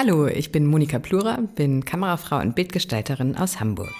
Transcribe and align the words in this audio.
Hallo, 0.00 0.28
ich 0.28 0.52
bin 0.52 0.64
Monika 0.64 1.00
Plura, 1.00 1.40
bin 1.56 1.84
Kamerafrau 1.84 2.38
und 2.38 2.54
Bildgestalterin 2.54 3.34
aus 3.34 3.58
Hamburg. 3.58 3.92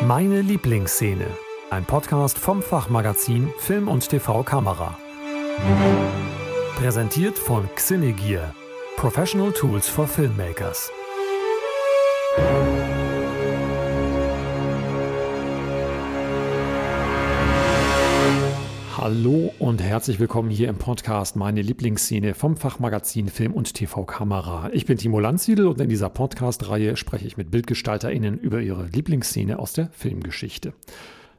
Meine 0.00 0.40
Lieblingsszene. 0.40 1.26
Ein 1.68 1.84
Podcast 1.84 2.38
vom 2.38 2.62
Fachmagazin 2.62 3.52
Film 3.58 3.88
und 3.88 4.08
TV 4.08 4.42
Kamera. 4.42 4.98
Präsentiert 6.76 7.38
von 7.38 7.68
Xinegear. 7.74 8.54
Professional 8.96 9.52
Tools 9.52 9.86
for 9.86 10.08
Filmmakers. 10.08 10.90
Hallo 19.00 19.54
und 19.60 19.80
herzlich 19.80 20.18
willkommen 20.18 20.50
hier 20.50 20.68
im 20.68 20.74
Podcast 20.74 21.36
Meine 21.36 21.62
Lieblingsszene 21.62 22.34
vom 22.34 22.56
Fachmagazin 22.56 23.28
Film 23.28 23.52
und 23.52 23.72
TV 23.74 24.02
Kamera. 24.04 24.70
Ich 24.72 24.86
bin 24.86 24.98
Timo 24.98 25.20
Landsiedel 25.20 25.68
und 25.68 25.80
in 25.80 25.88
dieser 25.88 26.08
Podcast-Reihe 26.08 26.96
spreche 26.96 27.24
ich 27.24 27.36
mit 27.36 27.52
BildgestalterInnen 27.52 28.38
über 28.40 28.60
ihre 28.60 28.86
Lieblingsszene 28.86 29.60
aus 29.60 29.72
der 29.72 29.90
Filmgeschichte. 29.92 30.72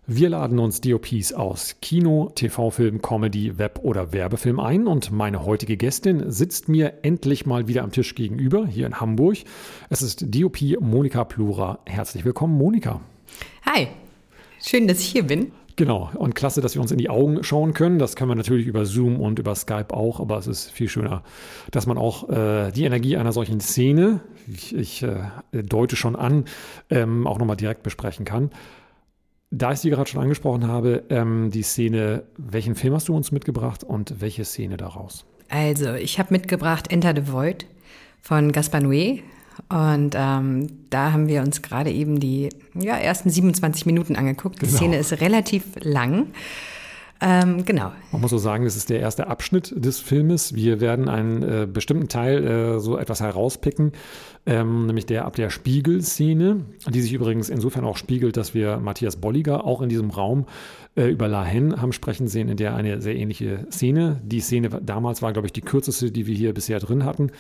Wir 0.08 0.30
laden 0.30 0.58
uns 0.58 0.80
DOPs 0.80 1.34
aus 1.34 1.76
Kino, 1.82 2.32
TV-Film, 2.34 3.02
Comedy, 3.02 3.58
Web- 3.58 3.82
oder 3.84 4.14
Werbefilm 4.14 4.62
ein 4.62 4.88
und 4.88 5.12
meine 5.12 5.44
heutige 5.44 5.76
Gästin 5.76 6.32
sitzt 6.32 6.70
mir 6.70 7.00
endlich 7.02 7.46
mal 7.46 7.68
wieder 7.68 7.84
am 7.84 7.92
Tisch 7.92 8.16
gegenüber, 8.16 8.68
hier 8.68 8.88
in 8.88 9.02
Hamburg. 9.02 9.36
Es 9.90 10.02
ist 10.02 10.34
DOP 10.34 10.62
Monika 10.80 11.26
Plura. 11.26 11.80
Herzlich 11.86 12.24
willkommen, 12.24 12.58
Monika. 12.58 13.02
Hi, 13.66 13.88
schön, 14.64 14.88
dass 14.88 15.02
ich 15.02 15.08
hier 15.08 15.24
bin. 15.24 15.52
Genau, 15.80 16.10
und 16.16 16.36
klasse, 16.36 16.60
dass 16.60 16.76
wir 16.76 16.82
uns 16.82 16.92
in 16.92 16.98
die 16.98 17.10
Augen 17.10 17.42
schauen 17.42 17.74
können. 17.74 18.00
Das 18.00 18.18
können 18.18 18.30
wir 18.30 18.36
natürlich 18.36 18.68
über 18.68 18.86
Zoom 18.86 19.18
und 19.22 19.40
über 19.40 19.56
Skype 19.56 19.94
auch, 19.94 20.20
aber 20.20 20.38
es 20.38 20.46
ist 20.46 20.70
viel 20.72 20.90
schöner, 20.90 21.24
dass 21.72 21.88
man 21.88 21.98
auch 21.98 22.28
äh, 22.28 22.70
die 22.72 22.84
Energie 22.84 23.16
einer 23.16 23.32
solchen 23.32 23.62
Szene, 23.62 24.20
ich, 24.46 24.76
ich 24.76 25.04
äh, 25.04 25.22
deute 25.54 25.96
schon 25.96 26.18
an, 26.18 26.44
ähm, 26.90 27.26
auch 27.26 27.40
nochmal 27.40 27.56
direkt 27.56 27.84
besprechen 27.84 28.26
kann. 28.26 28.52
Da 29.52 29.72
ich 29.72 29.80
sie 29.80 29.90
gerade 29.90 30.10
schon 30.10 30.22
angesprochen 30.22 30.68
habe, 30.68 31.06
ähm, 31.10 31.50
die 31.50 31.64
Szene, 31.64 32.24
welchen 32.36 32.76
Film 32.76 32.94
hast 32.94 33.08
du 33.08 33.16
uns 33.16 33.32
mitgebracht 33.32 33.86
und 33.86 34.20
welche 34.20 34.44
Szene 34.44 34.76
daraus? 34.76 35.26
Also, 35.48 35.94
ich 35.94 36.20
habe 36.20 36.34
mitgebracht 36.34 36.92
Enter 36.92 37.14
the 37.16 37.32
Void 37.32 37.68
von 38.22 38.52
Gaspar 38.52 38.82
Noé 38.82 39.22
und 39.68 40.16
ähm, 40.16 40.68
da 40.90 41.12
haben 41.12 41.28
wir 41.28 41.42
uns 41.42 41.62
gerade 41.62 41.92
eben 41.92 42.20
die 42.20 42.50
ja, 42.74 42.96
ersten 42.96 43.30
27 43.30 43.86
Minuten 43.86 44.16
angeguckt. 44.16 44.62
Die 44.62 44.66
genau. 44.66 44.78
Szene 44.78 44.98
ist 44.98 45.20
relativ 45.22 45.64
lang. 45.82 46.28
Ähm, 47.22 47.66
genau. 47.66 47.92
Man 48.14 48.22
muss 48.22 48.32
so 48.32 48.38
sagen, 48.38 48.64
das 48.64 48.78
ist 48.78 48.90
der 48.90 49.02
erste 49.02 49.28
Abschnitt 49.28 49.74
des 49.76 50.00
Filmes. 50.00 50.56
Wir 50.56 50.80
werden 50.80 51.10
einen 51.10 51.44
äh, 51.44 51.68
bestimmten 51.72 52.08
Teil 52.08 52.46
äh, 52.46 52.80
so 52.80 52.98
etwas 52.98 53.20
herauspicken, 53.20 53.92
ähm, 54.46 54.86
nämlich 54.86 55.06
der 55.06 55.26
ab 55.26 55.36
der 55.36 55.50
Spiegelszene, 55.50 56.64
die 56.88 57.02
sich 57.02 57.12
übrigens 57.12 57.50
insofern 57.50 57.84
auch 57.84 57.98
spiegelt, 57.98 58.38
dass 58.38 58.54
wir 58.54 58.78
Matthias 58.78 59.18
Bolliger 59.18 59.66
auch 59.66 59.82
in 59.82 59.90
diesem 59.90 60.12
Raum 60.12 60.46
äh, 60.96 61.08
über 61.08 61.28
La 61.28 61.44
Haine 61.44 61.82
haben 61.82 61.92
sprechen 61.92 62.30
sehen, 62.30 62.48
in 62.48 62.56
der 62.56 62.74
eine 62.76 63.02
sehr 63.02 63.18
ähnliche 63.18 63.68
Szene. 63.70 64.22
Die 64.24 64.40
Szene 64.40 64.70
damals 64.82 65.22
war, 65.22 65.34
glaube 65.34 65.48
ich, 65.48 65.54
die 65.54 65.62
kürzeste, 65.62 66.12
die 66.12 66.26
wir 66.26 66.36
hier 66.36 66.54
bisher 66.54 66.80
drin 66.80 67.04
hatten 67.04 67.32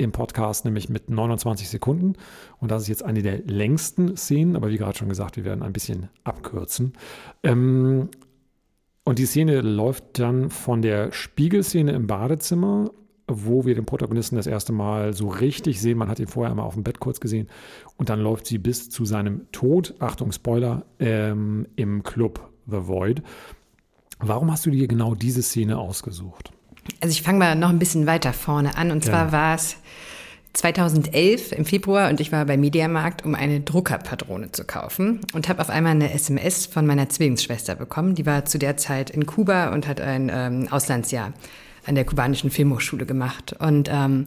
im 0.00 0.12
Podcast, 0.12 0.64
nämlich 0.64 0.88
mit 0.88 1.10
29 1.10 1.68
Sekunden. 1.68 2.14
Und 2.58 2.70
das 2.70 2.82
ist 2.82 2.88
jetzt 2.88 3.04
eine 3.04 3.22
der 3.22 3.38
längsten 3.38 4.16
Szenen, 4.16 4.56
aber 4.56 4.70
wie 4.70 4.78
gerade 4.78 4.96
schon 4.96 5.08
gesagt, 5.08 5.36
wir 5.36 5.44
werden 5.44 5.62
ein 5.62 5.72
bisschen 5.72 6.08
abkürzen. 6.24 6.94
Ähm, 7.42 8.08
und 9.04 9.18
die 9.18 9.26
Szene 9.26 9.60
läuft 9.60 10.18
dann 10.18 10.50
von 10.50 10.82
der 10.82 11.12
Spiegelszene 11.12 11.92
im 11.92 12.06
Badezimmer, 12.06 12.90
wo 13.26 13.64
wir 13.64 13.74
den 13.74 13.86
Protagonisten 13.86 14.36
das 14.36 14.46
erste 14.46 14.72
Mal 14.72 15.14
so 15.14 15.28
richtig 15.28 15.80
sehen. 15.80 15.98
Man 15.98 16.08
hat 16.08 16.18
ihn 16.18 16.26
vorher 16.26 16.50
einmal 16.50 16.66
auf 16.66 16.74
dem 16.74 16.82
Bett 16.82 17.00
kurz 17.00 17.20
gesehen. 17.20 17.48
Und 17.96 18.08
dann 18.08 18.20
läuft 18.20 18.46
sie 18.46 18.58
bis 18.58 18.90
zu 18.90 19.04
seinem 19.04 19.50
Tod, 19.52 19.94
Achtung, 20.00 20.32
Spoiler, 20.32 20.84
ähm, 20.98 21.66
im 21.76 22.02
Club 22.02 22.50
The 22.66 22.86
Void. 22.86 23.22
Warum 24.18 24.50
hast 24.50 24.66
du 24.66 24.70
dir 24.70 24.86
genau 24.86 25.14
diese 25.14 25.42
Szene 25.42 25.78
ausgesucht? 25.78 26.52
Also 27.00 27.12
ich 27.12 27.22
fange 27.22 27.38
mal 27.38 27.56
noch 27.56 27.70
ein 27.70 27.78
bisschen 27.78 28.06
weiter 28.06 28.32
vorne 28.32 28.76
an. 28.76 28.90
Und 28.90 29.04
zwar 29.04 29.26
ja. 29.26 29.32
war 29.32 29.54
es 29.54 29.76
2011 30.52 31.52
im 31.52 31.64
Februar 31.64 32.10
und 32.10 32.20
ich 32.20 32.32
war 32.32 32.44
bei 32.44 32.56
Mediamarkt, 32.56 33.24
um 33.24 33.34
eine 33.34 33.60
Druckerpatrone 33.60 34.50
zu 34.50 34.64
kaufen 34.64 35.20
und 35.32 35.48
habe 35.48 35.60
auf 35.60 35.70
einmal 35.70 35.92
eine 35.92 36.12
SMS 36.12 36.66
von 36.66 36.86
meiner 36.86 37.08
Zwillingsschwester 37.08 37.76
bekommen. 37.76 38.16
Die 38.16 38.26
war 38.26 38.44
zu 38.44 38.58
der 38.58 38.76
Zeit 38.76 39.10
in 39.10 39.26
Kuba 39.26 39.72
und 39.72 39.86
hat 39.86 40.00
ein 40.00 40.30
ähm, 40.32 40.68
Auslandsjahr 40.70 41.32
an 41.86 41.94
der 41.94 42.04
kubanischen 42.04 42.50
Filmhochschule 42.50 43.06
gemacht. 43.06 43.54
Und 43.58 43.88
ähm, 43.90 44.26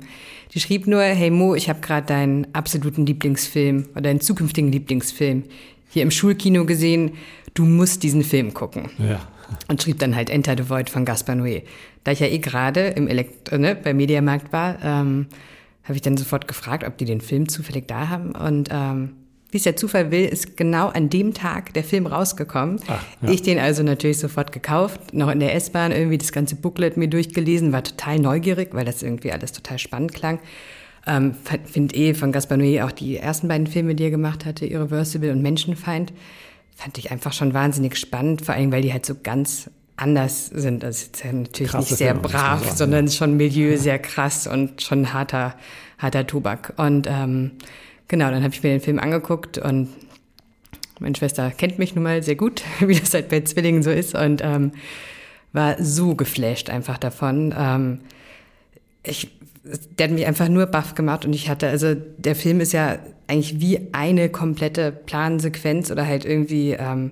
die 0.53 0.59
schrieb 0.59 0.88
nur, 0.88 1.01
hey 1.01 1.29
Mo, 1.29 1.56
ich 1.56 1.69
habe 1.69 1.81
gerade 1.81 2.07
deinen 2.07 2.47
absoluten 2.53 3.06
Lieblingsfilm 3.06 3.89
oder 3.91 4.03
deinen 4.03 4.22
zukünftigen 4.22 4.72
Lieblingsfilm 4.72 5.44
hier 5.89 6.03
im 6.03 6.12
Schulkino 6.12 6.66
gesehen. 6.66 7.13
Du 7.53 7.66
musst 7.66 8.01
diesen 8.01 8.23
Film 8.23 8.53
gucken. 8.53 8.89
Ja. 8.97 9.22
Und 9.67 9.83
schrieb 9.83 10.00
dann 10.00 10.16
halt 10.16 10.29
Enter 10.29 10.56
the 10.57 10.69
Void 10.69 10.89
von 10.89 11.06
Gaspar 11.06 11.35
Noé. 11.35 11.63
Da 12.03 12.12
ich 12.12 12.22
ja 12.22 12.28
eh 12.28 12.39
gerade 12.39 12.88
im 12.88 13.07
Elekt 13.07 13.51
ne, 13.51 13.75
bei 13.75 13.94
Mediamarkt 13.94 14.51
war, 14.51 14.78
ähm, 14.83 15.28
habe 15.83 15.95
ich 15.95 16.01
dann 16.01 16.17
sofort 16.17 16.47
gefragt, 16.47 16.85
ob 16.85 16.97
die 16.97 17.05
den 17.05 17.21
Film 17.21 17.49
zufällig 17.49 17.88
da 17.88 18.09
haben. 18.09 18.31
Und 18.33 18.69
ähm, 18.71 19.16
wie 19.51 19.57
es 19.57 19.63
der 19.63 19.75
Zufall 19.75 20.09
will, 20.09 20.25
ist 20.25 20.57
genau 20.57 20.88
an 20.88 21.09
dem 21.09 21.33
Tag 21.33 21.73
der 21.73 21.83
Film 21.83 22.07
rausgekommen. 22.07 22.79
Ach, 22.88 23.03
ja. 23.21 23.29
Ich 23.29 23.44
den 23.44 23.59
also 23.59 23.83
natürlich 23.83 24.17
sofort 24.17 24.51
gekauft, 24.51 25.13
noch 25.13 25.29
in 25.29 25.39
der 25.39 25.53
S-Bahn 25.53 25.91
irgendwie 25.91 26.17
das 26.17 26.31
ganze 26.31 26.55
Booklet 26.55 26.97
mir 26.97 27.07
durchgelesen, 27.07 27.71
war 27.71 27.83
total 27.83 28.17
neugierig, 28.17 28.69
weil 28.73 28.85
das 28.85 29.03
irgendwie 29.03 29.31
alles 29.31 29.51
total 29.51 29.77
spannend 29.77 30.13
klang. 30.13 30.39
Ähm, 31.05 31.35
Finde 31.66 31.94
eh 31.95 32.13
von 32.13 32.31
Gaspar 32.31 32.57
Noé 32.57 32.83
auch 32.83 32.91
die 32.91 33.17
ersten 33.17 33.47
beiden 33.47 33.67
Filme, 33.67 33.94
die 33.94 34.05
er 34.05 34.09
gemacht 34.09 34.45
hatte, 34.45 34.65
Irreversible 34.65 35.31
und 35.31 35.41
Menschenfeind, 35.41 36.13
fand 36.75 36.97
ich 36.97 37.11
einfach 37.11 37.33
schon 37.33 37.53
wahnsinnig 37.53 37.97
spannend, 37.97 38.44
vor 38.44 38.55
allem 38.55 38.71
weil 38.71 38.81
die 38.81 38.94
halt 38.94 39.05
so 39.05 39.13
ganz 39.21 39.69
anders 39.98 40.48
sind. 40.48 40.84
Das 40.84 41.04
ist 41.04 41.24
ja 41.24 41.31
natürlich 41.31 41.72
Krasse 41.72 41.90
nicht 41.90 41.98
sehr 41.98 42.14
Filme, 42.14 42.28
brav, 42.28 42.64
sagen, 42.64 42.76
sondern 42.76 43.06
ja. 43.08 43.12
schon 43.12 43.38
Milieu 43.38 43.78
sehr 43.78 44.00
krass 44.00 44.48
und 44.48 44.81
schon 44.81 45.14
harter, 45.14 45.56
harter 45.98 46.26
Tobak. 46.26 46.74
Und 46.78 47.08
ähm, 47.09 47.52
genau, 48.08 48.31
dann 48.31 48.44
habe 48.44 48.54
ich 48.54 48.64
mir 48.64 48.70
den 48.70 48.81
Film 48.81 49.00
angeguckt 49.00 49.58
und 49.58 49.90
meine 51.00 51.16
Schwester 51.16 51.52
kennt 51.52 51.80
mich 51.80 51.96
nun 51.96 52.04
mal 52.04 52.24
sehr 52.24 52.36
gut, 52.36 52.64
wie 52.80 52.96
das 52.96 53.14
halt 53.14 53.30
bei 53.30 53.42
Zwillingen 53.42 53.84
so 53.84 53.92
ist 53.92 54.16
und 54.16 54.42
ähm, 54.44 54.72
war 55.52 55.76
so 55.81 56.16
geflasht 56.16 56.70
einfach 56.70 56.98
davon. 56.98 57.54
Ähm, 57.58 58.00
ich, 59.04 59.30
der 59.98 60.08
hat 60.08 60.14
mich 60.14 60.25
einfach 60.25 60.50
nur 60.50 60.66
baff 60.66 60.96
gemacht 60.96 61.25
und 61.25 61.34
ich 61.34 61.50
hatte, 61.50 61.68
also 61.68 61.94
der 61.94 62.36
Film 62.36 62.60
ist 62.60 62.74
ja 62.74 63.00
eigentlich 63.28 63.60
wie 63.60 63.80
eine 63.92 64.30
komplette 64.30 64.92
Plansequenz 64.92 65.92
oder 65.92 66.06
halt 66.06 66.25
irgendwie 66.25 66.72
ähm, 66.72 67.12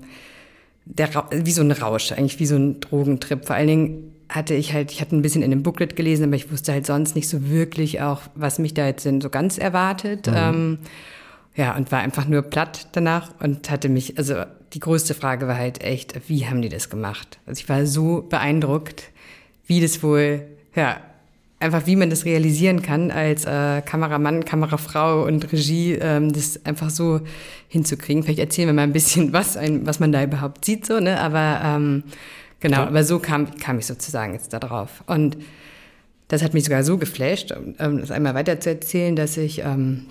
der, 0.85 1.09
wie 1.31 1.51
so 1.51 1.61
ein 1.61 1.71
Rausch, 1.71 2.11
eigentlich 2.11 2.39
wie 2.39 2.45
so 2.45 2.55
ein 2.55 2.79
Drogentrip. 2.79 3.45
Vor 3.45 3.55
allen 3.55 3.67
Dingen 3.67 4.15
hatte 4.29 4.53
ich 4.53 4.73
halt, 4.73 4.91
ich 4.91 5.01
hatte 5.01 5.15
ein 5.15 5.21
bisschen 5.21 5.41
in 5.41 5.51
dem 5.51 5.63
Booklet 5.63 5.95
gelesen, 5.95 6.25
aber 6.25 6.35
ich 6.35 6.51
wusste 6.51 6.71
halt 6.71 6.85
sonst 6.85 7.15
nicht 7.15 7.27
so 7.27 7.49
wirklich 7.49 8.01
auch, 8.01 8.21
was 8.35 8.59
mich 8.59 8.73
da 8.73 8.85
jetzt 8.87 9.05
denn 9.05 9.21
so 9.21 9.29
ganz 9.29 9.57
erwartet. 9.57 10.27
Mhm. 10.27 10.33
Ähm, 10.35 10.79
ja, 11.55 11.75
und 11.75 11.91
war 11.91 11.99
einfach 11.99 12.27
nur 12.27 12.43
platt 12.43 12.87
danach 12.93 13.29
und 13.41 13.69
hatte 13.69 13.89
mich, 13.89 14.17
also 14.17 14.35
die 14.73 14.79
größte 14.79 15.13
Frage 15.13 15.47
war 15.47 15.57
halt 15.57 15.83
echt, 15.83 16.29
wie 16.29 16.47
haben 16.47 16.61
die 16.61 16.69
das 16.69 16.89
gemacht? 16.89 17.39
Also 17.45 17.59
ich 17.59 17.67
war 17.67 17.85
so 17.85 18.21
beeindruckt, 18.21 19.03
wie 19.65 19.81
das 19.81 20.01
wohl, 20.01 20.43
ja, 20.75 21.01
einfach 21.61 21.85
wie 21.85 21.95
man 21.95 22.09
das 22.09 22.25
realisieren 22.25 22.81
kann 22.81 23.11
als 23.11 23.45
äh, 23.45 23.81
Kameramann, 23.81 24.45
Kamerafrau 24.45 25.23
und 25.23 25.51
Regie, 25.51 25.93
ähm, 25.93 26.33
das 26.33 26.65
einfach 26.65 26.89
so 26.89 27.21
hinzukriegen. 27.67 28.23
Vielleicht 28.23 28.39
erzählen 28.39 28.67
wir 28.67 28.73
mal 28.73 28.83
ein 28.83 28.93
bisschen, 28.93 29.33
was, 29.33 29.57
ein, 29.57 29.85
was 29.85 29.99
man 29.99 30.11
da 30.11 30.23
überhaupt 30.23 30.65
sieht, 30.65 30.85
so, 30.85 30.99
ne? 30.99 31.19
Aber 31.19 31.61
ähm, 31.63 32.03
genau, 32.59 32.77
ja. 32.77 32.87
aber 32.87 33.03
so 33.03 33.19
kam, 33.19 33.55
kam 33.57 33.79
ich 33.79 33.85
sozusagen 33.85 34.33
jetzt 34.33 34.53
da 34.53 34.59
drauf. 34.59 35.03
Und 35.07 35.37
das 36.27 36.43
hat 36.43 36.53
mich 36.53 36.63
sogar 36.63 36.83
so 36.83 36.97
geflasht, 36.97 37.51
um 37.51 37.75
ähm, 37.79 37.99
das 37.99 38.11
einmal 38.11 38.33
weiter 38.33 38.59
zu 38.59 38.69
erzählen, 38.69 39.15
dass 39.15 39.37
ich 39.37 39.59
ähm, 39.59 40.05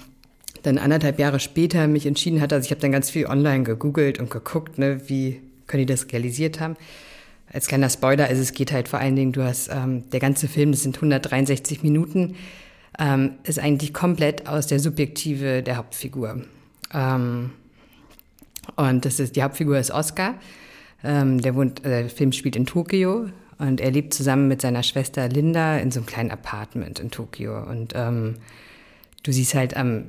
dann 0.63 0.79
anderthalb 0.79 1.19
Jahre 1.19 1.41
später 1.41 1.89
mich 1.89 2.07
entschieden 2.07 2.41
hatte, 2.41 2.55
also 2.55 2.67
ich 2.67 2.71
habe 2.71 2.81
dann 2.81 2.93
ganz 2.93 3.11
viel 3.11 3.27
online 3.27 3.65
gegoogelt 3.65 4.21
und 4.21 4.31
geguckt, 4.31 4.79
ne, 4.79 5.01
wie 5.07 5.41
können 5.67 5.87
die 5.87 5.93
das 5.93 6.13
realisiert 6.13 6.61
haben 6.61 6.77
als 7.53 7.67
kleiner 7.67 7.91
Spoiler, 7.91 8.27
also 8.27 8.41
es 8.41 8.53
geht 8.53 8.73
halt 8.73 8.89
vor 8.89 9.01
allen 9.01 9.17
Dingen, 9.17 9.33
du 9.33 9.43
hast 9.43 9.69
ähm, 9.73 10.09
der 10.11 10.21
ganze 10.21 10.49
Film, 10.49 10.71
das 10.71 10.83
sind 10.83 10.97
163 10.97 11.83
Minuten, 11.83 12.37
ähm, 12.99 13.33
ist 13.45 13.59
eigentlich 13.59 13.93
komplett 13.93 14.49
aus 14.49 14.67
der 14.67 14.79
Subjektive 14.79 15.63
der 15.63 15.77
Hauptfigur. 15.77 16.43
Ähm, 16.95 17.51
und 18.77 19.05
das 19.05 19.19
ist 19.19 19.37
die 19.37 19.43
Hauptfigur 19.43 19.79
ist 19.79 19.91
Oscar. 19.91 20.35
Ähm, 21.03 21.41
der 21.41 21.55
wohnt, 21.55 21.85
äh, 21.85 22.03
der 22.03 22.11
Film 22.11 22.33
spielt 22.33 22.57
in 22.57 22.67
Tokio 22.67 23.29
und 23.59 23.81
er 23.81 23.91
lebt 23.91 24.15
zusammen 24.15 24.49
mit 24.49 24.61
seiner 24.61 24.83
Schwester 24.83 25.29
Linda 25.29 25.79
in 25.79 25.91
so 25.91 26.01
einem 26.01 26.07
kleinen 26.07 26.31
Apartment 26.31 27.01
in 27.01 27.11
Tokio. 27.11 27.63
Und 27.63 27.95
ähm, 27.97 28.37
du 29.23 29.33
siehst 29.33 29.55
halt 29.55 29.77
am, 29.77 30.05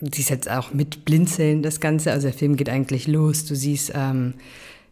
siehst 0.00 0.30
jetzt 0.30 0.50
auch 0.50 0.74
mit 0.74 1.04
Blinzeln 1.04 1.62
das 1.62 1.80
Ganze. 1.80 2.12
Also 2.12 2.28
der 2.28 2.36
Film 2.36 2.56
geht 2.56 2.68
eigentlich 2.68 3.06
los. 3.06 3.44
Du 3.44 3.54
siehst, 3.54 3.92
ähm, 3.94 4.34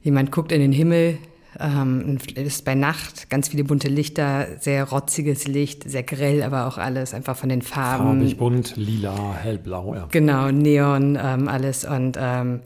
jemand 0.03 0.33
guckt 0.33 0.53
in 0.53 0.61
den 0.61 0.73
Himmel 0.73 1.19
Ähm, 1.59 2.19
ist 2.37 2.65
bei 2.65 2.77
Nacht 2.77 3.29
ganz 3.29 3.49
viele 3.49 3.65
bunte 3.65 3.89
Lichter, 3.89 4.47
sehr 4.61 4.85
rotziges 4.85 5.49
Licht, 5.49 5.89
sehr 5.89 6.05
grell, 6.05 6.43
aber 6.43 6.69
auch 6.69 6.79
alles 6.79 7.13
einfach 7.13 7.37
von 7.37 7.49
den 7.49 7.63
Farben. 7.63 8.21
Farbig, 8.21 8.37
bunt, 8.37 8.77
lila, 8.77 9.35
hellblau, 9.35 9.95
ja. 9.95 10.09
Genau, 10.13 10.51
Neon, 10.51 11.19
ähm, 11.21 11.49
alles 11.49 11.85
und 11.85 12.17
ähm, 12.21 12.61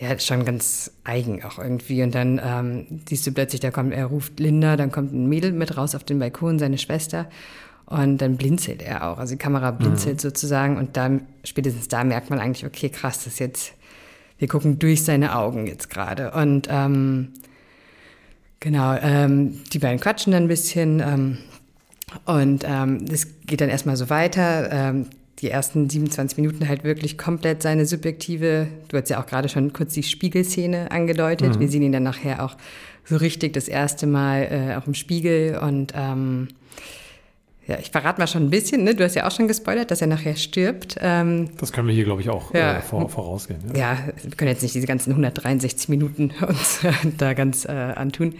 ja, 0.00 0.18
schon 0.18 0.44
ganz 0.44 0.92
eigen 1.04 1.44
auch 1.44 1.58
irgendwie. 1.58 2.02
Und 2.02 2.14
dann 2.14 2.40
ähm, 2.42 3.00
siehst 3.08 3.26
du 3.26 3.32
plötzlich, 3.32 3.60
da 3.60 3.70
kommt, 3.70 3.92
er 3.92 4.06
ruft 4.06 4.40
Linda, 4.40 4.76
dann 4.76 4.90
kommt 4.90 5.12
ein 5.12 5.28
Mädel 5.28 5.52
mit 5.52 5.76
raus 5.76 5.94
auf 5.94 6.04
den 6.04 6.18
Balkon, 6.18 6.58
seine 6.58 6.78
Schwester. 6.78 7.28
Und 7.84 8.18
dann 8.18 8.36
blinzelt 8.36 8.82
er 8.82 9.10
auch. 9.10 9.18
Also 9.18 9.34
die 9.34 9.38
Kamera 9.38 9.72
blinzelt 9.72 10.16
mhm. 10.16 10.20
sozusagen. 10.20 10.78
Und 10.78 10.96
dann, 10.96 11.26
spätestens 11.44 11.88
da 11.88 12.04
merkt 12.04 12.30
man 12.30 12.38
eigentlich, 12.38 12.64
okay, 12.64 12.88
krass, 12.88 13.24
das 13.24 13.34
ist 13.34 13.40
jetzt, 13.40 13.72
wir 14.38 14.48
gucken 14.48 14.78
durch 14.78 15.04
seine 15.04 15.36
Augen 15.36 15.66
jetzt 15.66 15.90
gerade. 15.90 16.30
Und 16.30 16.68
ähm, 16.70 17.32
genau, 18.60 18.96
ähm, 19.00 19.60
die 19.72 19.78
beiden 19.78 20.00
quatschen 20.00 20.32
dann 20.32 20.44
ein 20.44 20.48
bisschen. 20.48 21.00
Ähm, 21.00 21.38
und 22.24 22.64
ähm, 22.66 23.04
es 23.10 23.26
geht 23.46 23.60
dann 23.60 23.68
erstmal 23.68 23.96
so 23.96 24.10
weiter. 24.10 24.70
Ähm, 24.72 25.06
die 25.40 25.50
ersten 25.50 25.88
27 25.88 26.36
Minuten 26.38 26.68
halt 26.68 26.84
wirklich 26.84 27.16
komplett 27.16 27.62
seine 27.62 27.86
subjektive, 27.86 28.68
du 28.88 28.96
hast 28.96 29.08
ja 29.08 29.20
auch 29.20 29.26
gerade 29.26 29.48
schon 29.48 29.72
kurz 29.72 29.94
die 29.94 30.02
Spiegelszene 30.02 30.90
angedeutet. 30.90 31.56
Mhm. 31.56 31.60
Wir 31.60 31.68
sehen 31.68 31.82
ihn 31.82 31.92
dann 31.92 32.02
nachher 32.02 32.44
auch 32.44 32.56
so 33.04 33.16
richtig 33.16 33.54
das 33.54 33.66
erste 33.66 34.06
Mal 34.06 34.42
äh, 34.50 34.76
auch 34.76 34.86
im 34.86 34.94
Spiegel 34.94 35.58
und 35.58 35.92
ähm, 35.96 36.48
ja, 37.66 37.78
ich 37.78 37.90
verrate 37.90 38.20
mal 38.20 38.26
schon 38.26 38.44
ein 38.44 38.50
bisschen, 38.50 38.84
ne? 38.84 38.94
du 38.94 39.04
hast 39.04 39.14
ja 39.14 39.26
auch 39.26 39.30
schon 39.30 39.46
gespoilert, 39.46 39.90
dass 39.90 40.00
er 40.00 40.06
nachher 40.06 40.34
stirbt. 40.34 40.96
Ähm, 41.00 41.50
das 41.58 41.72
können 41.72 41.86
wir 41.86 41.94
hier, 41.94 42.04
glaube 42.04 42.20
ich, 42.20 42.28
auch 42.28 42.52
ja, 42.54 42.78
äh, 42.78 42.80
vor, 42.80 43.08
vorausgehen. 43.08 43.60
Ja. 43.74 43.78
ja. 43.78 43.98
wir 44.22 44.36
können 44.36 44.50
jetzt 44.50 44.62
nicht 44.62 44.74
diese 44.74 44.86
ganzen 44.86 45.10
163 45.10 45.88
Minuten 45.88 46.32
uns 46.46 46.80
da 47.18 47.34
ganz 47.34 47.66
äh, 47.66 47.70
antun. 47.70 48.34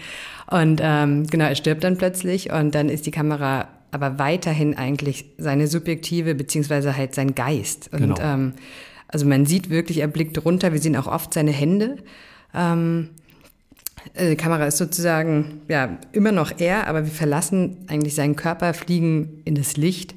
Und 0.50 0.81
ähm, 0.82 1.26
genau, 1.26 1.44
er 1.44 1.55
stirbt 1.55 1.84
dann 1.84 1.96
plötzlich 1.96 2.50
und 2.50 2.75
dann 2.75 2.88
ist 2.88 3.06
die 3.06 3.12
Kamera 3.12 3.69
aber 3.93 4.19
weiterhin 4.19 4.76
eigentlich 4.76 5.25
seine 5.38 5.67
subjektive, 5.67 6.34
beziehungsweise 6.34 6.96
halt 6.96 7.14
sein 7.14 7.34
Geist. 7.34 7.90
Und 7.93 8.00
genau. 8.00 8.20
ähm, 8.20 8.55
also 9.08 9.26
man 9.26 9.46
sieht 9.46 9.70
wirklich, 9.70 9.99
er 9.99 10.08
blickt 10.08 10.44
runter, 10.44 10.72
wir 10.72 10.81
sehen 10.81 10.96
auch 10.96 11.06
oft 11.06 11.34
seine 11.34 11.50
Hände. 11.50 11.96
Ähm, 12.55 13.11
äh, 14.14 14.31
die 14.31 14.37
Kamera 14.37 14.67
ist 14.67 14.79
sozusagen 14.79 15.62
ja 15.69 15.99
immer 16.12 16.32
noch 16.32 16.52
er, 16.58 16.87
aber 16.87 17.05
wir 17.05 17.12
verlassen 17.12 17.79
eigentlich 17.88 18.14
seinen 18.14 18.37
Körper, 18.37 18.75
fliegen 18.75 19.43
in 19.44 19.55
das 19.55 19.76
Licht. 19.76 20.14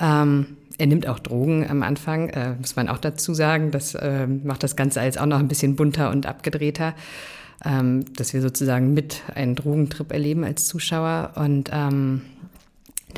Ähm, 0.00 0.56
er 0.78 0.86
nimmt 0.86 1.06
auch 1.06 1.18
Drogen 1.18 1.68
am 1.68 1.82
Anfang, 1.82 2.30
äh, 2.30 2.54
muss 2.58 2.76
man 2.76 2.88
auch 2.88 2.98
dazu 2.98 3.32
sagen. 3.34 3.70
Das 3.70 3.94
äh, 3.94 4.26
macht 4.26 4.62
das 4.62 4.76
Ganze 4.76 5.00
als 5.00 5.18
auch 5.18 5.26
noch 5.26 5.38
ein 5.38 5.48
bisschen 5.48 5.76
bunter 5.76 6.10
und 6.10 6.26
abgedrehter, 6.26 6.94
ähm, 7.64 8.04
dass 8.16 8.34
wir 8.34 8.42
sozusagen 8.42 8.92
mit 8.92 9.22
einen 9.34 9.54
Drogentrip 9.54 10.12
erleben 10.12 10.44
als 10.44 10.66
Zuschauer. 10.66 11.32
Und 11.36 11.70
ähm, 11.72 12.22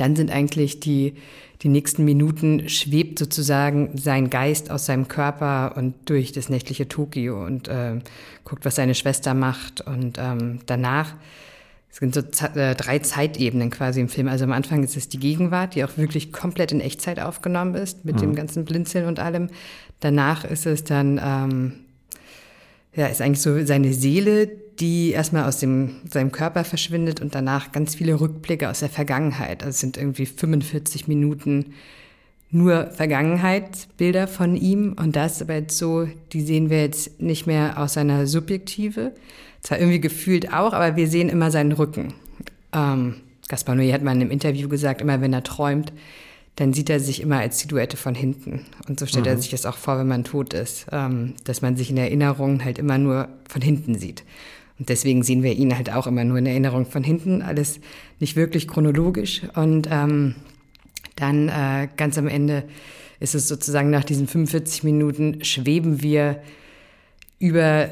dann 0.01 0.15
sind 0.15 0.31
eigentlich 0.31 0.79
die, 0.79 1.15
die 1.61 1.69
nächsten 1.69 2.05
Minuten 2.05 2.69
schwebt 2.69 3.19
sozusagen 3.19 3.97
sein 3.97 4.29
Geist 4.29 4.69
aus 4.71 4.85
seinem 4.85 5.07
Körper 5.07 5.75
und 5.75 5.95
durch 6.05 6.31
das 6.31 6.49
nächtliche 6.49 6.87
Tokio 6.87 7.45
und 7.45 7.67
äh, 7.67 7.99
guckt, 8.43 8.65
was 8.65 8.75
seine 8.75 8.95
Schwester 8.95 9.33
macht. 9.33 9.81
Und 9.81 10.17
ähm, 10.19 10.59
danach 10.65 11.15
es 11.89 11.99
sind 11.99 12.13
so 12.13 12.21
äh, 12.59 12.75
drei 12.75 12.99
Zeitebenen 12.99 13.71
quasi 13.71 14.01
im 14.01 14.09
Film. 14.09 14.27
Also 14.27 14.43
am 14.43 14.51
Anfang 14.51 14.83
ist 14.83 14.95
es 14.95 15.09
die 15.09 15.19
Gegenwart, 15.19 15.73
die 15.73 15.83
auch 15.83 15.97
wirklich 15.97 16.31
komplett 16.31 16.71
in 16.71 16.79
Echtzeit 16.79 17.19
aufgenommen 17.19 17.73
ist, 17.75 18.05
mit 18.05 18.17
mhm. 18.17 18.19
dem 18.19 18.35
ganzen 18.35 18.65
Blinzeln 18.65 19.07
und 19.07 19.19
allem. 19.19 19.49
Danach 19.99 20.43
ist 20.45 20.67
es 20.67 20.83
dann, 20.83 21.19
ähm, 21.23 21.73
ja, 22.95 23.07
ist 23.07 23.21
eigentlich 23.21 23.41
so 23.41 23.65
seine 23.65 23.93
Seele, 23.93 24.51
die 24.79 25.11
erstmal 25.11 25.45
aus 25.45 25.59
dem, 25.59 25.97
seinem 26.09 26.31
Körper 26.31 26.63
verschwindet 26.63 27.21
und 27.21 27.35
danach 27.35 27.71
ganz 27.71 27.95
viele 27.95 28.19
Rückblicke 28.19 28.69
aus 28.69 28.79
der 28.79 28.89
Vergangenheit. 28.89 29.63
Also 29.63 29.71
es 29.71 29.79
sind 29.79 29.97
irgendwie 29.97 30.25
45 30.25 31.07
Minuten 31.07 31.73
nur 32.49 32.87
Vergangenheitsbilder 32.91 34.27
von 34.27 34.55
ihm. 34.55 34.95
Und 34.97 35.15
das 35.15 35.33
ist 35.33 35.41
aber 35.41 35.55
jetzt 35.55 35.77
so, 35.77 36.07
die 36.31 36.41
sehen 36.41 36.69
wir 36.69 36.81
jetzt 36.81 37.19
nicht 37.21 37.47
mehr 37.47 37.77
aus 37.77 37.93
seiner 37.93 38.27
Subjektive. 38.27 39.13
Zwar 39.61 39.79
irgendwie 39.79 39.99
gefühlt 39.99 40.53
auch, 40.53 40.73
aber 40.73 40.95
wir 40.95 41.07
sehen 41.07 41.29
immer 41.29 41.51
seinen 41.51 41.71
Rücken. 41.71 42.13
Ähm, 42.71 43.15
Gaspar 43.47 43.75
Noé 43.75 43.93
hat 43.93 44.03
mal 44.03 44.15
in 44.15 44.21
einem 44.21 44.31
Interview 44.31 44.69
gesagt, 44.69 45.01
immer 45.01 45.21
wenn 45.21 45.33
er 45.33 45.43
träumt, 45.43 45.91
dann 46.55 46.73
sieht 46.73 46.89
er 46.89 46.99
sich 46.99 47.21
immer 47.21 47.37
als 47.37 47.59
Silhouette 47.59 47.97
von 47.97 48.15
hinten. 48.15 48.65
Und 48.87 48.99
so 48.99 49.05
stellt 49.05 49.25
mhm. 49.25 49.31
er 49.31 49.37
sich 49.37 49.51
das 49.51 49.65
auch 49.65 49.77
vor, 49.77 49.99
wenn 49.99 50.07
man 50.07 50.23
tot 50.23 50.53
ist, 50.53 50.87
ähm, 50.91 51.35
dass 51.43 51.61
man 51.61 51.77
sich 51.77 51.91
in 51.91 51.97
Erinnerungen 51.97 52.63
halt 52.63 52.79
immer 52.79 52.97
nur 52.97 53.29
von 53.47 53.61
hinten 53.61 53.95
sieht. 53.95 54.23
Und 54.79 54.89
deswegen 54.89 55.23
sehen 55.23 55.43
wir 55.43 55.53
ihn 55.53 55.75
halt 55.75 55.91
auch 55.91 56.07
immer 56.07 56.23
nur 56.23 56.37
in 56.37 56.45
Erinnerung 56.45 56.85
von 56.85 57.03
hinten, 57.03 57.41
alles 57.41 57.79
nicht 58.19 58.35
wirklich 58.35 58.67
chronologisch. 58.67 59.41
Und 59.55 59.87
ähm, 59.91 60.35
dann 61.15 61.49
äh, 61.49 61.87
ganz 61.97 62.17
am 62.17 62.27
Ende 62.27 62.63
ist 63.19 63.35
es 63.35 63.47
sozusagen 63.47 63.89
nach 63.89 64.03
diesen 64.03 64.27
45 64.27 64.83
Minuten 64.83 65.43
schweben 65.43 66.01
wir 66.01 66.41
über 67.39 67.89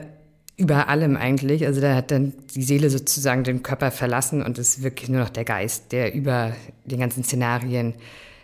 über 0.57 0.87
allem 0.87 1.17
eigentlich. 1.17 1.65
Also 1.65 1.81
da 1.81 1.95
hat 1.95 2.11
dann 2.11 2.33
die 2.55 2.63
Seele 2.63 2.89
sozusagen 2.89 3.43
den 3.43 3.61
Körper 3.61 3.91
verlassen 3.91 4.41
und 4.41 4.57
es 4.57 4.77
ist 4.77 4.83
wirklich 4.83 5.09
nur 5.09 5.19
noch 5.19 5.29
der 5.29 5.43
Geist, 5.43 5.91
der 5.91 6.13
über 6.13 6.55
den 6.85 6.99
ganzen 6.99 7.23
Szenarien 7.23 7.93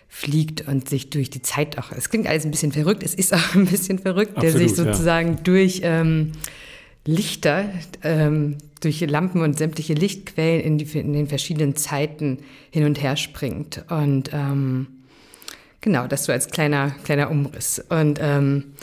fliegt 0.10 0.68
und 0.68 0.90
sich 0.90 1.10
durch 1.10 1.30
die 1.30 1.42
Zeit 1.42 1.78
auch. 1.78 1.94
Es 1.94 2.10
klingt 2.10 2.28
alles 2.28 2.44
ein 2.44 2.52
bisschen 2.52 2.74
verrückt, 2.74 3.02
es 3.04 3.14
ist 3.14 3.34
auch 3.34 3.56
ein 3.56 3.66
bisschen 3.66 3.98
verrückt, 3.98 4.36
Absolut, 4.36 4.54
der 4.54 4.68
sich 4.68 4.76
sozusagen 4.76 5.36
ja. 5.36 5.40
durch 5.44 5.82
ähm, 5.86 6.34
Lichter 7.06 7.66
ähm, 8.04 8.58
durch 8.82 9.02
Lampen 9.02 9.42
und 9.42 9.58
sämtliche 9.58 9.94
Lichtquellen 9.94 10.62
in, 10.62 10.78
die, 10.78 10.86
in, 10.98 11.14
den 11.14 11.28
verschiedenen 11.28 11.76
Zeiten 11.76 12.40
hin 12.70 12.86
und 12.86 13.02
her 13.02 13.16
springt. 13.18 13.84
Und 13.90 14.32
ähm, 14.34 14.88
genau, 15.82 16.08
das 16.08 16.26
so 16.26 16.32
als 16.32 16.50
kleiner, 16.50 16.92
kleiner 17.04 17.32
Umriss. 17.32 17.80
Und 17.90 18.20
ähm, 18.22 18.74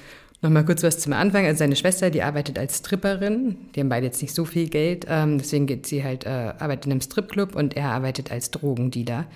nochmal 0.42 0.64
kurz 0.64 0.82
was 0.82 0.98
zum 0.98 1.12
Anfang. 1.12 1.46
Also 1.46 1.58
seine 1.58 1.76
Schwester, 1.76 2.10
die 2.10 2.22
arbeitet 2.22 2.58
als 2.58 2.78
Stripperin. 2.78 3.56
Die 3.74 3.80
haben 3.80 3.88
beide 3.88 4.06
jetzt 4.06 4.20
nicht 4.20 4.34
so 4.34 4.44
viel 4.44 4.68
Geld. 4.68 5.06
Ähm, 5.08 5.38
deswegen 5.38 5.66
geht 5.66 5.86
sie 5.86 6.02
halt, 6.02 6.26
äh, 6.26 6.54
arbeitet 6.58 6.86
in 6.86 6.92
einem 6.92 7.00
Stripclub 7.00 7.54
und 7.54 7.76
er 7.76 7.90
arbeitet 7.90 8.32
als 8.32 8.50
Drogendealer. 8.50 9.26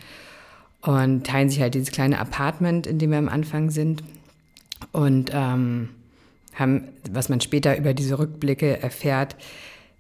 Und 0.81 1.25
teilen 1.25 1.49
sich 1.49 1.61
halt 1.61 1.75
dieses 1.75 1.93
kleine 1.93 2.19
Apartment, 2.19 2.88
in 2.88 2.99
dem 2.99 3.11
wir 3.11 3.19
am 3.19 3.28
Anfang 3.28 3.70
sind. 3.70 4.02
Und 4.90 5.31
ähm, 5.32 5.90
haben, 6.54 6.88
was 7.10 7.28
man 7.28 7.40
später 7.40 7.76
über 7.76 7.94
diese 7.94 8.19
Rückblicke 8.19 8.82
erfährt, 8.82 9.37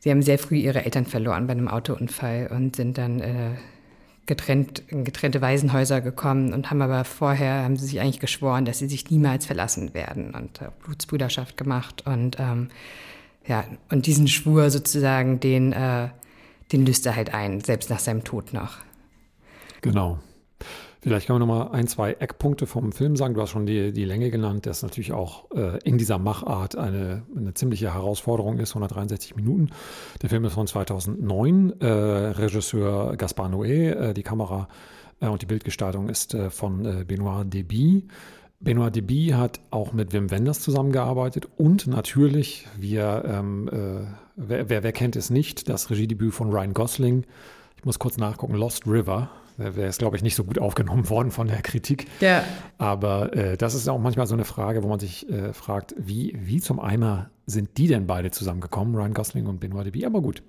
sie 0.00 0.10
haben 0.10 0.22
sehr 0.22 0.38
früh 0.38 0.56
ihre 0.56 0.84
Eltern 0.84 1.06
verloren 1.06 1.46
bei 1.46 1.52
einem 1.52 1.68
Autounfall 1.68 2.50
und 2.52 2.76
sind 2.76 2.98
dann 2.98 3.20
äh, 3.20 3.50
getrennt, 4.26 4.82
in 4.88 5.04
getrennte 5.04 5.40
Waisenhäuser 5.40 6.00
gekommen 6.00 6.52
und 6.52 6.70
haben 6.70 6.82
aber 6.82 7.04
vorher, 7.04 7.64
haben 7.64 7.76
sie 7.76 7.86
sich 7.86 8.00
eigentlich 8.00 8.20
geschworen, 8.20 8.64
dass 8.64 8.78
sie 8.78 8.88
sich 8.88 9.10
niemals 9.10 9.46
verlassen 9.46 9.94
werden 9.94 10.34
und 10.34 10.60
äh, 10.60 10.68
Blutsbrüderschaft 10.84 11.56
gemacht 11.56 12.06
und 12.06 12.38
ähm, 12.38 12.68
ja, 13.46 13.64
und 13.90 14.06
diesen 14.06 14.28
Schwur 14.28 14.70
sozusagen, 14.70 15.40
den, 15.40 15.72
äh, 15.72 16.08
den 16.70 16.86
löst 16.86 17.06
er 17.06 17.16
halt 17.16 17.34
ein, 17.34 17.60
selbst 17.60 17.90
nach 17.90 17.98
seinem 17.98 18.22
Tod 18.22 18.52
noch. 18.52 18.78
Genau. 19.80 20.20
Vielleicht 21.02 21.26
kann 21.26 21.40
man 21.40 21.48
noch 21.48 21.52
mal 21.52 21.70
ein, 21.72 21.88
zwei 21.88 22.12
Eckpunkte 22.12 22.68
vom 22.68 22.92
Film 22.92 23.16
sagen. 23.16 23.34
Du 23.34 23.42
hast 23.42 23.50
schon 23.50 23.66
die, 23.66 23.92
die 23.92 24.04
Länge 24.04 24.30
genannt, 24.30 24.66
das 24.66 24.84
natürlich 24.84 25.12
auch 25.12 25.50
äh, 25.50 25.78
in 25.82 25.98
dieser 25.98 26.18
Machart 26.18 26.76
eine, 26.76 27.24
eine 27.36 27.54
ziemliche 27.54 27.92
Herausforderung 27.92 28.60
ist, 28.60 28.70
163 28.70 29.34
Minuten. 29.34 29.70
Der 30.22 30.28
Film 30.30 30.44
ist 30.44 30.52
von 30.52 30.68
2009, 30.68 31.80
äh, 31.80 31.86
Regisseur 31.86 33.16
Gaspar 33.16 33.48
Noé, 33.48 33.90
äh, 33.90 34.14
die 34.14 34.22
Kamera 34.22 34.68
äh, 35.20 35.26
und 35.26 35.42
die 35.42 35.46
Bildgestaltung 35.46 36.08
ist 36.08 36.34
äh, 36.34 36.50
von 36.50 36.84
äh, 36.84 37.04
Benoit 37.04 37.52
Deby. 37.52 38.06
Benoit 38.60 38.94
Deby 38.94 39.34
hat 39.34 39.58
auch 39.72 39.92
mit 39.92 40.12
Wim 40.12 40.30
Wenders 40.30 40.60
zusammengearbeitet 40.60 41.48
und 41.56 41.88
natürlich, 41.88 42.68
wir, 42.78 43.24
ähm, 43.26 43.68
wer, 44.36 44.68
wer, 44.68 44.84
wer 44.84 44.92
kennt 44.92 45.16
es 45.16 45.30
nicht, 45.30 45.68
das 45.68 45.90
Regiedebüt 45.90 46.32
von 46.32 46.52
Ryan 46.52 46.72
Gosling. 46.72 47.24
Ich 47.76 47.84
muss 47.84 47.98
kurz 47.98 48.18
nachgucken, 48.18 48.54
Lost 48.54 48.86
River 48.86 49.30
wäre 49.56 49.84
es, 49.84 49.98
glaube 49.98 50.16
ich, 50.16 50.22
nicht 50.22 50.34
so 50.34 50.44
gut 50.44 50.58
aufgenommen 50.58 51.08
worden 51.08 51.30
von 51.30 51.48
der 51.48 51.62
Kritik. 51.62 52.06
Ja. 52.20 52.44
Aber 52.78 53.34
äh, 53.34 53.56
das 53.56 53.74
ist 53.74 53.88
auch 53.88 53.98
manchmal 53.98 54.26
so 54.26 54.34
eine 54.34 54.44
Frage, 54.44 54.82
wo 54.82 54.88
man 54.88 54.98
sich 54.98 55.28
äh, 55.28 55.52
fragt, 55.52 55.94
wie, 55.98 56.36
wie 56.40 56.60
zum 56.60 56.80
Eimer 56.80 57.30
sind 57.46 57.76
die 57.76 57.88
denn 57.88 58.06
beide 58.06 58.30
zusammengekommen, 58.30 58.94
Ryan 58.94 59.14
Gosling 59.14 59.46
und 59.46 59.60
Benoit 59.60 59.86
Deby? 59.86 60.06
Aber 60.06 60.22
gut, 60.22 60.42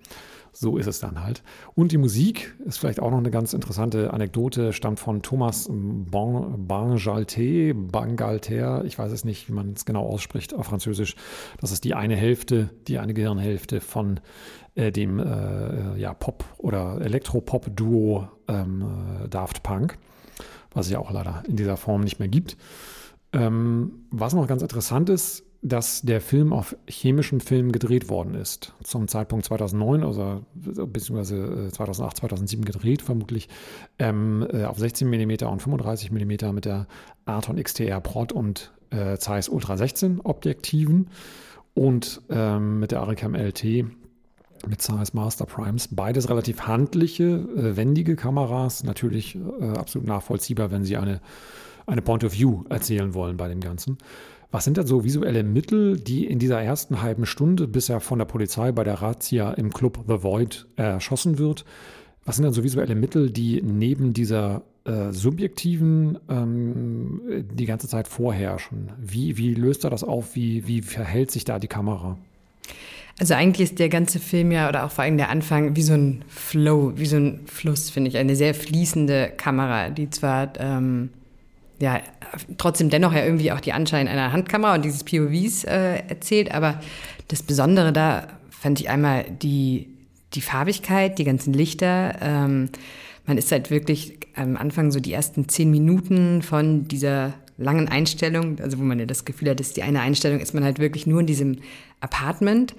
so 0.51 0.77
ist 0.77 0.87
es 0.87 0.99
dann 0.99 1.23
halt. 1.23 1.41
Und 1.73 1.91
die 1.91 1.97
Musik 1.97 2.55
ist 2.65 2.77
vielleicht 2.77 2.99
auch 2.99 3.09
noch 3.09 3.17
eine 3.17 3.31
ganz 3.31 3.53
interessante 3.53 4.13
Anekdote, 4.13 4.71
stammt 4.71 4.99
von 4.99 5.23
Thomas 5.23 5.67
Bangalter, 5.71 7.73
Bangalter, 7.73 8.85
ich 8.85 8.99
weiß 8.99 9.11
es 9.11 9.25
nicht, 9.25 9.49
wie 9.49 9.53
man 9.53 9.73
es 9.73 9.85
genau 9.85 10.05
ausspricht 10.05 10.53
auf 10.53 10.67
Französisch. 10.67 11.15
Das 11.59 11.71
ist 11.71 11.83
die 11.83 11.95
eine 11.95 12.15
Hälfte, 12.15 12.69
die 12.87 12.99
eine 12.99 13.15
Gehirnhälfte 13.15 13.81
von 13.81 14.19
äh, 14.75 14.91
dem 14.91 15.19
äh, 15.19 15.97
ja, 15.97 16.13
Pop- 16.13 16.45
oder 16.57 17.01
Elektropop-Duo 17.01 18.27
ähm, 18.53 18.85
äh, 19.23 19.29
Daft 19.29 19.63
Punk, 19.63 19.97
was 20.73 20.87
es 20.87 20.91
ja 20.91 20.99
auch 20.99 21.11
leider 21.11 21.43
in 21.47 21.55
dieser 21.55 21.77
Form 21.77 22.01
nicht 22.01 22.19
mehr 22.19 22.27
gibt. 22.27 22.57
Ähm, 23.33 24.05
was 24.11 24.33
noch 24.33 24.47
ganz 24.47 24.61
interessant 24.61 25.09
ist, 25.09 25.43
dass 25.63 26.01
der 26.01 26.19
Film 26.19 26.51
auf 26.51 26.75
chemischem 26.87 27.39
Film 27.39 27.71
gedreht 27.71 28.09
worden 28.09 28.35
ist. 28.35 28.73
Zum 28.83 29.07
Zeitpunkt 29.07 29.45
2009, 29.45 30.03
also 30.03 30.41
beziehungsweise 30.53 31.69
2008, 31.71 32.17
äh, 32.17 32.19
2007 32.19 32.65
gedreht, 32.65 33.01
vermutlich 33.01 33.47
ähm, 33.97 34.45
äh, 34.51 34.65
auf 34.65 34.77
16 34.77 35.09
mm 35.09 35.45
und 35.47 35.61
35 35.61 36.11
mm 36.11 36.53
mit 36.53 36.65
der 36.65 36.85
Arton 37.25 37.63
XTR 37.63 38.01
Prod 38.01 38.33
und 38.33 38.73
äh, 38.89 39.17
Zeiss 39.17 39.47
Ultra 39.47 39.77
16 39.77 40.19
Objektiven 40.19 41.07
und 41.73 42.21
ähm, 42.29 42.79
mit 42.79 42.91
der 42.91 42.99
Aricam 42.99 43.33
LT 43.33 43.85
mit 44.67 44.81
Zeiss 44.81 45.13
Master 45.13 45.45
Primes. 45.45 45.89
Beides 45.89 46.29
relativ 46.29 46.61
handliche, 46.61 47.23
äh, 47.23 47.75
wendige 47.75 48.15
Kameras. 48.15 48.83
Natürlich 48.83 49.35
äh, 49.35 49.77
absolut 49.77 50.07
nachvollziehbar, 50.07 50.71
wenn 50.71 50.83
Sie 50.83 50.97
eine, 50.97 51.21
eine 51.85 52.01
Point 52.01 52.23
of 52.23 52.33
View 52.33 52.63
erzählen 52.69 53.13
wollen 53.13 53.37
bei 53.37 53.47
dem 53.47 53.59
Ganzen. 53.59 53.97
Was 54.51 54.65
sind 54.65 54.77
denn 54.77 54.85
so 54.85 55.03
visuelle 55.03 55.43
Mittel, 55.43 55.97
die 55.97 56.27
in 56.27 56.37
dieser 56.37 56.61
ersten 56.61 57.01
halben 57.01 57.25
Stunde, 57.25 57.67
bis 57.67 57.89
er 57.89 57.99
von 57.99 58.19
der 58.19 58.25
Polizei 58.25 58.71
bei 58.71 58.83
der 58.83 59.01
Razzia 59.01 59.51
im 59.53 59.73
Club 59.73 60.03
The 60.07 60.21
Void 60.21 60.67
erschossen 60.75 61.39
wird, 61.39 61.65
was 62.25 62.35
sind 62.35 62.45
denn 62.45 62.53
so 62.53 62.63
visuelle 62.63 62.95
Mittel, 62.95 63.31
die 63.31 63.61
neben 63.61 64.13
dieser 64.13 64.61
äh, 64.85 65.11
subjektiven 65.11 66.19
ähm, 66.29 67.21
die 67.51 67.65
ganze 67.65 67.87
Zeit 67.87 68.07
vorherrschen? 68.07 68.91
Wie, 68.97 69.37
wie 69.37 69.53
löst 69.55 69.83
er 69.83 69.89
das 69.89 70.03
auf? 70.03 70.35
Wie, 70.35 70.67
wie 70.67 70.81
verhält 70.81 71.31
sich 71.31 71.45
da 71.45 71.59
die 71.59 71.67
Kamera? 71.67 72.17
Also 73.19 73.35
eigentlich 73.35 73.69
ist 73.69 73.79
der 73.79 73.89
ganze 73.89 74.19
Film 74.19 74.51
ja, 74.51 74.67
oder 74.67 74.85
auch 74.85 74.91
vor 74.91 75.03
allem 75.03 75.17
der 75.17 75.29
Anfang, 75.29 75.75
wie 75.75 75.83
so 75.83 75.93
ein 75.93 76.25
Flow, 76.27 76.93
wie 76.95 77.05
so 77.05 77.17
ein 77.17 77.41
Fluss, 77.45 77.89
finde 77.89 78.09
ich. 78.09 78.17
Eine 78.17 78.35
sehr 78.35 78.55
fließende 78.55 79.33
Kamera, 79.37 79.89
die 79.89 80.09
zwar 80.09 80.53
ähm, 80.59 81.09
ja, 81.79 82.01
trotzdem 82.57 82.89
dennoch 82.89 83.13
ja 83.13 83.23
irgendwie 83.23 83.51
auch 83.51 83.59
die 83.59 83.73
Anschein 83.73 84.07
einer 84.07 84.31
Handkamera 84.31 84.75
und 84.75 84.85
dieses 84.85 85.03
POVs 85.03 85.65
äh, 85.65 86.03
erzählt. 86.07 86.53
Aber 86.53 86.79
das 87.27 87.43
Besondere 87.43 87.93
da 87.93 88.27
fand 88.49 88.79
ich 88.79 88.89
einmal 88.89 89.25
die, 89.29 89.89
die 90.33 90.41
Farbigkeit, 90.41 91.19
die 91.19 91.23
ganzen 91.23 91.53
Lichter. 91.53 92.15
Ähm, 92.21 92.69
man 93.25 93.37
ist 93.37 93.51
halt 93.51 93.69
wirklich 93.69 94.17
am 94.35 94.57
Anfang 94.57 94.91
so 94.91 94.99
die 94.99 95.13
ersten 95.13 95.47
zehn 95.49 95.69
Minuten 95.69 96.41
von 96.41 96.87
dieser 96.87 97.33
langen 97.63 97.87
Einstellung, 97.87 98.59
also 98.59 98.77
wo 98.77 98.83
man 98.83 98.99
ja 98.99 99.05
das 99.05 99.25
Gefühl 99.25 99.49
hat, 99.49 99.59
dass 99.59 99.73
die 99.73 99.83
eine 99.83 100.01
Einstellung 100.01 100.39
ist 100.39 100.53
man 100.53 100.63
halt 100.63 100.79
wirklich 100.79 101.07
nur 101.07 101.21
in 101.21 101.27
diesem 101.27 101.59
Apartment 101.99 102.75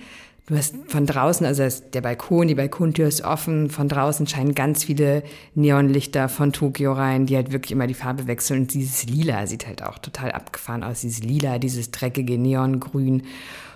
Du 0.47 0.59
hast 0.59 0.75
von 0.89 1.07
draußen, 1.07 1.47
also 1.47 1.67
der 1.95 2.03
Balkon, 2.03 2.49
die 2.49 2.55
Balkontür 2.55 3.09
ist 3.09 3.23
offen, 3.23 3.71
von 3.71 3.89
draußen 3.89 4.27
scheinen 4.27 4.55
ganz 4.55 4.85
viele 4.85 5.23
Neonlichter 5.55 6.29
von 6.29 6.53
Tokio 6.53 6.93
rein, 6.93 7.25
die 7.25 7.37
halt 7.37 7.51
wirklich 7.51 7.73
immer 7.73 7.87
die 7.87 7.95
Farbe 7.95 8.27
wechseln. 8.27 8.63
Und 8.63 8.75
dieses 8.75 9.07
Lila 9.07 9.47
sieht 9.47 9.67
halt 9.67 9.83
auch 9.83 9.97
total 9.97 10.33
abgefahren 10.33 10.85
aus, 10.85 11.01
dieses 11.01 11.23
Lila, 11.23 11.59
dieses 11.59 11.93
dreckige 11.93 12.37
Neongrün. 12.37 13.23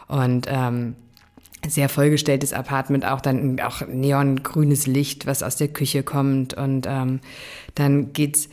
Und 0.09 0.47
ähm, 0.51 0.95
sehr 1.67 1.89
vollgestelltes 1.89 2.53
Apartment, 2.53 3.07
auch 3.07 3.23
dann 3.23 3.59
auch 3.61 3.81
neongrünes 3.87 4.87
Licht, 4.87 5.27
was 5.27 5.43
aus 5.43 5.57
der 5.57 5.69
Küche 5.69 6.03
kommt. 6.03 6.53
Und 6.53 6.87
ähm, 6.87 7.21
dann 7.77 8.13
geht's 8.13 8.51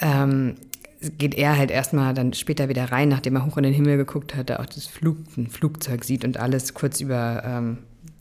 ähm, 0.00 0.54
geht 1.00 1.34
er 1.34 1.56
halt 1.56 1.70
erstmal 1.70 2.12
dann 2.14 2.32
später 2.34 2.68
wieder 2.68 2.92
rein, 2.92 3.08
nachdem 3.08 3.36
er 3.36 3.46
hoch 3.46 3.56
in 3.56 3.62
den 3.62 3.72
Himmel 3.72 3.96
geguckt 3.96 4.36
hat, 4.36 4.50
auch 4.52 4.66
das 4.66 4.86
Flug, 4.86 5.18
Flugzeug 5.48 6.04
sieht 6.04 6.24
und 6.24 6.36
alles 6.36 6.74
kurz 6.74 7.00
über 7.00 7.42
ähm, 7.44 7.78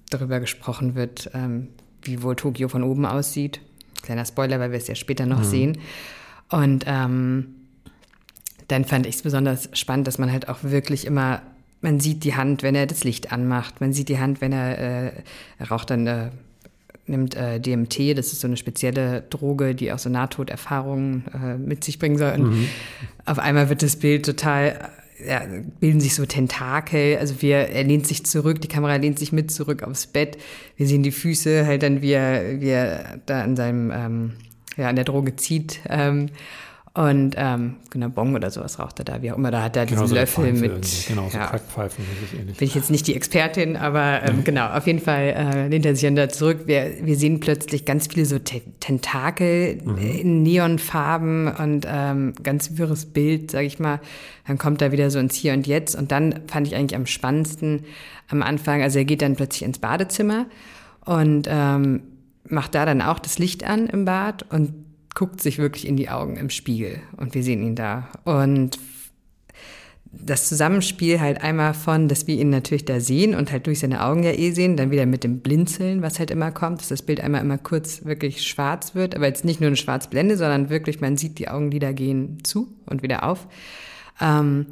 darüber 0.09 0.39
gesprochen 0.39 0.95
wird, 0.95 1.29
ähm, 1.33 1.69
wie 2.03 2.23
wohl 2.23 2.35
Tokio 2.35 2.69
von 2.69 2.83
oben 2.83 3.05
aussieht. 3.05 3.59
Kleiner 4.01 4.25
Spoiler, 4.25 4.59
weil 4.59 4.71
wir 4.71 4.77
es 4.77 4.87
ja 4.87 4.95
später 4.95 5.25
noch 5.25 5.39
mhm. 5.39 5.43
sehen. 5.43 5.77
Und 6.49 6.85
ähm, 6.87 7.55
dann 8.69 8.85
fand 8.85 9.05
ich 9.05 9.15
es 9.15 9.21
besonders 9.23 9.69
spannend, 9.73 10.07
dass 10.07 10.17
man 10.17 10.31
halt 10.31 10.47
auch 10.47 10.63
wirklich 10.63 11.05
immer, 11.05 11.41
man 11.81 11.99
sieht 11.99 12.23
die 12.23 12.35
Hand, 12.35 12.63
wenn 12.63 12.75
er 12.75 12.87
das 12.87 13.03
Licht 13.03 13.31
anmacht, 13.31 13.81
man 13.81 13.93
sieht 13.93 14.09
die 14.09 14.19
Hand, 14.19 14.41
wenn 14.41 14.53
er, 14.53 14.77
äh, 14.77 15.11
raucht 15.69 15.89
dann 15.89 16.07
äh, 16.07 16.29
nimmt 17.09 17.35
äh, 17.35 17.59
DMT, 17.59 18.17
das 18.17 18.33
ist 18.33 18.41
so 18.41 18.47
eine 18.47 18.57
spezielle 18.57 19.23
Droge, 19.29 19.75
die 19.75 19.91
auch 19.91 19.99
so 19.99 20.09
Nahtoderfahrungen 20.09 21.25
äh, 21.33 21.57
mit 21.57 21.83
sich 21.83 21.99
bringen 21.99 22.17
soll. 22.17 22.33
Und 22.33 22.51
mhm. 22.51 22.67
auf 23.25 23.39
einmal 23.39 23.69
wird 23.69 23.81
das 23.81 23.95
Bild 23.95 24.25
total, 24.25 24.89
ja, 25.25 25.41
bilden 25.79 25.99
sich 25.99 26.15
so 26.15 26.25
Tentakel. 26.25 27.17
Also 27.17 27.41
wir, 27.41 27.57
er 27.57 27.83
lehnt 27.83 28.07
sich 28.07 28.25
zurück, 28.25 28.61
die 28.61 28.67
Kamera 28.67 28.95
lehnt 28.95 29.19
sich 29.19 29.31
mit 29.31 29.51
zurück 29.51 29.83
aufs 29.83 30.07
Bett. 30.07 30.37
Wir 30.77 30.87
sehen 30.87 31.03
die 31.03 31.11
Füße 31.11 31.65
halt 31.65 31.83
dann, 31.83 32.01
wie 32.01 32.11
er, 32.11 32.61
wie 32.61 32.69
er 32.69 33.19
da 33.25 33.41
an 33.41 33.55
seinem, 33.55 33.91
ähm, 33.91 34.31
ja, 34.77 34.89
an 34.89 34.95
der 34.95 35.05
Droge 35.05 35.35
zieht. 35.35 35.79
Ähm, 35.89 36.27
und 36.95 37.35
ähm, 37.37 37.75
genau, 37.91 38.09
Bong 38.09 38.33
oder 38.33 38.49
sowas 38.49 38.79
raucht 38.79 38.99
er 38.99 39.05
da, 39.05 39.21
wie 39.21 39.31
auch 39.31 39.37
immer. 39.37 39.51
Da 39.51 39.61
hat 39.61 39.77
er 39.77 39.85
genau 39.85 40.01
diesen 40.01 40.15
so 40.15 40.15
Löffel 40.15 40.53
mit. 40.53 41.05
Genau, 41.07 41.29
so 41.29 41.37
ja, 41.37 41.45
Crackpfeifen, 41.45 42.03
ähnlich. 42.37 42.57
Bin 42.57 42.67
ich 42.67 42.75
jetzt 42.75 42.89
nicht 42.89 43.05
die 43.05 43.15
Expertin, 43.15 43.77
aber 43.77 44.23
ähm, 44.23 44.37
mhm. 44.37 44.43
genau, 44.43 44.69
auf 44.69 44.87
jeden 44.87 44.99
Fall 44.99 45.35
äh, 45.35 45.67
lehnt 45.67 45.85
er 45.85 45.95
sich 45.95 46.03
dann 46.03 46.15
da 46.15 46.29
zurück. 46.29 46.61
Wir, 46.65 46.93
wir 47.01 47.15
sehen 47.15 47.39
plötzlich 47.39 47.85
ganz 47.85 48.07
viele 48.07 48.25
so 48.25 48.39
Te 48.39 48.61
Tentakel 48.79 49.79
mhm. 49.83 49.97
in 49.97 50.43
Neonfarben 50.43 51.47
und 51.47 51.85
ähm, 51.87 52.33
ganz 52.41 52.77
wirres 52.77 53.05
Bild, 53.05 53.51
sag 53.51 53.65
ich 53.65 53.77
mal. 53.77 53.99
Dann 54.47 54.57
kommt 54.57 54.81
er 54.81 54.91
wieder 54.91 55.11
so 55.11 55.19
ins 55.19 55.35
Hier 55.35 55.53
und 55.53 55.67
Jetzt. 55.67 55.95
Und 55.95 56.11
dann 56.11 56.41
fand 56.47 56.65
ich 56.65 56.75
eigentlich 56.75 56.95
am 56.95 57.05
spannendsten 57.05 57.85
am 58.29 58.41
Anfang, 58.43 58.81
also 58.81 58.99
er 58.99 59.05
geht 59.05 59.21
dann 59.21 59.35
plötzlich 59.35 59.63
ins 59.63 59.79
Badezimmer 59.79 60.45
und 61.05 61.47
ähm, 61.49 62.03
macht 62.47 62.75
da 62.75 62.85
dann 62.85 63.01
auch 63.01 63.19
das 63.19 63.39
Licht 63.39 63.63
an 63.63 63.87
im 63.87 64.05
Bad 64.05 64.45
und 64.51 64.88
guckt 65.19 65.41
sich 65.41 65.57
wirklich 65.57 65.85
in 65.85 65.97
die 65.97 66.07
Augen 66.07 66.37
im 66.37 66.49
Spiegel 66.49 67.01
und 67.17 67.35
wir 67.35 67.43
sehen 67.43 67.61
ihn 67.61 67.75
da. 67.75 68.07
Und 68.23 68.79
das 70.13 70.47
Zusammenspiel 70.47 71.19
halt 71.19 71.43
einmal 71.43 71.73
von, 71.73 72.07
dass 72.07 72.25
wir 72.25 72.35
ihn 72.35 72.49
natürlich 72.49 72.85
da 72.85 73.01
sehen 73.01 73.35
und 73.35 73.51
halt 73.51 73.67
durch 73.67 73.79
seine 73.79 74.01
Augen 74.01 74.23
ja 74.23 74.31
eh 74.31 74.51
sehen, 74.51 74.77
dann 74.77 74.91
wieder 74.91 75.05
mit 75.05 75.25
dem 75.25 75.41
Blinzeln, 75.41 76.01
was 76.01 76.19
halt 76.19 76.31
immer 76.31 76.51
kommt, 76.51 76.79
dass 76.79 76.87
das 76.87 77.01
Bild 77.01 77.19
einmal 77.19 77.41
immer 77.41 77.57
kurz 77.57 78.05
wirklich 78.05 78.47
schwarz 78.47 78.95
wird, 78.95 79.13
aber 79.13 79.27
jetzt 79.27 79.43
nicht 79.43 79.59
nur 79.59 79.67
eine 79.67 79.75
Schwarzblende, 79.75 80.37
sondern 80.37 80.69
wirklich, 80.69 81.01
man 81.01 81.17
sieht, 81.17 81.37
die 81.37 81.49
Augenlider 81.49 81.91
gehen 81.91 82.37
zu 82.45 82.73
und 82.85 83.03
wieder 83.03 83.23
auf. 83.23 83.45
Ähm, 84.21 84.67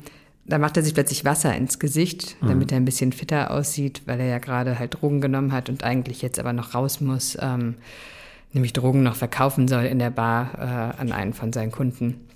da 0.46 0.60
macht 0.60 0.78
er 0.78 0.84
sich 0.84 0.94
plötzlich 0.94 1.26
Wasser 1.26 1.54
ins 1.58 1.78
Gesicht, 1.78 2.38
mhm. 2.40 2.48
damit 2.48 2.72
mhm. 2.72 2.74
er 2.74 2.78
ein 2.78 2.86
bisschen 2.86 3.12
fitter 3.12 3.52
aussieht, 3.52 4.04
weil 4.06 4.22
er 4.22 4.28
ja 4.28 4.40
gerade 4.40 4.80
halt 4.80 5.02
Drogen 5.02 5.20
genommen 5.20 5.52
hat 5.52 5.68
und 5.68 5.84
eigentlich 5.84 6.22
jetzt 6.22 6.40
aber 6.40 6.54
noch 6.54 6.74
raus 6.74 7.02
muss. 7.02 7.38
Ähm, 7.42 7.76
nämlich 8.58 8.74
Drogen 8.74 9.04
noch 9.04 9.16
verkaufen 9.16 9.68
soll 9.68 9.86
in 9.86 10.00
der 10.00 10.10
Bar 10.10 10.52
äh, 10.58 11.02
an 11.02 11.12
einen 11.12 11.34
von 11.34 11.54
seinen 11.54 11.72
Kunden. 11.72 12.28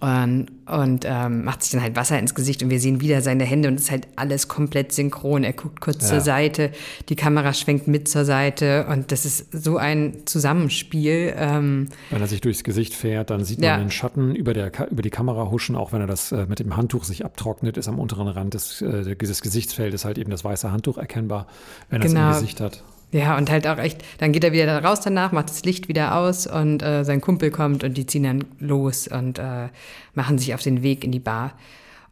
Und, 0.00 0.46
und 0.66 1.04
ähm, 1.06 1.44
macht 1.44 1.62
sich 1.62 1.72
dann 1.72 1.82
halt 1.82 1.96
Wasser 1.96 2.18
ins 2.18 2.34
Gesicht 2.34 2.62
und 2.62 2.70
wir 2.70 2.80
sehen 2.80 3.00
wieder 3.00 3.20
seine 3.20 3.44
Hände 3.44 3.68
und 3.68 3.74
es 3.74 3.82
ist 3.82 3.90
halt 3.90 4.08
alles 4.16 4.48
komplett 4.48 4.90
synchron. 4.90 5.44
Er 5.44 5.52
guckt 5.52 5.80
kurz 5.80 6.02
ja. 6.02 6.08
zur 6.08 6.20
Seite, 6.20 6.72
die 7.08 7.14
Kamera 7.14 7.52
schwenkt 7.52 7.88
mit 7.88 8.08
zur 8.08 8.24
Seite 8.24 8.86
und 8.88 9.12
das 9.12 9.24
ist 9.24 9.48
so 9.52 9.76
ein 9.76 10.22
Zusammenspiel. 10.24 11.34
Ähm, 11.36 11.88
wenn 12.10 12.20
er 12.20 12.26
sich 12.26 12.40
durchs 12.40 12.64
Gesicht 12.64 12.94
fährt, 12.94 13.30
dann 13.30 13.44
sieht 13.44 13.60
man 13.60 13.68
ja. 13.68 13.78
den 13.78 13.90
Schatten 13.90 14.34
über, 14.34 14.54
der, 14.54 14.72
über 14.90 15.02
die 15.02 15.10
Kamera 15.10 15.50
huschen, 15.50 15.76
auch 15.76 15.92
wenn 15.92 16.00
er 16.00 16.06
das 16.06 16.32
äh, 16.32 16.46
mit 16.48 16.58
dem 16.58 16.76
Handtuch 16.76 17.04
sich 17.04 17.24
abtrocknet, 17.24 17.76
ist 17.76 17.86
am 17.86 17.98
unteren 17.98 18.28
Rand 18.28 18.54
des, 18.54 18.80
äh, 18.82 19.14
des 19.14 19.42
Gesichtsfeldes 19.42 20.04
halt 20.04 20.16
eben 20.16 20.30
das 20.30 20.42
weiße 20.42 20.72
Handtuch 20.72 20.96
erkennbar, 20.96 21.46
wenn 21.90 22.00
er 22.00 22.06
es 22.06 22.12
genau. 22.12 22.28
im 22.28 22.34
Gesicht 22.34 22.60
hat. 22.60 22.82
Ja, 23.12 23.36
und 23.36 23.50
halt 23.50 23.66
auch 23.66 23.78
echt, 23.78 24.02
dann 24.18 24.32
geht 24.32 24.42
er 24.42 24.52
wieder 24.52 24.82
raus 24.82 25.00
danach, 25.00 25.32
macht 25.32 25.50
das 25.50 25.64
Licht 25.64 25.86
wieder 25.86 26.16
aus 26.16 26.46
und 26.46 26.82
äh, 26.82 27.04
sein 27.04 27.20
Kumpel 27.20 27.50
kommt 27.50 27.84
und 27.84 27.98
die 27.98 28.06
ziehen 28.06 28.22
dann 28.22 28.44
los 28.58 29.06
und 29.06 29.38
äh, 29.38 29.68
machen 30.14 30.38
sich 30.38 30.54
auf 30.54 30.62
den 30.62 30.82
Weg 30.82 31.04
in 31.04 31.12
die 31.12 31.20
Bar. 31.20 31.52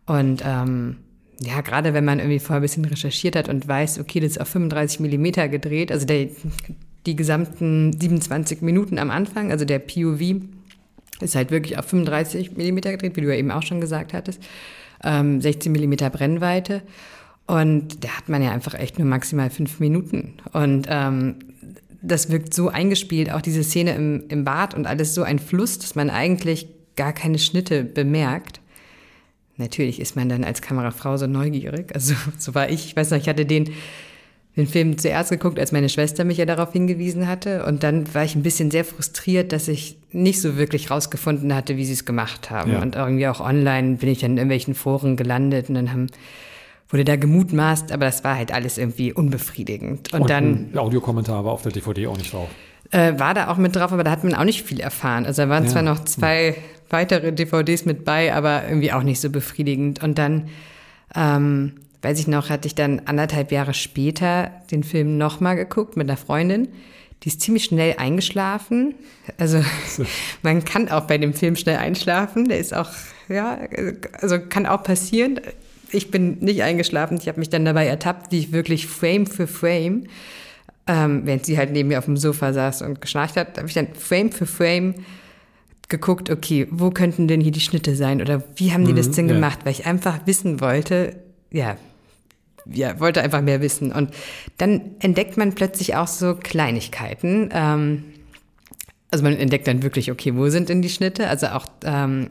Und 0.04 0.42
ähm, 0.45 0.97
ja, 1.40 1.62
gerade 1.62 1.95
wenn 1.95 2.04
man 2.04 2.19
irgendwie 2.19 2.38
vorher 2.38 2.61
ein 2.61 2.62
bisschen 2.62 2.85
recherchiert 2.85 3.35
hat 3.35 3.49
und 3.49 3.66
weiß, 3.66 3.99
okay, 3.99 4.21
das 4.21 4.33
ist 4.33 4.40
auf 4.40 4.49
35 4.49 5.00
Millimeter 5.00 5.49
gedreht, 5.49 5.90
also 5.90 6.04
der, 6.04 6.28
die 7.07 7.16
gesamten 7.16 7.99
27 7.99 8.61
Minuten 8.61 8.99
am 8.99 9.11
Anfang, 9.11 9.50
also 9.50 9.64
der 9.64 9.78
POV 9.78 10.42
ist 11.23 11.35
halt 11.35 11.50
wirklich 11.50 11.78
auf 11.78 11.87
35 11.87 12.59
Millimeter 12.59 12.90
gedreht, 12.90 13.16
wie 13.16 13.23
du 13.23 13.28
ja 13.28 13.38
eben 13.38 13.50
auch 13.50 13.62
schon 13.62 13.80
gesagt 13.80 14.12
hattest, 14.12 14.42
ähm, 15.02 15.40
16 15.40 15.73
Millimeter 15.73 16.11
Brennweite. 16.11 16.83
Und 17.50 18.04
da 18.04 18.11
hat 18.11 18.28
man 18.28 18.42
ja 18.42 18.52
einfach 18.52 18.75
echt 18.75 19.00
nur 19.00 19.09
maximal 19.09 19.50
fünf 19.50 19.80
Minuten. 19.80 20.35
Und 20.52 20.87
ähm, 20.88 21.35
das 22.00 22.30
wirkt 22.30 22.54
so 22.54 22.69
eingespielt, 22.69 23.33
auch 23.33 23.42
diese 23.42 23.64
Szene 23.64 23.97
im, 23.97 24.23
im 24.28 24.45
Bad 24.45 24.73
und 24.73 24.87
alles 24.87 25.16
so 25.16 25.25
ein 25.25 25.40
Fluss, 25.40 25.80
dass 25.80 25.97
man 25.97 26.11
eigentlich 26.11 26.69
gar 26.95 27.12
keine 27.12 27.40
Schnitte 27.40 27.83
bemerkt. 27.83 28.61
Natürlich 29.57 29.99
ist 29.99 30.14
man 30.14 30.28
dann 30.28 30.45
als 30.45 30.62
Kamerafrau 30.62 31.16
so 31.16 31.26
neugierig. 31.26 31.92
Also 31.92 32.14
so 32.38 32.54
war 32.54 32.71
ich. 32.71 32.87
Ich 32.87 32.95
weiß 32.95 33.11
noch, 33.11 33.19
ich 33.19 33.28
hatte 33.28 33.45
den, 33.45 33.71
den 34.57 34.69
Film 34.69 34.97
zuerst 34.97 35.30
geguckt, 35.30 35.59
als 35.59 35.73
meine 35.73 35.88
Schwester 35.88 36.23
mich 36.25 36.38
ja 36.38 36.47
darauf 36.47 36.73
hingewiesen 36.73 37.26
hatte. 37.26 37.66
Und 37.66 37.83
dann 37.83 38.14
war 38.14 38.23
ich 38.23 38.37
ein 38.37 38.45
bisschen 38.45 38.71
sehr 38.71 38.85
frustriert, 38.85 39.50
dass 39.50 39.66
ich 39.66 39.99
nicht 40.12 40.40
so 40.40 40.57
wirklich 40.57 40.92
rausgefunden 40.92 41.52
hatte, 41.52 41.76
wie 41.76 41.85
sie 41.85 41.95
es 41.95 42.04
gemacht 42.04 42.49
haben. 42.49 42.75
Ja. 42.75 42.80
Und 42.80 42.95
irgendwie 42.95 43.26
auch 43.26 43.40
online 43.40 43.97
bin 43.97 44.09
ich 44.09 44.21
dann 44.21 44.30
in 44.30 44.37
irgendwelchen 44.37 44.76
Foren 44.76 45.16
gelandet 45.16 45.69
und 45.69 45.75
dann 45.75 45.90
haben 45.90 46.07
wurde 46.90 47.04
da 47.04 47.16
gemutmaßt, 47.16 47.92
aber 47.92 48.06
das 48.06 48.25
war 48.25 48.37
halt 48.37 48.52
alles 48.52 48.78
irgendwie 48.78 49.12
unbefriedigend. 49.12 50.12
Und, 50.12 50.23
Und 50.23 50.30
dann. 50.30 50.70
Audiokommentar 50.76 51.44
war 51.44 51.52
auf 51.52 51.62
der 51.62 51.73
DVD 51.73 52.06
auch 52.09 52.16
nicht 52.16 52.32
drauf. 52.32 52.49
Äh, 52.90 53.18
war 53.18 53.35
da 53.35 53.49
auch 53.49 53.56
mit 53.56 53.76
drauf, 53.76 53.92
aber 53.92 54.02
da 54.02 54.11
hat 54.11 54.25
man 54.25 54.35
auch 54.35 54.44
nicht 54.44 54.64
viel 54.64 54.80
erfahren. 54.80 55.26
Also 55.26 55.42
da 55.42 55.49
waren 55.49 55.64
ja. 55.64 55.70
zwar 55.70 55.82
noch 55.82 56.04
zwei 56.04 56.56
weitere 56.88 57.32
DVDs 57.32 57.85
mit 57.85 58.04
bei, 58.04 58.35
aber 58.35 58.64
irgendwie 58.66 58.92
auch 58.92 59.04
nicht 59.04 59.20
so 59.20 59.30
befriedigend. 59.30 60.02
Und 60.02 60.18
dann 60.18 60.49
Ähm, 61.14 61.73
weiß 62.02 62.18
ich 62.20 62.28
noch, 62.28 62.50
hatte 62.50 62.66
ich 62.66 62.75
dann 62.75 63.02
anderthalb 63.04 63.52
Jahre 63.52 63.75
später 63.75 64.50
den 64.70 64.82
Film 64.85 65.18
nochmal 65.18 65.56
geguckt 65.56 65.97
mit 65.97 66.09
einer 66.09 66.16
Freundin. 66.16 66.68
Die 67.23 67.28
ist 67.28 67.40
ziemlich 67.40 67.64
schnell 67.64 67.97
eingeschlafen. 67.99 68.94
Also 69.38 69.62
man 70.42 70.64
kann 70.64 70.88
auch 70.88 71.02
bei 71.02 71.18
dem 71.18 71.35
Film 71.35 71.56
schnell 71.56 71.76
einschlafen. 71.76 72.49
Der 72.49 72.59
ist 72.59 72.75
auch, 72.75 72.88
ja, 73.28 73.59
also 74.20 74.38
kann 74.40 74.66
auch 74.66 74.82
passieren. 74.82 75.40
Ich 75.92 76.11
bin 76.11 76.38
nicht 76.40 76.62
eingeschlafen. 76.62 77.18
Ich 77.20 77.28
habe 77.28 77.38
mich 77.38 77.50
dann 77.50 77.64
dabei 77.64 77.87
ertappt, 77.87 78.32
wie 78.32 78.38
ich 78.38 78.52
wirklich 78.52 78.87
Frame 78.87 79.26
für 79.26 79.47
Frame, 79.47 80.04
ähm, 80.87 81.23
während 81.25 81.47
sie 81.47 81.59
halt 81.59 81.73
neben 81.73 81.88
mir 81.88 81.99
auf 81.99 82.04
dem 82.04 82.16
Sofa 82.16 82.52
saß 82.52 82.82
und 82.82 83.00
geschnarcht 83.00 83.37
hat, 83.37 83.59
habe 83.59 83.68
ich 83.68 83.75
dann 83.75 83.88
Frame 83.94 84.32
für 84.32 84.47
Frame 84.47 84.94
geguckt, 85.88 86.30
okay, 86.30 86.68
wo 86.70 86.90
könnten 86.90 87.28
denn 87.28 87.40
hier 87.40 87.52
die 87.52 87.61
Schnitte 87.61 87.97
sein 87.97 88.23
oder 88.23 88.42
wie 88.56 88.73
haben 88.73 88.85
die 88.85 88.92
mhm, 88.92 88.97
das 88.97 89.11
denn 89.11 89.28
ja. 89.28 89.35
gemacht, 89.35 89.61
weil 89.64 89.73
ich 89.73 89.87
einfach 89.87 90.26
wissen 90.26 90.61
wollte, 90.61 91.16
ja, 91.50 91.76
ja, 92.66 93.00
wollte 93.00 93.23
einfach 93.23 93.42
mehr 93.42 93.61
wissen. 93.61 93.92
Und 93.92 94.11
dann 94.59 94.92
entdeckt 95.00 95.37
man 95.37 95.54
plötzlich 95.54 95.97
auch 95.97 96.06
so 96.06 96.35
Kleinigkeiten. 96.35 97.50
Ähm, 97.52 98.04
also 99.11 99.25
man 99.25 99.37
entdeckt 99.37 99.66
dann 99.66 99.82
wirklich, 99.82 100.11
okay, 100.11 100.37
wo 100.37 100.49
sind 100.49 100.68
denn 100.68 100.82
die 100.82 100.88
Schnitte? 100.88 101.28
Also 101.28 101.49
auch, 101.49 101.66
ähm, 101.85 102.30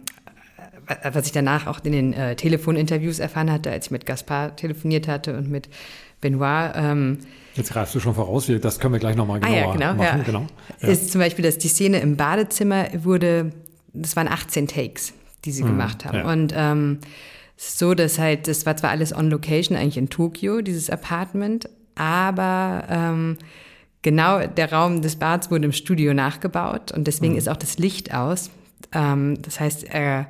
was 1.12 1.26
ich 1.26 1.32
danach 1.32 1.68
auch 1.68 1.80
in 1.84 1.92
den 1.92 2.14
äh, 2.14 2.36
Telefoninterviews 2.36 3.20
erfahren 3.20 3.52
hatte, 3.52 3.72
als 3.72 3.88
ich 3.88 3.92
mit 3.92 4.06
Gaspar 4.06 4.56
telefoniert 4.56 5.08
hatte 5.08 5.38
und 5.38 5.50
mit 5.50 5.70
Benoit. 6.22 6.72
Ähm, 6.76 7.20
Jetzt 7.56 7.72
greifst 7.72 7.96
du 7.96 8.00
schon 8.00 8.16
voraus, 8.16 8.50
das 8.62 8.80
können 8.80 8.94
wir 8.94 9.00
gleich 9.00 9.16
nochmal 9.16 9.40
genauer 9.40 9.56
ah, 9.56 9.60
ja, 9.60 9.72
genau, 9.72 9.94
machen. 9.94 10.20
Ja. 10.20 10.24
Genau. 10.24 10.48
Ja. 10.82 10.88
Ist 10.88 11.12
zum 11.12 11.20
Beispiel, 11.20 11.44
dass 11.44 11.58
die 11.58 11.68
Szene 11.68 12.00
im 12.00 12.16
Badezimmer 12.16 12.88
wurde, 13.04 13.52
das 13.94 14.16
waren 14.16 14.28
18 14.28 14.68
Takes, 14.68 15.14
die 15.46 15.52
sie 15.52 15.64
mhm, 15.64 15.68
gemacht 15.70 16.06
haben. 16.06 16.24
Und 16.24 16.54
ähm, 16.56 17.00
so, 17.58 17.94
dass 17.94 18.18
halt, 18.18 18.48
das 18.48 18.66
war 18.66 18.78
zwar 18.78 18.92
alles 18.92 19.14
on 19.14 19.30
location, 19.30 19.78
eigentlich 19.78 19.98
in 19.98 20.10
Tokio, 20.10 20.62
dieses 20.62 20.90
Apartment, 20.90 21.70
aber 21.96 22.86
ähm, 22.90 23.38
genau 24.02 24.48
der 24.48 24.72
Raum 24.72 25.02
des 25.02 25.18
Bads 25.18 25.52
wurde 25.52 25.66
im 25.66 25.74
Studio 25.74 26.14
nachgebaut 26.14 26.92
und 26.94 27.06
deswegen 27.08 27.34
mhm. 27.34 27.40
ist 27.40 27.50
auch 27.50 27.58
das 27.58 27.78
Licht 27.78 28.14
aus. 28.14 28.50
Ähm, 28.94 29.42
das 29.42 29.60
heißt, 29.60 29.94
äh, 29.94 30.24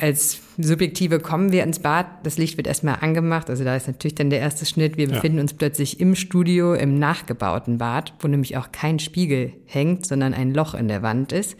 als 0.00 0.40
Subjektive 0.58 1.20
kommen 1.20 1.52
wir 1.52 1.62
ins 1.62 1.78
Bad, 1.78 2.06
das 2.24 2.38
Licht 2.38 2.56
wird 2.56 2.66
erstmal 2.66 2.98
angemacht, 3.00 3.48
also 3.50 3.64
da 3.64 3.76
ist 3.76 3.86
natürlich 3.86 4.14
dann 4.14 4.30
der 4.30 4.40
erste 4.40 4.66
Schnitt. 4.66 4.96
Wir 4.96 5.08
befinden 5.08 5.38
ja. 5.38 5.42
uns 5.42 5.54
plötzlich 5.54 6.00
im 6.00 6.14
Studio, 6.14 6.74
im 6.74 6.98
nachgebauten 6.98 7.78
Bad, 7.78 8.14
wo 8.20 8.28
nämlich 8.28 8.56
auch 8.56 8.72
kein 8.72 8.98
Spiegel 8.98 9.52
hängt, 9.64 10.06
sondern 10.06 10.34
ein 10.34 10.54
Loch 10.54 10.74
in 10.74 10.88
der 10.88 11.02
Wand 11.02 11.32
ist. 11.32 11.56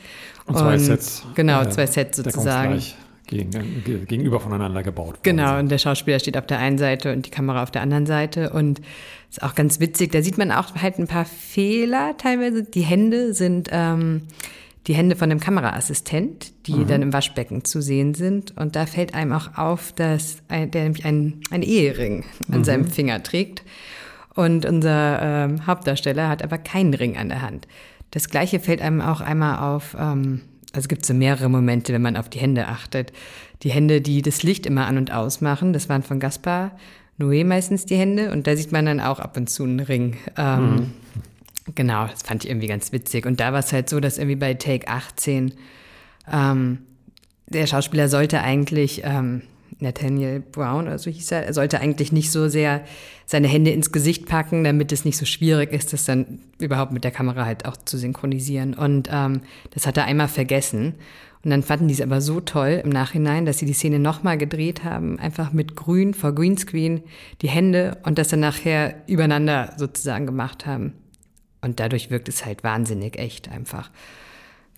Und 0.46 0.58
zwei 0.58 0.78
Sets. 0.78 1.24
Genau, 1.34 1.62
äh, 1.62 1.70
zwei 1.70 1.86
Sets 1.86 2.16
sozusagen. 2.16 2.82
Gegen, 3.28 4.06
gegenüber 4.06 4.38
voneinander 4.38 4.84
gebaut. 4.84 5.18
Genau, 5.24 5.58
und 5.58 5.68
der 5.68 5.78
Schauspieler 5.78 6.20
steht 6.20 6.36
auf 6.36 6.46
der 6.46 6.60
einen 6.60 6.78
Seite 6.78 7.12
und 7.12 7.26
die 7.26 7.30
Kamera 7.30 7.64
auf 7.64 7.72
der 7.72 7.82
anderen 7.82 8.06
Seite. 8.06 8.50
Und 8.50 8.80
ist 9.30 9.42
auch 9.42 9.56
ganz 9.56 9.80
witzig, 9.80 10.12
da 10.12 10.22
sieht 10.22 10.38
man 10.38 10.52
auch 10.52 10.76
halt 10.76 10.98
ein 10.98 11.08
paar 11.08 11.24
Fehler 11.24 12.16
teilweise. 12.18 12.62
Die 12.62 12.82
Hände 12.82 13.34
sind 13.34 13.68
ähm, 13.72 14.22
die 14.86 14.94
Hände 14.94 15.16
von 15.16 15.30
dem 15.30 15.40
Kameraassistent, 15.40 16.52
die 16.66 16.74
mhm. 16.74 16.86
dann 16.86 17.02
im 17.02 17.12
Waschbecken 17.12 17.64
zu 17.64 17.80
sehen 17.80 18.14
sind. 18.14 18.56
Und 18.56 18.76
da 18.76 18.86
fällt 18.86 19.14
einem 19.14 19.32
auch 19.32 19.56
auf, 19.56 19.92
dass 19.92 20.38
ein, 20.48 20.70
der 20.70 20.84
nämlich 20.84 21.04
einen, 21.04 21.40
einen 21.50 21.64
Ehering 21.64 22.24
an 22.50 22.58
mhm. 22.58 22.64
seinem 22.64 22.86
Finger 22.86 23.22
trägt. 23.22 23.64
Und 24.34 24.64
unser 24.64 25.20
ähm, 25.22 25.66
Hauptdarsteller 25.66 26.28
hat 26.28 26.44
aber 26.44 26.58
keinen 26.58 26.94
Ring 26.94 27.16
an 27.16 27.28
der 27.28 27.42
Hand. 27.42 27.66
Das 28.10 28.28
gleiche 28.28 28.60
fällt 28.60 28.80
einem 28.80 29.00
auch 29.00 29.20
einmal 29.20 29.58
auf, 29.58 29.96
ähm, 29.98 30.42
also 30.72 30.84
es 30.84 30.88
gibt 30.88 31.04
so 31.04 31.14
mehrere 31.14 31.48
Momente, 31.48 31.92
wenn 31.92 32.02
man 32.02 32.16
auf 32.16 32.28
die 32.28 32.38
Hände 32.38 32.68
achtet. 32.68 33.12
Die 33.62 33.70
Hände, 33.70 34.00
die 34.00 34.22
das 34.22 34.42
Licht 34.42 34.66
immer 34.66 34.86
an 34.86 34.98
und 34.98 35.10
aus 35.10 35.40
machen, 35.40 35.72
das 35.72 35.88
waren 35.88 36.02
von 36.02 36.20
Gaspar 36.20 36.72
Noé 37.18 37.44
meistens 37.44 37.86
die 37.86 37.96
Hände. 37.96 38.30
Und 38.30 38.46
da 38.46 38.56
sieht 38.56 38.72
man 38.72 38.86
dann 38.86 39.00
auch 39.00 39.18
ab 39.18 39.36
und 39.36 39.48
zu 39.48 39.64
einen 39.64 39.80
Ring. 39.80 40.16
Ähm, 40.36 40.70
mhm. 40.70 40.92
Genau, 41.74 42.06
das 42.06 42.22
fand 42.22 42.44
ich 42.44 42.50
irgendwie 42.50 42.68
ganz 42.68 42.92
witzig. 42.92 43.26
Und 43.26 43.40
da 43.40 43.52
war 43.52 43.60
es 43.60 43.72
halt 43.72 43.88
so, 43.88 44.00
dass 44.00 44.18
irgendwie 44.18 44.36
bei 44.36 44.54
Take 44.54 44.88
18 44.88 45.52
ähm, 46.32 46.78
der 47.48 47.66
Schauspieler 47.66 48.08
sollte 48.08 48.40
eigentlich, 48.40 49.02
ähm, 49.04 49.42
Nathaniel 49.78 50.40
Brown 50.40 50.86
oder 50.86 50.98
so 50.98 51.10
hieß 51.10 51.32
er, 51.32 51.44
er 51.46 51.52
sollte 51.52 51.80
eigentlich 51.80 52.10
nicht 52.10 52.30
so 52.30 52.48
sehr 52.48 52.82
seine 53.26 53.48
Hände 53.48 53.72
ins 53.72 53.92
Gesicht 53.92 54.26
packen, 54.26 54.64
damit 54.64 54.90
es 54.90 55.04
nicht 55.04 55.18
so 55.18 55.26
schwierig 55.26 55.72
ist, 55.72 55.92
das 55.92 56.06
dann 56.06 56.40
überhaupt 56.58 56.92
mit 56.92 57.04
der 57.04 57.10
Kamera 57.10 57.44
halt 57.44 57.66
auch 57.66 57.76
zu 57.76 57.98
synchronisieren. 57.98 58.72
Und 58.74 59.10
ähm, 59.12 59.42
das 59.72 59.86
hat 59.86 59.96
er 59.96 60.04
einmal 60.04 60.28
vergessen. 60.28 60.94
Und 61.44 61.50
dann 61.50 61.62
fanden 61.62 61.88
die 61.88 61.94
es 61.94 62.00
aber 62.00 62.20
so 62.20 62.40
toll 62.40 62.80
im 62.82 62.90
Nachhinein, 62.90 63.44
dass 63.44 63.58
sie 63.58 63.66
die 63.66 63.72
Szene 63.72 63.98
nochmal 63.98 64.38
gedreht 64.38 64.82
haben, 64.82 65.18
einfach 65.18 65.52
mit 65.52 65.76
Grün 65.76 66.14
vor 66.14 66.34
Greenscreen 66.34 67.02
die 67.42 67.48
Hände 67.48 67.98
und 68.04 68.18
das 68.18 68.28
dann 68.28 68.40
nachher 68.40 68.94
übereinander 69.06 69.74
sozusagen 69.76 70.26
gemacht 70.26 70.66
haben. 70.66 70.94
Und 71.66 71.80
dadurch 71.80 72.10
wirkt 72.10 72.28
es 72.28 72.46
halt 72.46 72.62
wahnsinnig 72.62 73.18
echt 73.18 73.50
einfach. 73.50 73.90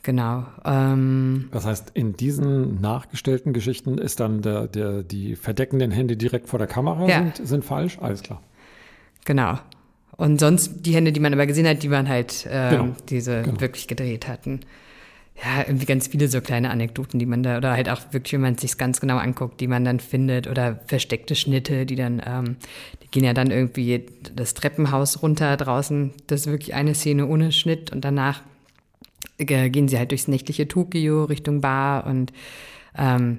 Genau. 0.02 0.46
Ähm, 0.64 1.48
das 1.52 1.66
heißt, 1.66 1.90
in 1.92 2.14
diesen 2.14 2.80
nachgestellten 2.80 3.52
Geschichten 3.52 3.98
ist 3.98 4.20
dann 4.20 4.40
der, 4.40 4.66
der, 4.66 5.02
die 5.02 5.36
verdeckenden 5.36 5.90
Hände 5.90 6.16
direkt 6.16 6.48
vor 6.48 6.58
der 6.58 6.66
Kamera 6.68 7.06
ja. 7.06 7.18
sind, 7.18 7.46
sind 7.46 7.64
falsch? 7.64 7.98
Alles 8.00 8.22
klar. 8.22 8.40
Genau. 9.26 9.58
Und 10.16 10.40
sonst 10.40 10.86
die 10.86 10.94
Hände, 10.94 11.12
die 11.12 11.20
man 11.20 11.34
aber 11.34 11.46
gesehen 11.46 11.68
hat, 11.68 11.82
die 11.82 11.90
waren 11.90 12.08
halt 12.08 12.48
ähm, 12.50 12.70
genau. 12.70 12.96
diese 13.10 13.42
genau. 13.42 13.60
wirklich 13.60 13.86
gedreht 13.86 14.26
hatten. 14.28 14.60
Ja, 15.40 15.64
irgendwie 15.66 15.86
ganz 15.86 16.08
viele 16.08 16.26
so 16.26 16.40
kleine 16.40 16.70
Anekdoten, 16.70 17.20
die 17.20 17.26
man 17.26 17.44
da, 17.44 17.58
oder 17.58 17.72
halt 17.72 17.88
auch 17.88 18.00
wirklich, 18.10 18.32
wenn 18.32 18.40
man 18.40 18.54
es 18.54 18.60
sich 18.60 18.76
ganz 18.76 19.00
genau 19.00 19.18
anguckt, 19.18 19.60
die 19.60 19.68
man 19.68 19.84
dann 19.84 20.00
findet, 20.00 20.48
oder 20.48 20.80
versteckte 20.86 21.36
Schnitte, 21.36 21.86
die 21.86 21.94
dann, 21.94 22.20
ähm, 22.26 22.56
die 23.02 23.08
gehen 23.08 23.22
ja 23.22 23.34
dann 23.34 23.52
irgendwie 23.52 24.04
das 24.34 24.54
Treppenhaus 24.54 25.22
runter 25.22 25.56
draußen. 25.56 26.12
Das 26.26 26.40
ist 26.40 26.46
wirklich 26.48 26.74
eine 26.74 26.94
Szene 26.94 27.26
ohne 27.26 27.52
Schnitt 27.52 27.92
und 27.92 28.04
danach 28.04 28.42
äh, 29.38 29.70
gehen 29.70 29.86
sie 29.86 29.98
halt 29.98 30.10
durchs 30.10 30.26
nächtliche 30.26 30.66
Tokio 30.66 31.24
Richtung 31.24 31.60
Bar 31.60 32.06
und 32.06 32.32
ähm, 32.96 33.38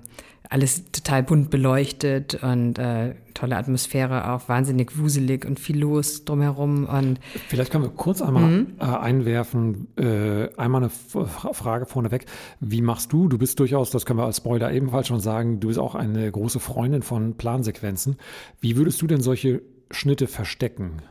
alles 0.49 0.91
total 0.91 1.21
bunt 1.21 1.51
beleuchtet 1.51 2.41
und 2.41 2.79
äh, 2.79 3.13
tolle 3.35 3.55
Atmosphäre 3.55 4.31
auch, 4.31 4.49
wahnsinnig 4.49 4.97
wuselig 4.97 5.45
und 5.45 5.59
viel 5.59 5.79
los 5.79 6.25
drumherum. 6.25 6.85
Und 6.85 7.19
Vielleicht 7.47 7.71
können 7.71 7.83
wir 7.83 7.91
kurz 7.91 8.21
einmal 8.21 8.43
mhm. 8.43 8.67
äh, 8.79 8.83
einwerfen, 8.83 9.87
äh, 9.95 10.49
einmal 10.57 10.81
eine 10.81 10.89
Frage 10.89 11.85
vorneweg. 11.85 12.25
Wie 12.59 12.81
machst 12.81 13.13
du, 13.13 13.29
du 13.29 13.37
bist 13.37 13.59
durchaus, 13.59 13.91
das 13.91 14.07
können 14.07 14.17
wir 14.17 14.25
als 14.25 14.37
Spoiler 14.37 14.71
ebenfalls 14.73 15.07
schon 15.07 15.19
sagen, 15.19 15.59
du 15.59 15.67
bist 15.67 15.79
auch 15.79 15.93
eine 15.93 16.31
große 16.31 16.59
Freundin 16.59 17.03
von 17.03 17.37
Plansequenzen. 17.37 18.17
Wie 18.59 18.75
würdest 18.75 19.01
du 19.03 19.07
denn 19.07 19.21
solche 19.21 19.61
Schnitte 19.91 20.25
verstecken? 20.25 21.03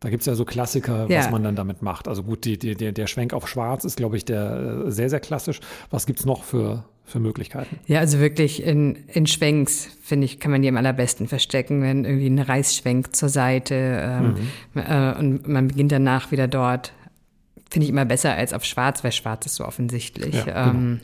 Da 0.00 0.08
gibt 0.08 0.22
es 0.22 0.26
ja 0.26 0.34
so 0.34 0.46
Klassiker, 0.46 1.06
ja. 1.10 1.18
was 1.18 1.30
man 1.30 1.44
dann 1.44 1.56
damit 1.56 1.82
macht. 1.82 2.08
Also 2.08 2.22
gut, 2.22 2.46
die, 2.46 2.58
die, 2.58 2.74
der 2.74 3.06
Schwenk 3.06 3.34
auf 3.34 3.46
Schwarz 3.46 3.84
ist, 3.84 3.96
glaube 3.96 4.16
ich, 4.16 4.24
der 4.24 4.84
äh, 4.86 4.90
sehr, 4.90 5.10
sehr 5.10 5.20
klassisch. 5.20 5.60
Was 5.90 6.06
gibt 6.06 6.20
es 6.20 6.24
noch 6.24 6.42
für, 6.42 6.84
für 7.04 7.20
Möglichkeiten? 7.20 7.78
Ja, 7.86 8.00
also 8.00 8.18
wirklich 8.18 8.62
in, 8.62 8.96
in 9.08 9.26
Schwenks, 9.26 9.88
finde 10.02 10.24
ich, 10.24 10.40
kann 10.40 10.52
man 10.52 10.62
die 10.62 10.68
am 10.68 10.78
allerbesten 10.78 11.28
verstecken, 11.28 11.82
wenn 11.82 12.06
irgendwie 12.06 12.28
ein 12.28 12.38
Reißschwenk 12.38 13.14
zur 13.14 13.28
Seite 13.28 13.74
ähm, 13.74 14.36
mhm. 14.72 14.80
äh, 14.80 15.18
und 15.18 15.46
man 15.46 15.68
beginnt 15.68 15.92
danach 15.92 16.32
wieder 16.32 16.48
dort. 16.48 16.94
Finde 17.70 17.84
ich 17.84 17.90
immer 17.90 18.06
besser 18.06 18.34
als 18.34 18.54
auf 18.54 18.64
Schwarz, 18.64 19.04
weil 19.04 19.12
Schwarz 19.12 19.44
ist 19.44 19.56
so 19.56 19.66
offensichtlich. 19.66 20.34
Ja, 20.34 20.44
genau. 20.44 20.70
ähm, 20.70 21.00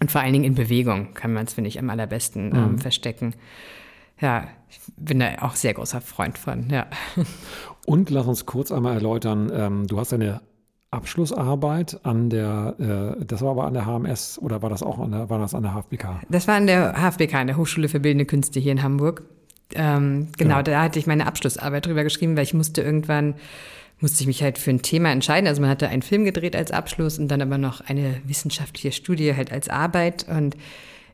und 0.00 0.10
vor 0.10 0.22
allen 0.22 0.32
Dingen 0.32 0.44
in 0.44 0.54
Bewegung 0.54 1.12
kann 1.12 1.34
man 1.34 1.44
es, 1.44 1.52
finde 1.52 1.68
ich, 1.68 1.78
am 1.78 1.90
allerbesten 1.90 2.54
ähm, 2.54 2.72
mhm. 2.72 2.78
verstecken. 2.78 3.34
Ja, 4.20 4.48
ich 4.70 4.80
bin 4.96 5.20
da 5.20 5.36
auch 5.40 5.56
sehr 5.56 5.74
großer 5.74 6.00
Freund 6.00 6.38
von, 6.38 6.70
ja. 6.70 6.86
Und 7.86 8.10
lass 8.10 8.26
uns 8.26 8.46
kurz 8.46 8.72
einmal 8.72 8.94
erläutern, 8.94 9.50
ähm, 9.54 9.86
du 9.86 9.98
hast 9.98 10.12
eine 10.12 10.40
Abschlussarbeit 10.90 12.00
an 12.04 12.30
der, 12.30 13.16
äh, 13.18 13.24
das 13.24 13.42
war 13.42 13.50
aber 13.50 13.64
an 13.64 13.74
der 13.74 13.84
HMS 13.84 14.38
oder 14.38 14.62
war 14.62 14.70
das 14.70 14.82
auch 14.82 14.98
an 14.98 15.10
der, 15.10 15.28
war 15.28 15.38
das 15.38 15.54
an 15.54 15.64
der 15.64 15.72
HFBK? 15.74 16.22
Das 16.28 16.46
war 16.46 16.54
an 16.54 16.66
der 16.66 16.94
HFBK, 16.94 17.34
an 17.34 17.46
der 17.48 17.56
Hochschule 17.56 17.88
für 17.88 18.00
Bildende 18.00 18.24
Künste 18.24 18.60
hier 18.60 18.72
in 18.72 18.82
Hamburg. 18.82 19.24
Ähm, 19.74 20.28
genau, 20.36 20.56
genau, 20.56 20.62
da 20.62 20.82
hatte 20.82 20.98
ich 20.98 21.06
meine 21.06 21.26
Abschlussarbeit 21.26 21.86
drüber 21.86 22.04
geschrieben, 22.04 22.36
weil 22.36 22.44
ich 22.44 22.54
musste 22.54 22.80
irgendwann, 22.80 23.34
musste 23.98 24.22
ich 24.22 24.26
mich 24.26 24.42
halt 24.42 24.58
für 24.58 24.70
ein 24.70 24.82
Thema 24.82 25.10
entscheiden. 25.10 25.48
Also 25.48 25.60
man 25.60 25.70
hatte 25.70 25.88
einen 25.88 26.02
Film 26.02 26.24
gedreht 26.24 26.54
als 26.54 26.70
Abschluss 26.70 27.18
und 27.18 27.28
dann 27.28 27.42
aber 27.42 27.58
noch 27.58 27.80
eine 27.80 28.20
wissenschaftliche 28.24 28.92
Studie 28.92 29.34
halt 29.34 29.50
als 29.52 29.68
Arbeit 29.68 30.26
und 30.28 30.56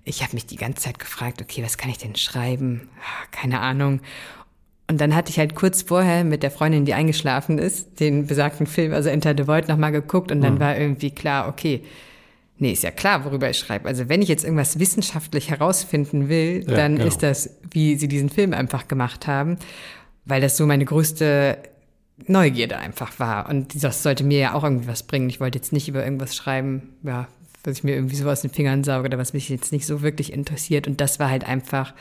ich 0.04 0.22
habe 0.22 0.34
mich 0.34 0.46
die 0.46 0.56
ganze 0.56 0.82
Zeit 0.82 0.98
gefragt, 0.98 1.42
okay, 1.42 1.62
was 1.62 1.76
kann 1.76 1.90
ich 1.90 1.98
denn 1.98 2.16
schreiben? 2.16 2.88
Ah, 3.00 3.26
keine 3.30 3.60
Ahnung. 3.60 4.00
Und 4.90 5.00
dann 5.00 5.14
hatte 5.14 5.30
ich 5.30 5.38
halt 5.38 5.54
kurz 5.54 5.82
vorher 5.82 6.24
mit 6.24 6.42
der 6.42 6.50
Freundin, 6.50 6.84
die 6.84 6.94
eingeschlafen 6.94 7.58
ist, 7.58 8.00
den 8.00 8.26
besagten 8.26 8.66
Film, 8.66 8.92
also 8.92 9.08
Enter 9.08 9.36
the 9.38 9.46
Void, 9.46 9.68
nochmal 9.68 9.92
geguckt 9.92 10.32
und 10.32 10.40
dann 10.40 10.54
mhm. 10.54 10.60
war 10.60 10.76
irgendwie 10.76 11.12
klar, 11.12 11.46
okay, 11.46 11.84
nee, 12.58 12.72
ist 12.72 12.82
ja 12.82 12.90
klar, 12.90 13.24
worüber 13.24 13.48
ich 13.48 13.56
schreibe. 13.56 13.86
Also 13.86 14.08
wenn 14.08 14.20
ich 14.20 14.28
jetzt 14.28 14.42
irgendwas 14.42 14.80
wissenschaftlich 14.80 15.48
herausfinden 15.48 16.28
will, 16.28 16.64
ja, 16.66 16.74
dann 16.74 16.96
genau. 16.96 17.06
ist 17.06 17.22
das, 17.22 17.50
wie 17.70 17.94
sie 17.94 18.08
diesen 18.08 18.30
Film 18.30 18.52
einfach 18.52 18.88
gemacht 18.88 19.28
haben, 19.28 19.58
weil 20.24 20.40
das 20.40 20.56
so 20.56 20.66
meine 20.66 20.84
größte 20.84 21.58
Neugierde 22.26 22.76
einfach 22.78 23.20
war. 23.20 23.48
Und 23.48 23.84
das 23.84 24.02
sollte 24.02 24.24
mir 24.24 24.40
ja 24.40 24.54
auch 24.54 24.64
irgendwie 24.64 24.88
was 24.88 25.04
bringen. 25.04 25.30
Ich 25.30 25.38
wollte 25.38 25.56
jetzt 25.56 25.72
nicht 25.72 25.88
über 25.88 26.02
irgendwas 26.02 26.34
schreiben, 26.34 26.94
ja, 27.04 27.28
was 27.62 27.78
ich 27.78 27.84
mir 27.84 27.94
irgendwie 27.94 28.16
so 28.16 28.28
aus 28.28 28.40
den 28.40 28.50
Fingern 28.50 28.82
sauge 28.82 29.06
oder 29.06 29.18
was 29.18 29.34
mich 29.34 29.50
jetzt 29.50 29.70
nicht 29.70 29.86
so 29.86 30.02
wirklich 30.02 30.32
interessiert. 30.32 30.88
Und 30.88 31.00
das 31.00 31.20
war 31.20 31.30
halt 31.30 31.46
einfach 31.46 31.94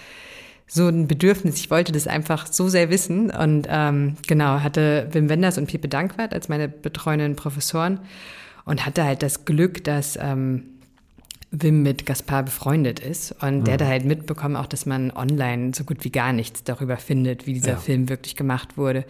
so 0.72 0.88
ein 0.88 1.08
Bedürfnis. 1.08 1.56
Ich 1.56 1.72
wollte 1.72 1.92
das 1.92 2.08
einfach 2.08 2.48
so 2.48 2.70
sehr 2.70 2.90
wissen 2.92 3.32
und 3.32 3.68
ähm, 3.70 4.16
genau 4.28 4.60
hatte 4.60 5.10
Wim 5.12 5.28
Wenders 5.28 5.58
und 5.58 5.66
Piepe 5.66 5.88
Dankwart 5.88 6.32
als 6.32 6.48
meine 6.48 6.70
betreuenden 6.70 7.36
Professoren 7.36 8.00
und 8.66 8.86
hatte 8.86 9.04
halt 9.04 9.24
das 9.24 9.46
Glück, 9.46 9.84
dass 9.84 10.18
ähm, 10.22 10.64
Wim 11.50 11.82
mit 11.82 12.06
Gaspar 12.06 12.44
befreundet 12.44 13.00
ist 13.00 13.32
und 13.42 13.62
mhm. 13.62 13.64
der 13.64 13.74
hat 13.74 13.82
halt 13.82 14.06
mitbekommen 14.06 14.56
auch, 14.56 14.68
dass 14.68 14.86
man 14.86 15.10
online 15.10 15.72
so 15.74 15.84
gut 15.84 16.04
wie 16.04 16.12
gar 16.12 16.34
nichts 16.34 16.64
darüber 16.64 16.98
findet, 16.98 17.48
wie 17.48 17.54
dieser 17.54 17.72
ja. 17.72 17.78
Film 17.78 18.08
wirklich 18.08 18.36
gemacht 18.36 18.78
wurde 18.78 19.06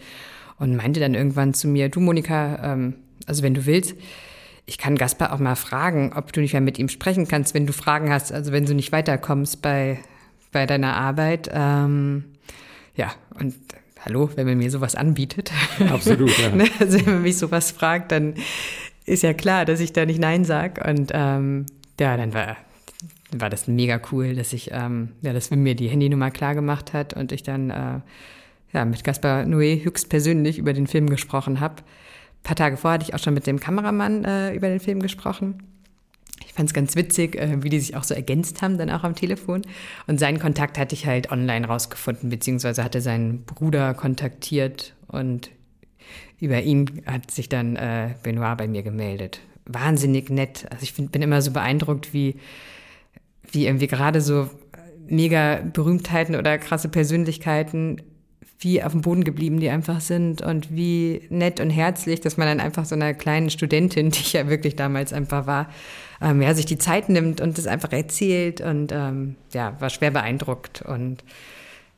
und 0.58 0.74
meinte 0.76 0.98
dann 0.98 1.14
irgendwann 1.14 1.52
zu 1.52 1.68
mir, 1.68 1.90
du 1.90 2.00
Monika, 2.00 2.72
ähm, 2.72 2.94
also 3.26 3.42
wenn 3.42 3.52
du 3.52 3.66
willst, 3.66 3.94
ich 4.64 4.78
kann 4.78 4.96
Gaspar 4.96 5.34
auch 5.34 5.38
mal 5.38 5.56
fragen, 5.56 6.12
ob 6.14 6.32
du 6.32 6.40
nicht 6.40 6.54
mehr 6.54 6.62
mit 6.62 6.78
ihm 6.78 6.88
sprechen 6.88 7.28
kannst, 7.28 7.52
wenn 7.52 7.66
du 7.66 7.74
Fragen 7.74 8.10
hast, 8.10 8.32
also 8.32 8.50
wenn 8.50 8.64
du 8.64 8.74
nicht 8.74 8.92
weiterkommst 8.92 9.60
bei 9.60 9.98
bei 10.52 10.66
deiner 10.66 10.96
Arbeit. 10.96 11.50
Ähm, 11.52 12.24
ja, 12.96 13.12
und 13.38 13.54
hallo, 14.04 14.30
wenn 14.34 14.46
man 14.46 14.58
mir 14.58 14.70
sowas 14.70 14.94
anbietet. 14.94 15.52
Absolut, 15.90 16.36
ja. 16.38 16.50
Ne, 16.54 16.64
also 16.78 16.98
wenn 16.98 17.14
man 17.14 17.22
mich 17.22 17.38
sowas 17.38 17.70
fragt, 17.70 18.12
dann 18.12 18.34
ist 19.06 19.22
ja 19.22 19.32
klar, 19.32 19.64
dass 19.64 19.80
ich 19.80 19.92
da 19.92 20.04
nicht 20.06 20.20
Nein 20.20 20.44
sage. 20.44 20.82
Und 20.88 21.10
ähm, 21.14 21.66
ja, 21.98 22.16
dann 22.16 22.34
war, 22.34 22.56
war 23.32 23.50
das 23.50 23.68
mega 23.68 24.00
cool, 24.12 24.34
dass 24.34 24.52
ich, 24.52 24.70
ähm, 24.72 25.10
ja, 25.22 25.32
dass 25.32 25.50
mir 25.50 25.74
die 25.74 25.88
Handynummer 25.88 26.30
klar 26.30 26.54
gemacht 26.54 26.92
hat 26.92 27.14
und 27.14 27.32
ich 27.32 27.42
dann 27.42 27.70
äh, 27.70 28.00
ja, 28.72 28.84
mit 28.84 29.04
Gaspar 29.04 29.44
Noé 29.44 29.84
höchstpersönlich 29.84 30.58
über 30.58 30.72
den 30.72 30.86
Film 30.86 31.08
gesprochen 31.08 31.60
habe. 31.60 31.76
Ein 31.76 32.42
paar 32.42 32.56
Tage 32.56 32.76
vorher 32.76 32.94
hatte 32.94 33.08
ich 33.08 33.14
auch 33.14 33.18
schon 33.18 33.34
mit 33.34 33.46
dem 33.46 33.60
Kameramann 33.60 34.24
äh, 34.24 34.54
über 34.54 34.68
den 34.68 34.80
Film 34.80 35.00
gesprochen 35.00 35.62
ich 36.50 36.54
fand 36.54 36.68
es 36.68 36.74
ganz 36.74 36.96
witzig, 36.96 37.36
äh, 37.36 37.62
wie 37.62 37.68
die 37.68 37.78
sich 37.78 37.94
auch 37.94 38.02
so 38.02 38.12
ergänzt 38.12 38.60
haben, 38.60 38.76
dann 38.76 38.90
auch 38.90 39.04
am 39.04 39.14
Telefon. 39.14 39.62
Und 40.08 40.18
seinen 40.18 40.40
Kontakt 40.40 40.78
hatte 40.78 40.96
ich 40.96 41.06
halt 41.06 41.30
online 41.30 41.64
rausgefunden, 41.64 42.28
beziehungsweise 42.28 42.82
hatte 42.82 43.00
seinen 43.00 43.44
Bruder 43.44 43.94
kontaktiert 43.94 44.94
und 45.06 45.52
über 46.40 46.60
ihn 46.60 47.02
hat 47.06 47.30
sich 47.30 47.48
dann 47.48 47.76
äh, 47.76 48.14
Benoit 48.24 48.58
bei 48.58 48.66
mir 48.66 48.82
gemeldet. 48.82 49.40
Wahnsinnig 49.64 50.28
nett. 50.28 50.66
Also 50.70 50.82
ich 50.82 50.92
find, 50.92 51.12
bin 51.12 51.22
immer 51.22 51.40
so 51.40 51.52
beeindruckt, 51.52 52.12
wie, 52.12 52.34
wie 53.52 53.66
irgendwie 53.66 53.86
gerade 53.86 54.20
so 54.20 54.50
mega 55.06 55.60
Berühmtheiten 55.72 56.34
oder 56.34 56.58
krasse 56.58 56.88
Persönlichkeiten 56.88 58.02
wie 58.60 58.82
auf 58.82 58.92
dem 58.92 59.00
Boden 59.00 59.24
geblieben 59.24 59.58
die 59.58 59.70
einfach 59.70 60.00
sind 60.00 60.42
und 60.42 60.74
wie 60.74 61.22
nett 61.30 61.60
und 61.60 61.70
herzlich, 61.70 62.20
dass 62.20 62.36
man 62.36 62.46
dann 62.46 62.60
einfach 62.60 62.84
so 62.84 62.94
einer 62.94 63.14
kleinen 63.14 63.48
Studentin, 63.48 64.10
die 64.10 64.20
ich 64.20 64.34
ja 64.34 64.48
wirklich 64.48 64.76
damals 64.76 65.12
einfach 65.12 65.46
war, 65.46 65.68
ähm, 66.20 66.42
ja, 66.42 66.54
sich 66.54 66.66
die 66.66 66.76
Zeit 66.76 67.08
nimmt 67.08 67.40
und 67.40 67.56
das 67.56 67.66
einfach 67.66 67.92
erzählt 67.92 68.60
und 68.60 68.92
ähm, 68.92 69.36
ja, 69.54 69.80
war 69.80 69.88
schwer 69.88 70.10
beeindruckt 70.10 70.82
und 70.82 71.24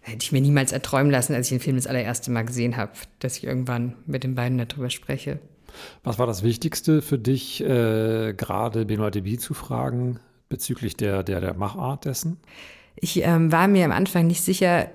hätte 0.01 0.23
ich 0.23 0.33
mir 0.33 0.41
niemals 0.41 0.73
erträumen 0.73 1.11
lassen, 1.11 1.35
als 1.35 1.47
ich 1.47 1.59
den 1.59 1.63
Film 1.63 1.77
das 1.77 1.89
allererste 1.89 2.31
Mal 2.31 2.45
gesehen 2.45 2.77
habe, 2.77 2.93
dass 3.19 3.39
ich 3.39 3.45
irgendwann 3.45 3.95
mit 4.07 4.23
den 4.23 4.37
beiden 4.37 4.59
darüber 4.59 4.91
spreche. 4.91 5.41
Was 6.05 6.19
war 6.19 6.27
das 6.27 6.43
Wichtigste 6.45 7.03
für 7.03 7.19
dich, 7.19 7.63
äh, 7.63 8.35
gerade 8.35 8.85
Benoit 8.85 9.15
Deby 9.15 9.39
zu 9.39 9.55
fragen 9.55 10.21
bezüglich 10.49 10.97
der, 10.97 11.23
der, 11.23 11.41
der 11.41 11.55
Machart 11.55 12.05
dessen? 12.05 12.39
Ich 12.95 13.23
ähm, 13.25 13.51
war 13.51 13.69
mir 13.69 13.85
am 13.85 13.93
Anfang 13.93 14.27
nicht 14.27 14.43
sicher, 14.43 14.89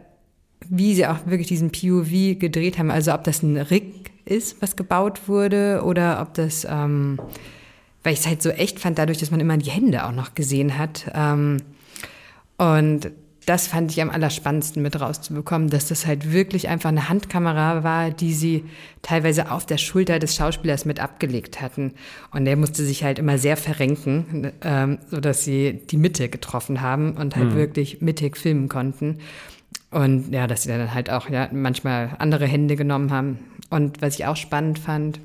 wie 0.69 0.95
sie 0.95 1.07
auch 1.07 1.25
wirklich 1.25 1.47
diesen 1.47 1.71
POV 1.71 2.39
gedreht 2.39 2.77
haben. 2.77 2.91
Also 2.91 3.13
ob 3.13 3.23
das 3.23 3.43
ein 3.43 3.57
Rig 3.57 4.11
ist, 4.25 4.61
was 4.61 4.75
gebaut 4.75 5.27
wurde, 5.27 5.81
oder 5.83 6.21
ob 6.21 6.33
das, 6.33 6.65
ähm, 6.69 7.19
weil 8.03 8.13
ich 8.13 8.19
es 8.19 8.27
halt 8.27 8.41
so 8.41 8.49
echt 8.49 8.79
fand, 8.79 8.97
dadurch, 8.97 9.17
dass 9.17 9.31
man 9.31 9.39
immer 9.39 9.57
die 9.57 9.69
Hände 9.69 10.05
auch 10.05 10.11
noch 10.11 10.35
gesehen 10.35 10.77
hat. 10.77 11.11
Ähm, 11.13 11.57
und 12.57 13.11
das 13.47 13.67
fand 13.67 13.91
ich 13.91 14.01
am 14.01 14.09
allerspannendsten 14.09 14.83
mit 14.83 14.99
rauszubekommen, 14.99 15.69
dass 15.69 15.87
das 15.87 16.05
halt 16.05 16.33
wirklich 16.33 16.67
einfach 16.67 16.89
eine 16.89 17.07
Handkamera 17.07 17.81
war, 17.81 18.11
die 18.11 18.33
sie 18.33 18.65
teilweise 19.01 19.51
auf 19.51 19.65
der 19.65 19.77
Schulter 19.77 20.19
des 20.19 20.35
Schauspielers 20.35 20.83
mit 20.83 20.99
abgelegt 20.99 21.61
hatten. 21.61 21.93
Und 22.31 22.43
der 22.43 22.57
musste 22.57 22.83
sich 22.83 23.05
halt 23.05 23.19
immer 23.19 23.37
sehr 23.37 23.55
verrenken, 23.55 24.51
ähm, 24.61 24.97
sodass 25.09 25.45
sie 25.45 25.79
die 25.89 25.95
Mitte 25.95 26.27
getroffen 26.27 26.81
haben 26.81 27.13
und 27.13 27.37
halt 27.37 27.51
mhm. 27.51 27.55
wirklich 27.55 28.01
mittig 28.01 28.35
filmen 28.35 28.67
konnten. 28.67 29.19
Und 29.89 30.33
ja, 30.33 30.47
dass 30.47 30.63
sie 30.63 30.69
dann 30.69 30.93
halt 30.93 31.09
auch 31.09 31.29
ja, 31.29 31.49
manchmal 31.51 32.15
andere 32.19 32.45
Hände 32.45 32.75
genommen 32.75 33.11
haben. 33.11 33.39
Und 33.69 34.01
was 34.01 34.15
ich 34.15 34.25
auch 34.25 34.35
spannend 34.35 34.79
fand, 34.79 35.19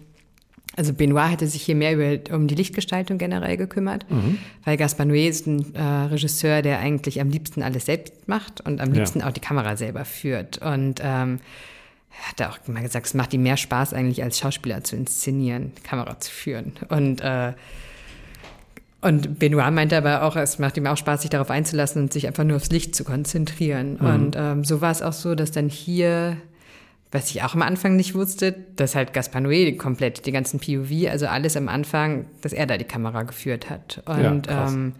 also 0.77 0.94
Benoit 0.94 1.31
hätte 1.31 1.46
sich 1.46 1.62
hier 1.62 1.75
mehr 1.75 1.92
über, 1.92 2.35
um 2.35 2.46
die 2.46 2.55
Lichtgestaltung 2.55 3.18
generell 3.18 3.57
gekümmert, 3.57 4.11
mhm. 4.11 4.38
weil 4.64 4.77
Gaspar 4.77 5.05
Noé 5.05 5.29
ist 5.29 5.46
ein 5.46 5.75
äh, 5.75 5.83
Regisseur, 5.83 6.62
der 6.62 6.79
eigentlich 6.79 7.20
am 7.20 7.29
liebsten 7.29 7.62
alles 7.62 7.87
selbst 7.87 8.27
macht 8.27 8.62
und 8.62 8.81
am 8.81 8.92
liebsten 8.92 9.20
ja. 9.20 9.29
auch 9.29 9.33
die 9.33 9.40
Kamera 9.40 9.77
selber 9.77 10.05
führt. 10.05 10.59
Und 10.59 11.01
ähm, 11.03 11.40
er 12.11 12.29
hat 12.29 12.51
auch 12.51 12.59
immer 12.66 12.81
gesagt, 12.81 13.07
es 13.07 13.14
macht 13.14 13.35
ihm 13.35 13.42
mehr 13.42 13.57
Spaß 13.57 13.92
eigentlich 13.92 14.22
als 14.22 14.38
Schauspieler 14.38 14.83
zu 14.83 14.96
inszenieren, 14.96 15.72
die 15.77 15.83
Kamera 15.83 16.18
zu 16.20 16.31
führen. 16.31 16.72
Und 16.88 17.20
äh, 17.20 17.53
und 19.02 19.40
Benoit 19.40 19.72
meinte 19.72 19.96
aber 19.96 20.22
auch, 20.22 20.36
es 20.36 20.60
macht 20.60 20.76
ihm 20.76 20.86
auch 20.86 20.96
Spaß, 20.96 21.22
sich 21.22 21.30
darauf 21.30 21.50
einzulassen 21.50 22.02
und 22.02 22.12
sich 22.12 22.28
einfach 22.28 22.44
nur 22.44 22.56
aufs 22.56 22.70
Licht 22.70 22.94
zu 22.94 23.02
konzentrieren. 23.02 23.98
Mhm. 24.00 24.06
Und 24.06 24.36
ähm, 24.38 24.64
so 24.64 24.80
war 24.80 24.92
es 24.92 25.02
auch 25.02 25.12
so, 25.12 25.34
dass 25.34 25.50
dann 25.50 25.68
hier, 25.68 26.36
was 27.10 27.30
ich 27.30 27.42
auch 27.42 27.54
am 27.54 27.62
Anfang 27.62 27.96
nicht 27.96 28.14
wusste, 28.14 28.54
dass 28.76 28.94
halt 28.94 29.12
Gaspar 29.12 29.42
Noé 29.42 29.76
komplett 29.76 30.24
die 30.24 30.30
ganzen 30.30 30.60
POV, 30.60 31.10
also 31.10 31.26
alles 31.26 31.56
am 31.56 31.68
Anfang, 31.68 32.26
dass 32.42 32.52
er 32.52 32.66
da 32.66 32.78
die 32.78 32.84
Kamera 32.84 33.24
geführt 33.24 33.68
hat. 33.70 34.02
Und 34.06 34.46
ja, 34.46 34.68
ähm, 34.68 34.92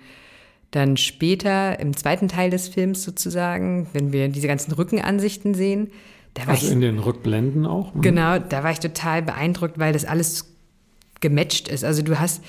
dann 0.73 0.97
später 0.97 1.79
im 1.79 1.97
zweiten 1.97 2.27
Teil 2.27 2.51
des 2.51 2.69
Films 2.69 3.05
sozusagen, 3.05 3.87
wenn 3.93 4.13
wir 4.13 4.29
diese 4.29 4.49
ganzen 4.49 4.73
Rückenansichten 4.73 5.55
sehen, 5.55 5.93
da 6.35 6.43
war 6.47 6.55
also 6.55 6.67
ich, 6.67 6.73
in 6.73 6.81
den 6.81 6.99
Rückblenden 6.99 7.67
auch? 7.67 7.95
Mhm. 7.95 8.01
Genau, 8.01 8.39
da 8.39 8.65
war 8.65 8.73
ich 8.73 8.81
total 8.81 9.23
beeindruckt, 9.23 9.79
weil 9.79 9.93
das 9.93 10.05
alles 10.05 10.53
gematcht 11.21 11.69
ist. 11.69 11.85
Also 11.85 12.03
du 12.03 12.19
hast 12.19 12.43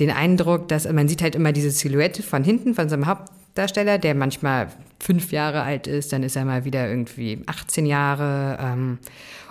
den 0.00 0.10
Eindruck, 0.10 0.68
dass 0.68 0.90
man 0.90 1.08
sieht 1.08 1.22
halt 1.22 1.34
immer 1.34 1.52
diese 1.52 1.70
Silhouette 1.70 2.22
von 2.22 2.42
hinten 2.42 2.74
von 2.74 2.88
so 2.88 2.94
einem 2.94 3.06
Hauptdarsteller, 3.06 3.98
der 3.98 4.14
manchmal 4.14 4.68
fünf 4.98 5.32
Jahre 5.32 5.62
alt 5.62 5.86
ist, 5.86 6.12
dann 6.12 6.22
ist 6.22 6.36
er 6.36 6.44
mal 6.44 6.64
wieder 6.64 6.88
irgendwie 6.88 7.42
18 7.46 7.86
Jahre 7.86 8.58
ähm, 8.60 8.98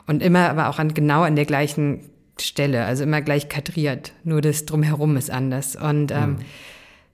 und 0.07 0.21
immer 0.21 0.49
aber 0.49 0.69
auch 0.69 0.79
an, 0.79 0.93
genau 0.93 1.21
an 1.21 1.35
der 1.35 1.45
gleichen 1.45 2.01
Stelle, 2.39 2.85
also 2.85 3.03
immer 3.03 3.21
gleich 3.21 3.47
kadriert, 3.47 4.13
nur 4.23 4.41
das 4.41 4.65
drumherum 4.65 5.15
ist 5.17 5.29
anders. 5.29 5.75
Und 5.75 6.11
ähm, 6.11 6.31
mhm. 6.31 6.37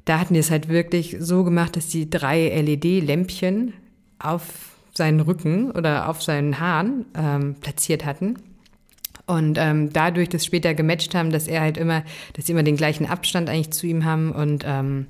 da 0.05 0.19
hatten 0.19 0.33
die 0.33 0.39
es 0.39 0.49
halt 0.49 0.69
wirklich 0.69 1.17
so 1.19 1.43
gemacht, 1.43 1.75
dass 1.75 1.87
die 1.87 2.09
drei 2.09 2.47
LED-Lämpchen 2.47 3.73
auf 4.17 4.43
seinen 4.93 5.19
Rücken 5.19 5.71
oder 5.71 6.09
auf 6.09 6.23
seinen 6.23 6.59
Haaren 6.59 7.05
ähm, 7.15 7.55
platziert 7.61 8.05
hatten. 8.05 8.35
Und 9.29 9.59
ähm, 9.59 9.93
dadurch 9.93 10.27
das 10.29 10.43
später 10.43 10.73
gematcht 10.73 11.13
haben, 11.13 11.29
dass 11.29 11.47
er 11.47 11.61
halt 11.61 11.77
immer, 11.77 12.03
dass 12.33 12.47
sie 12.47 12.51
immer 12.51 12.63
den 12.63 12.77
gleichen 12.77 13.05
Abstand 13.05 13.47
eigentlich 13.47 13.69
zu 13.69 13.85
ihm 13.85 14.03
haben 14.03 14.31
und 14.31 14.63
ähm, 14.65 15.05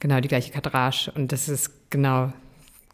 genau 0.00 0.20
die 0.20 0.28
gleiche 0.28 0.50
Kadrage 0.50 1.12
und 1.14 1.30
dass 1.30 1.48
es 1.48 1.70
genau 1.90 2.32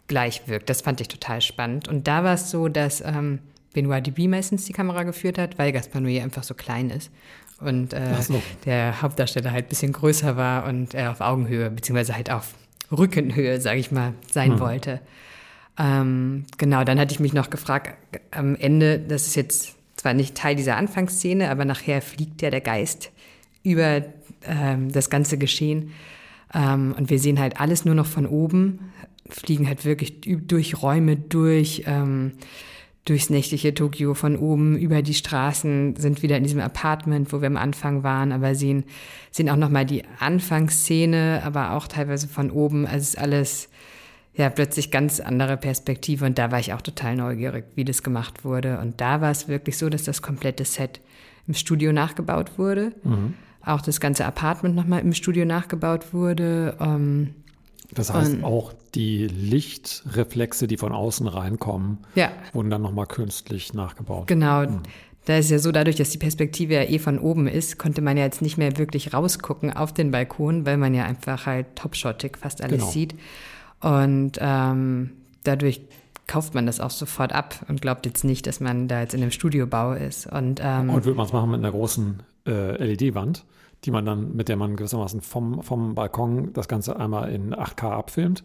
gleich 0.09 0.49
wirkt. 0.49 0.69
Das 0.69 0.81
fand 0.81 1.01
ich 1.01 1.07
total 1.07 1.41
spannend. 1.41 1.87
Und 1.87 2.09
da 2.09 2.25
war 2.25 2.35
es 2.35 2.51
so, 2.51 2.67
dass 2.67 3.01
ähm, 3.01 3.39
Benoit 3.75 4.05
Duby 4.05 4.27
meistens 4.27 4.65
die 4.65 4.73
Kamera 4.73 5.05
geführt 5.05 5.39
hat, 5.39 5.57
weil 5.57 5.71
Gaspar 5.71 6.03
Noé 6.03 6.21
einfach 6.21 6.43
so 6.43 6.55
klein 6.55 6.91
ist. 6.91 7.13
Und 7.61 7.93
äh, 7.93 8.21
so. 8.21 8.43
der 8.65 9.03
Hauptdarsteller 9.03 9.53
halt 9.53 9.67
ein 9.67 9.69
bisschen 9.69 9.93
größer 9.93 10.37
war 10.37 10.65
und 10.65 10.95
er 10.95 11.13
auf 11.13 11.21
Augenhöhe, 11.21 11.71
beziehungsweise 11.71 12.17
halt 12.17 12.29
auf 12.29 12.55
Rückenhöhe, 12.91 13.61
sage 13.61 13.79
ich 13.79 13.93
mal, 13.93 14.15
sein 14.29 14.55
hm. 14.55 14.59
wollte. 14.59 15.01
Ähm, 15.79 16.45
genau, 16.59 16.83
dann 16.83 16.99
hatte 16.99 17.15
ich 17.15 17.21
mich 17.21 17.35
noch 17.35 17.51
gefragt, 17.51 17.97
am 18.33 18.57
Ende, 18.57 18.99
das 18.99 19.29
ist 19.29 19.37
jetzt 19.37 19.77
zwar 20.01 20.15
nicht 20.15 20.35
Teil 20.35 20.57
dieser 20.57 20.77
Anfangsszene, 20.77 21.51
aber 21.51 21.67
nachher 21.67 22.01
fliegt 22.01 22.41
ja 22.41 22.49
der 22.49 22.63
Geist 22.63 23.11
über 23.63 24.03
ähm, 24.47 24.91
das 24.91 25.11
ganze 25.11 25.37
Geschehen. 25.37 25.93
Ähm, 26.55 26.95
und 26.97 27.11
wir 27.11 27.19
sehen 27.19 27.39
halt 27.39 27.61
alles 27.61 27.85
nur 27.85 27.95
noch 27.95 28.07
von 28.07 28.27
oben, 28.27 28.93
fliegen 29.29 29.67
halt 29.67 29.85
wirklich 29.85 30.23
durch 30.23 30.83
Räume 30.83 31.17
durch, 31.17 31.85
ähm, 31.87 32.33
durchs 33.05 33.29
nächtliche 33.29 33.75
Tokio 33.75 34.15
von 34.15 34.37
oben, 34.37 34.79
über 34.79 35.03
die 35.03 35.13
Straßen, 35.13 35.97
sind 35.97 36.23
wieder 36.23 36.39
in 36.39 36.45
diesem 36.45 36.61
Apartment, 36.61 37.31
wo 37.31 37.43
wir 37.43 37.49
am 37.49 37.59
Anfang 37.59 38.03
waren, 38.03 38.33
aber 38.33 38.55
sehen, 38.55 38.85
sehen 39.31 39.51
auch 39.51 39.57
nochmal 39.57 39.85
die 39.85 40.05
Anfangsszene, 40.19 41.43
aber 41.45 41.73
auch 41.73 41.87
teilweise 41.87 42.27
von 42.27 42.51
oben. 42.51 42.87
Also 42.87 42.97
es 42.97 43.09
ist 43.11 43.19
alles 43.19 43.69
ja 44.41 44.51
plötzlich 44.51 44.91
ganz 44.91 45.21
andere 45.21 45.57
Perspektive 45.57 46.25
und 46.27 46.39
da 46.39 46.51
war 46.51 46.59
ich 46.59 46.73
auch 46.73 46.83
total 46.83 47.17
neugierig, 47.17 47.65
wie 47.75 47.85
das 47.85 48.03
gemacht 48.03 48.45
wurde. 48.45 48.79
Und 48.81 49.01
da 49.01 49.21
war 49.21 49.31
es 49.31 49.49
wirklich 49.49 49.79
so, 49.79 49.89
dass 49.89 50.05
das 50.05 50.23
komplette 50.23 50.65
Set 50.65 51.01
im 51.47 51.55
Studio 51.55 51.93
nachgebaut 51.93 52.59
wurde. 52.59 52.93
Mhm. 53.03 53.35
Auch 53.65 53.83
das 53.83 54.01
ganze 54.01 54.25
Apartment 54.25 54.75
nochmal 54.75 55.01
im 55.01 55.13
Studio 55.13 55.45
nachgebaut 55.45 56.13
wurde. 56.13 56.77
Ähm, 56.81 57.35
das 57.93 58.13
heißt, 58.13 58.35
und, 58.35 58.45
auch 58.45 58.73
die 58.95 59.27
Lichtreflexe, 59.27 60.67
die 60.67 60.77
von 60.77 60.93
außen 60.93 61.27
reinkommen, 61.27 61.99
ja. 62.15 62.31
wurden 62.53 62.71
dann 62.71 62.83
nochmal 62.83 63.07
künstlich 63.07 63.75
nachgebaut. 63.75 64.27
Genau. 64.27 64.63
Mhm. 64.63 64.83
Da 65.27 65.37
ist 65.37 65.51
ja 65.51 65.59
so, 65.59 65.71
dadurch, 65.71 65.97
dass 65.97 66.11
die 66.11 66.19
Perspektive 66.19 66.75
ja 66.75 66.83
eh 66.83 66.99
von 66.99 67.19
oben 67.19 67.47
ist, 67.47 67.79
konnte 67.79 68.01
man 68.01 68.17
ja 68.17 68.25
jetzt 68.25 68.43
nicht 68.43 68.57
mehr 68.57 68.79
wirklich 68.79 69.13
rausgucken 69.13 69.73
auf 69.73 69.93
den 69.93 70.11
Balkon, 70.11 70.65
weil 70.65 70.77
man 70.77 70.95
ja 70.95 71.05
einfach 71.05 71.47
halt 71.47 71.77
topshottig 71.77 72.39
fast 72.39 72.63
alles 72.63 72.81
genau. 72.81 72.91
sieht. 72.91 73.15
Und 73.81 74.33
ähm, 74.41 75.11
dadurch 75.45 75.81
kauft 76.27 76.55
man 76.55 76.67
das 76.67 76.81
auch 76.81 76.91
sofort 76.91 77.33
ab 77.33 77.65
und 77.69 77.83
glaubt 77.83 78.07
jetzt 78.07 78.25
nicht, 78.25 78.47
dass 78.47 78.61
man 78.61 78.89
da 78.89 79.01
jetzt 79.01 79.15
in 79.15 79.23
einem 79.23 79.33
Studiobau 79.33 79.93
ist. 79.93 80.27
Und, 80.27 80.61
ähm, 80.63 80.91
und 80.91 81.05
würde 81.05 81.17
man 81.17 81.27
es 81.27 81.33
machen 81.33 81.51
mit 81.51 81.59
einer 81.59 81.73
großen 81.73 82.23
äh, 82.47 82.85
LED-Wand, 82.85 83.45
die 83.85 83.91
man 83.91 84.05
dann, 84.05 84.37
mit 84.37 84.49
der 84.49 84.57
man 84.57 84.77
gewissermaßen 84.77 85.23
vom, 85.23 85.63
vom 85.63 85.95
Balkon 85.95 86.53
das 86.53 86.69
Ganze 86.69 86.99
einmal 86.99 87.31
in 87.33 87.55
8K 87.55 87.91
abfilmt 87.91 88.45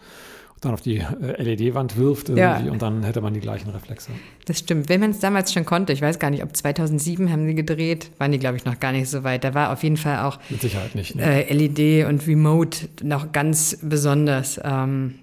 dann 0.66 0.74
auf 0.74 0.82
die 0.82 0.98
äh, 0.98 1.42
LED-Wand 1.42 1.98
wirft 1.98 2.30
ja. 2.30 2.58
und 2.58 2.82
dann 2.82 3.04
hätte 3.04 3.22
man 3.22 3.34
die 3.34 3.40
gleichen 3.40 3.70
Reflexe. 3.70 4.12
Das 4.46 4.60
stimmt. 4.60 4.90
Wenn 4.90 5.00
man 5.00 5.12
es 5.12 5.20
damals 5.20 5.54
schon 5.54 5.66
konnte, 5.66 5.94
ich 5.94 6.02
weiß 6.02 6.20
gar 6.20 6.30
nicht, 6.30 6.44
ob 6.44 6.56
2007 6.56 7.32
haben 7.32 7.46
sie 7.46 7.56
gedreht, 7.56 8.12
waren 8.18 8.32
die, 8.32 8.40
glaube 8.40 8.58
ich, 8.58 8.66
noch 8.66 8.80
gar 8.80 8.92
nicht 8.92 9.10
so 9.10 9.24
weit. 9.24 9.44
Da 9.44 9.54
war 9.54 9.72
auf 9.72 9.84
jeden 9.84 9.98
Fall 9.98 10.20
auch 10.20 10.40
Mit 10.50 10.62
Sicherheit 10.62 10.96
nicht, 10.96 11.16
ne? 11.16 11.48
äh, 11.48 11.54
LED 11.54 12.08
und 12.08 12.28
Remote 12.28 12.90
noch 13.04 13.32
ganz 13.32 13.78
besonders. 13.82 14.60
Ähm, 14.64 15.16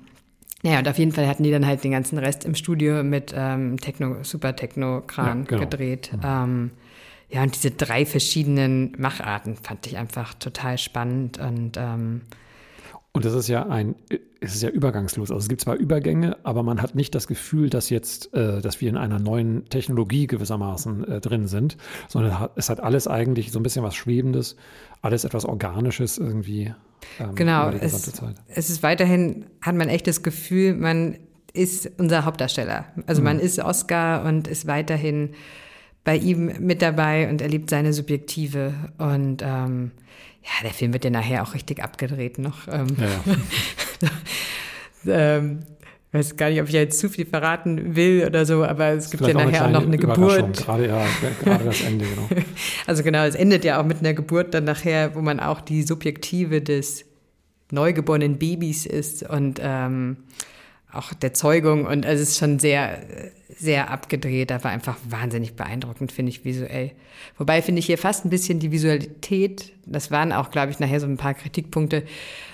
ja, 0.62 0.78
und 0.78 0.88
auf 0.88 0.98
jeden 0.98 1.12
Fall 1.12 1.26
hatten 1.26 1.42
die 1.42 1.50
dann 1.50 1.66
halt 1.66 1.82
den 1.82 1.90
ganzen 1.90 2.18
Rest 2.18 2.44
im 2.44 2.54
Studio 2.54 3.02
mit 3.02 3.34
ähm, 3.36 3.78
Techno, 3.78 4.22
Super 4.22 4.54
Techno-Kran 4.54 5.40
ja, 5.40 5.44
genau. 5.44 5.60
gedreht. 5.60 6.10
Mhm. 6.12 6.20
Ähm, 6.24 6.70
ja, 7.28 7.42
und 7.42 7.54
diese 7.54 7.70
drei 7.70 8.04
verschiedenen 8.04 8.92
Macharten 8.98 9.56
fand 9.56 9.86
ich 9.86 9.96
einfach 9.96 10.34
total 10.34 10.78
spannend 10.78 11.38
und 11.38 11.76
ähm, 11.78 12.20
und 13.14 13.26
das 13.26 13.34
ist 13.34 13.48
ja 13.48 13.66
ein, 13.66 13.94
es 14.40 14.54
ist 14.54 14.62
ja 14.62 14.70
übergangslos. 14.70 15.30
Also 15.30 15.42
es 15.42 15.48
gibt 15.48 15.60
zwar 15.60 15.76
Übergänge, 15.76 16.38
aber 16.44 16.62
man 16.62 16.80
hat 16.80 16.94
nicht 16.94 17.14
das 17.14 17.26
Gefühl, 17.26 17.68
dass 17.68 17.90
jetzt, 17.90 18.32
äh, 18.32 18.62
dass 18.62 18.80
wir 18.80 18.88
in 18.88 18.96
einer 18.96 19.18
neuen 19.18 19.68
Technologie 19.68 20.26
gewissermaßen 20.26 21.06
äh, 21.06 21.20
drin 21.20 21.46
sind, 21.46 21.76
sondern 22.08 22.48
es 22.56 22.70
hat 22.70 22.80
alles 22.80 23.06
eigentlich 23.06 23.52
so 23.52 23.58
ein 23.58 23.62
bisschen 23.62 23.82
was 23.82 23.94
Schwebendes, 23.94 24.56
alles 25.02 25.24
etwas 25.24 25.44
Organisches 25.44 26.16
irgendwie. 26.16 26.72
Ähm, 27.20 27.34
genau, 27.34 27.68
es, 27.68 28.22
es 28.48 28.70
ist 28.70 28.82
weiterhin, 28.82 29.44
hat 29.60 29.74
man 29.74 29.90
echt 29.90 30.06
das 30.06 30.22
Gefühl, 30.22 30.74
man 30.74 31.18
ist 31.52 31.90
unser 31.98 32.24
Hauptdarsteller. 32.24 32.86
Also 33.06 33.20
mhm. 33.20 33.26
man 33.26 33.40
ist 33.40 33.58
Oscar 33.58 34.24
und 34.24 34.48
ist 34.48 34.66
weiterhin 34.66 35.34
bei 36.04 36.16
ihm 36.16 36.52
mit 36.60 36.82
dabei 36.82 37.28
und 37.28 37.40
erlebt 37.40 37.70
seine 37.70 37.92
Subjektive 37.92 38.74
und 38.98 39.42
ähm, 39.42 39.92
ja, 40.42 40.64
der 40.64 40.72
Film 40.72 40.92
wird 40.92 41.04
ja 41.04 41.10
nachher 41.10 41.42
auch 41.42 41.54
richtig 41.54 41.82
abgedreht 41.82 42.38
noch. 42.38 42.66
Ähm, 42.68 42.88
ja. 42.98 44.08
ähm, 45.38 45.60
weiß 46.10 46.36
gar 46.36 46.50
nicht, 46.50 46.60
ob 46.60 46.68
ich 46.68 46.74
jetzt 46.74 46.98
zu 46.98 47.08
viel 47.08 47.24
verraten 47.24 47.96
will 47.96 48.24
oder 48.26 48.44
so, 48.44 48.64
aber 48.64 48.88
es 48.88 49.10
gibt 49.10 49.26
ja 49.26 49.34
nachher 49.34 49.66
auch 49.66 49.70
noch 49.70 49.86
eine 49.86 49.96
Geburt. 49.96 50.58
Gerade, 50.58 50.88
ja, 50.88 51.06
gerade 51.42 51.64
das 51.64 51.80
Ende, 51.82 52.04
genau. 52.04 52.28
Also 52.86 53.02
genau, 53.02 53.24
es 53.24 53.34
endet 53.34 53.64
ja 53.64 53.80
auch 53.80 53.84
mit 53.84 54.00
einer 54.00 54.12
Geburt 54.12 54.52
dann 54.54 54.64
nachher, 54.64 55.14
wo 55.14 55.20
man 55.20 55.40
auch 55.40 55.60
die 55.60 55.82
Subjektive 55.82 56.60
des 56.60 57.04
neugeborenen 57.70 58.38
Babys 58.38 58.84
ist 58.84 59.22
und 59.22 59.58
ähm, 59.62 60.18
auch 60.92 61.14
der 61.14 61.32
Zeugung 61.34 61.86
und 61.86 62.04
es 62.04 62.20
ist 62.20 62.38
schon 62.38 62.58
sehr, 62.58 63.00
sehr 63.48 63.90
abgedreht, 63.90 64.52
aber 64.52 64.68
einfach 64.68 64.98
wahnsinnig 65.08 65.54
beeindruckend, 65.54 66.12
finde 66.12 66.30
ich 66.30 66.44
visuell. 66.44 66.92
Wobei 67.38 67.62
finde 67.62 67.78
ich 67.78 67.86
hier 67.86 67.98
fast 67.98 68.24
ein 68.24 68.30
bisschen 68.30 68.58
die 68.58 68.70
Visualität, 68.70 69.72
das 69.86 70.10
waren 70.10 70.32
auch, 70.32 70.50
glaube 70.50 70.70
ich, 70.70 70.78
nachher 70.78 71.00
so 71.00 71.06
ein 71.06 71.16
paar 71.16 71.34
Kritikpunkte. 71.34 72.04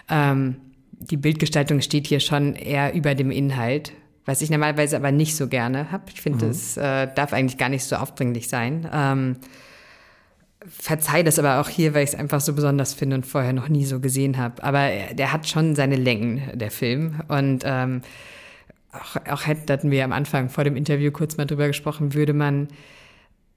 Ähm, 0.08 0.56
die 0.92 1.16
Bildgestaltung 1.16 1.80
steht 1.80 2.06
hier 2.06 2.20
schon 2.20 2.54
eher 2.54 2.94
über 2.94 3.14
dem 3.14 3.30
Inhalt, 3.30 3.92
was 4.24 4.42
ich 4.42 4.50
normalerweise 4.50 4.96
aber 4.96 5.10
nicht 5.10 5.36
so 5.36 5.48
gerne 5.48 5.90
habe. 5.90 6.04
Ich 6.12 6.20
finde, 6.20 6.46
es 6.46 6.76
mhm. 6.76 6.82
äh, 6.82 7.14
darf 7.14 7.32
eigentlich 7.32 7.58
gar 7.58 7.68
nicht 7.68 7.84
so 7.84 7.96
aufdringlich 7.96 8.48
sein. 8.48 8.88
Ähm, 8.92 9.36
verzeih 10.68 11.22
das 11.22 11.38
aber 11.38 11.60
auch 11.60 11.68
hier, 11.68 11.94
weil 11.94 12.04
ich 12.04 12.10
es 12.10 12.14
einfach 12.14 12.40
so 12.40 12.52
besonders 12.52 12.94
finde 12.94 13.16
und 13.16 13.26
vorher 13.26 13.52
noch 13.52 13.68
nie 13.68 13.84
so 13.84 14.00
gesehen 14.00 14.36
habe. 14.36 14.62
Aber 14.62 14.88
der 15.12 15.32
hat 15.32 15.48
schon 15.48 15.74
seine 15.74 15.96
Längen, 15.96 16.42
der 16.54 16.70
Film. 16.70 17.20
Und 17.28 17.62
ähm, 17.64 18.02
auch, 18.92 19.16
auch 19.30 19.46
hätten 19.46 19.90
wir 19.90 20.04
am 20.04 20.12
Anfang 20.12 20.48
vor 20.48 20.64
dem 20.64 20.76
Interview 20.76 21.10
kurz 21.10 21.36
mal 21.36 21.46
drüber 21.46 21.66
gesprochen, 21.66 22.14
würde 22.14 22.32
man 22.32 22.68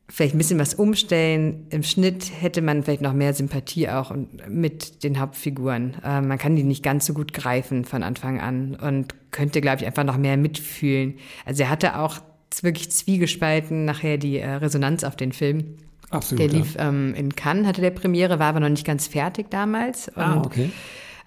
vielleicht 0.10 0.36
ein 0.36 0.38
bisschen 0.38 0.60
was 0.60 0.74
umstellen. 0.74 1.68
Im 1.70 1.84
Schnitt 1.84 2.32
hätte 2.42 2.62
man 2.62 2.84
vielleicht 2.84 3.02
noch 3.02 3.14
mehr 3.14 3.34
Sympathie 3.34 3.90
auch 3.90 4.14
mit 4.48 5.04
den 5.04 5.20
Hauptfiguren. 5.20 5.96
Ähm, 6.04 6.28
man 6.28 6.38
kann 6.38 6.56
die 6.56 6.64
nicht 6.64 6.84
ganz 6.84 7.06
so 7.06 7.14
gut 7.14 7.34
greifen 7.34 7.86
von 7.86 8.04
Anfang 8.04 8.40
an 8.40 8.76
und 8.76 9.16
könnte, 9.32 9.62
glaube 9.62 9.82
ich, 9.82 9.88
einfach 9.88 10.04
noch 10.04 10.18
mehr 10.18 10.36
mitfühlen. 10.36 11.16
Also 11.46 11.64
er 11.64 11.70
hatte 11.70 11.98
auch 11.98 12.20
wirklich 12.62 12.92
zwiegespalten 12.92 13.86
nachher 13.86 14.18
die 14.18 14.38
äh, 14.38 14.50
Resonanz 14.50 15.06
auf 15.06 15.16
den 15.16 15.32
Film. 15.32 15.78
Absolut. 16.12 16.40
Der 16.40 16.60
lief 16.60 16.76
ähm, 16.78 17.14
in 17.16 17.36
Cannes, 17.36 17.66
hatte 17.66 17.82
der 17.82 17.92
Premiere, 17.92 18.38
war 18.38 18.48
aber 18.48 18.60
noch 18.60 18.70
nicht 18.70 18.86
ganz 18.86 19.08
fertig 19.08 19.50
damals. 19.50 20.16
Ah, 20.16 20.42
okay. 20.46 20.72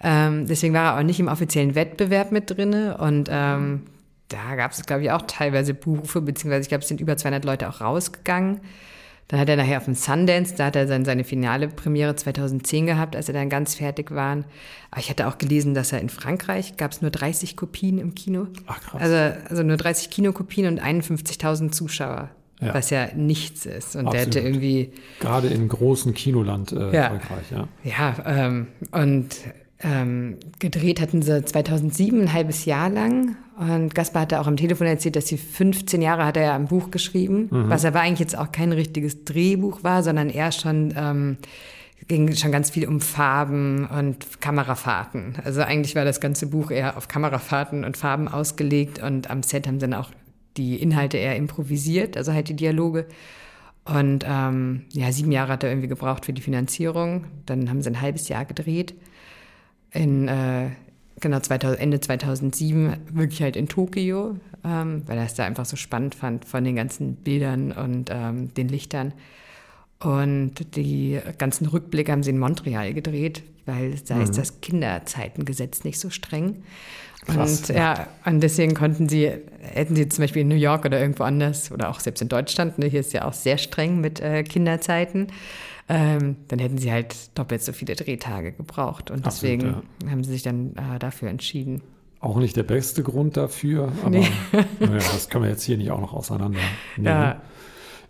Ähm, 0.01 0.47
deswegen 0.47 0.73
war 0.73 0.93
er 0.93 0.99
auch 0.99 1.03
nicht 1.03 1.19
im 1.19 1.27
offiziellen 1.27 1.75
Wettbewerb 1.75 2.31
mit 2.31 2.51
drin. 2.51 2.91
Und 2.91 3.27
ähm, 3.31 3.81
da 4.27 4.55
gab 4.55 4.71
es, 4.71 4.85
glaube 4.85 5.03
ich, 5.03 5.11
auch 5.11 5.23
teilweise 5.23 5.73
Buchrufe, 5.73 6.21
beziehungsweise 6.21 6.61
ich 6.61 6.69
glaube, 6.69 6.83
es 6.83 6.87
sind 6.87 7.01
über 7.01 7.17
200 7.17 7.43
Leute 7.43 7.67
auch 7.67 7.81
rausgegangen. 7.81 8.61
Dann 9.27 9.39
hat 9.39 9.49
er 9.49 9.55
nachher 9.55 9.79
auf 9.79 9.85
dem 9.85 9.95
Sundance, 9.95 10.53
da 10.55 10.65
hat 10.65 10.75
er 10.75 10.85
dann 10.85 11.03
seine 11.03 11.23
finale 11.23 11.67
Premiere 11.67 12.15
2010 12.15 12.85
gehabt, 12.85 13.15
als 13.15 13.27
er 13.27 13.33
dann 13.33 13.49
ganz 13.49 13.73
fertig 13.73 14.11
war. 14.11 14.43
Aber 14.91 14.99
ich 14.99 15.09
hatte 15.09 15.27
auch 15.27 15.39
gelesen, 15.39 15.73
dass 15.73 15.91
er 15.91 15.99
in 15.99 16.09
Frankreich 16.09 16.77
gab 16.77 16.91
es 16.91 17.01
nur 17.01 17.09
30 17.09 17.57
Kopien 17.57 17.97
im 17.97 18.13
Kino. 18.13 18.47
Ach 18.67 18.79
krass. 18.79 19.01
Also, 19.01 19.39
also 19.49 19.63
nur 19.63 19.77
30 19.77 20.11
Kinokopien 20.11 20.67
und 20.67 20.79
51.000 20.79 21.71
Zuschauer 21.71 22.29
ja. 22.61 22.73
was 22.73 22.89
ja 22.89 23.07
nichts 23.15 23.65
ist. 23.65 23.95
Und 23.95 24.07
Absolut. 24.07 24.13
der 24.13 24.21
hätte 24.21 24.39
irgendwie. 24.39 24.91
Gerade 25.19 25.47
im 25.47 25.67
großen 25.67 26.13
Kinoland 26.13 26.71
äh, 26.71 26.93
ja. 26.93 27.09
Frankreich, 27.09 27.51
ja. 27.51 27.67
Ja, 27.83 28.15
ähm, 28.25 28.67
und 28.91 29.35
ähm, 29.79 30.37
gedreht 30.59 31.01
hatten 31.01 31.21
sie 31.21 31.43
2007 31.43 32.21
ein 32.21 32.33
halbes 32.33 32.65
Jahr 32.65 32.89
lang. 32.89 33.35
Und 33.57 33.95
Gaspar 33.95 34.23
hatte 34.23 34.39
auch 34.41 34.47
am 34.47 34.57
Telefon 34.57 34.87
erzählt, 34.87 35.15
dass 35.15 35.27
sie 35.27 35.37
15 35.37 36.01
Jahre 36.01 36.25
hat 36.25 36.37
er 36.37 36.43
ja 36.43 36.55
ein 36.55 36.67
Buch 36.67 36.91
geschrieben, 36.91 37.47
mhm. 37.51 37.69
was 37.69 37.85
aber 37.85 38.01
eigentlich 38.01 38.19
jetzt 38.19 38.37
auch 38.37 38.51
kein 38.51 38.71
richtiges 38.71 39.23
Drehbuch 39.23 39.83
war, 39.83 40.03
sondern 40.03 40.29
eher 40.29 40.51
schon 40.51 40.93
ähm, 40.97 41.37
ging 42.07 42.35
schon 42.35 42.51
ganz 42.51 42.69
viel 42.69 42.87
um 42.87 43.01
Farben 43.01 43.87
und 43.87 44.41
Kamerafahrten. 44.41 45.37
Also 45.43 45.61
eigentlich 45.61 45.95
war 45.95 46.05
das 46.05 46.19
ganze 46.19 46.47
Buch 46.47 46.69
eher 46.69 46.97
auf 46.97 47.07
Kamerafahrten 47.07 47.83
und 47.83 47.97
Farben 47.97 48.27
ausgelegt 48.27 49.01
und 49.01 49.29
am 49.29 49.41
Set 49.43 49.67
haben 49.67 49.79
sie 49.79 49.87
dann 49.87 49.93
auch 49.93 50.11
die 50.57 50.81
Inhalte 50.81 51.17
eher 51.17 51.35
improvisiert, 51.35 52.17
also 52.17 52.33
halt 52.33 52.49
die 52.49 52.55
Dialoge. 52.55 53.07
Und 53.85 54.25
ähm, 54.27 54.85
ja, 54.93 55.11
sieben 55.11 55.31
Jahre 55.31 55.53
hat 55.53 55.63
er 55.63 55.69
irgendwie 55.69 55.87
gebraucht 55.87 56.25
für 56.25 56.33
die 56.33 56.41
Finanzierung. 56.41 57.25
Dann 57.45 57.69
haben 57.69 57.81
sie 57.81 57.89
ein 57.89 58.01
halbes 58.01 58.27
Jahr 58.29 58.45
gedreht. 58.45 58.95
In 59.91 60.27
äh, 60.27 60.71
genau 61.19 61.39
2000, 61.39 61.79
Ende 61.79 61.99
2007 61.99 62.97
wirklich 63.13 63.41
halt 63.41 63.55
in 63.55 63.67
Tokio, 63.67 64.37
ähm, 64.63 65.03
weil 65.05 65.17
er 65.17 65.25
es 65.25 65.35
da 65.35 65.45
einfach 65.45 65.65
so 65.65 65.75
spannend 65.75 66.15
fand 66.15 66.45
von 66.45 66.63
den 66.63 66.75
ganzen 66.75 67.15
Bildern 67.15 67.71
und 67.71 68.09
ähm, 68.11 68.53
den 68.55 68.67
Lichtern. 68.67 69.13
Und 69.99 70.75
die 70.75 71.19
ganzen 71.37 71.67
Rückblicke 71.67 72.11
haben 72.11 72.23
sie 72.23 72.31
in 72.31 72.39
Montreal 72.39 72.93
gedreht, 72.93 73.43
weil 73.65 73.95
da 74.07 74.15
mhm. 74.15 74.21
ist 74.21 74.37
das 74.37 74.61
Kinderzeitengesetz 74.61 75.83
nicht 75.83 75.99
so 75.99 76.09
streng. 76.09 76.63
Krass, 77.25 77.69
und 77.69 77.75
ja. 77.75 78.07
und 78.25 78.41
deswegen 78.41 78.75
konnten 78.75 79.09
sie, 79.09 79.31
hätten 79.61 79.95
sie 79.95 80.07
zum 80.09 80.23
Beispiel 80.23 80.43
in 80.43 80.47
New 80.47 80.55
York 80.55 80.85
oder 80.85 80.99
irgendwo 80.99 81.23
anders 81.23 81.71
oder 81.71 81.89
auch 81.89 81.99
selbst 81.99 82.21
in 82.21 82.29
Deutschland, 82.29 82.77
ne, 82.77 82.85
hier 82.85 82.99
ist 82.99 83.13
ja 83.13 83.25
auch 83.25 83.33
sehr 83.33 83.57
streng 83.57 83.99
mit 83.99 84.19
äh, 84.19 84.43
Kinderzeiten, 84.43 85.27
ähm, 85.89 86.35
dann 86.47 86.59
hätten 86.59 86.77
sie 86.77 86.91
halt 86.91 87.15
doppelt 87.35 87.63
so 87.63 87.73
viele 87.73 87.95
Drehtage 87.95 88.51
gebraucht. 88.51 89.09
Und 89.09 89.25
deswegen 89.25 89.69
Absolut, 89.69 89.85
ja. 90.03 90.11
haben 90.11 90.23
sie 90.23 90.31
sich 90.31 90.43
dann 90.43 90.75
äh, 90.75 90.99
dafür 90.99 91.29
entschieden. 91.29 91.81
Auch 92.19 92.37
nicht 92.37 92.55
der 92.55 92.63
beste 92.63 93.01
Grund 93.01 93.37
dafür, 93.37 93.91
aber 94.01 94.09
nee. 94.09 94.27
naja, 94.79 94.95
das 94.95 95.29
können 95.29 95.45
wir 95.45 95.51
jetzt 95.51 95.63
hier 95.63 95.77
nicht 95.77 95.91
auch 95.91 96.01
noch 96.01 96.13
auseinander 96.13 96.59
nehmen. 96.97 97.05
Ja. 97.05 97.41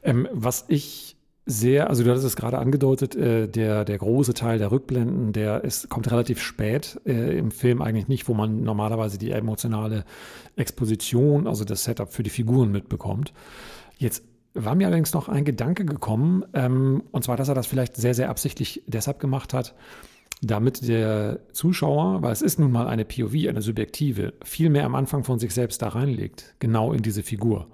Ähm, 0.03 0.27
was 0.31 0.65
ich 0.67 1.14
sehr, 1.45 1.89
also 1.89 2.03
du 2.03 2.09
hattest 2.09 2.25
es 2.25 2.35
gerade 2.35 2.57
angedeutet, 2.57 3.15
äh, 3.15 3.47
der, 3.47 3.85
der 3.85 3.97
große 3.97 4.33
Teil 4.33 4.57
der 4.57 4.71
Rückblenden, 4.71 5.31
der 5.31 5.63
ist, 5.63 5.89
kommt 5.89 6.09
relativ 6.11 6.41
spät 6.41 6.99
äh, 7.05 7.37
im 7.37 7.51
Film 7.51 7.81
eigentlich 7.81 8.07
nicht, 8.07 8.27
wo 8.27 8.33
man 8.33 8.63
normalerweise 8.63 9.19
die 9.19 9.31
emotionale 9.31 10.05
Exposition, 10.55 11.45
also 11.45 11.63
das 11.63 11.83
Setup 11.83 12.11
für 12.11 12.23
die 12.23 12.31
Figuren 12.31 12.71
mitbekommt. 12.71 13.31
Jetzt 13.97 14.23
war 14.55 14.73
mir 14.73 14.87
allerdings 14.87 15.13
noch 15.13 15.29
ein 15.29 15.45
Gedanke 15.45 15.85
gekommen, 15.85 16.45
ähm, 16.53 17.03
und 17.11 17.23
zwar, 17.23 17.37
dass 17.37 17.49
er 17.49 17.55
das 17.55 17.67
vielleicht 17.67 17.95
sehr, 17.95 18.15
sehr 18.15 18.29
absichtlich 18.29 18.81
deshalb 18.87 19.19
gemacht 19.19 19.53
hat, 19.53 19.75
damit 20.41 20.87
der 20.87 21.39
Zuschauer, 21.53 22.21
weil 22.21 22.31
es 22.31 22.41
ist 22.41 22.59
nun 22.59 22.71
mal 22.71 22.87
eine 22.87 23.05
POV, 23.05 23.47
eine 23.47 23.61
subjektive, 23.61 24.33
viel 24.43 24.69
mehr 24.69 24.85
am 24.85 24.95
Anfang 24.95 25.23
von 25.23 25.39
sich 25.39 25.53
selbst 25.53 25.81
da 25.81 25.89
reinlegt, 25.89 26.55
genau 26.59 26.91
in 26.91 27.03
diese 27.03 27.23
Figur 27.23 27.67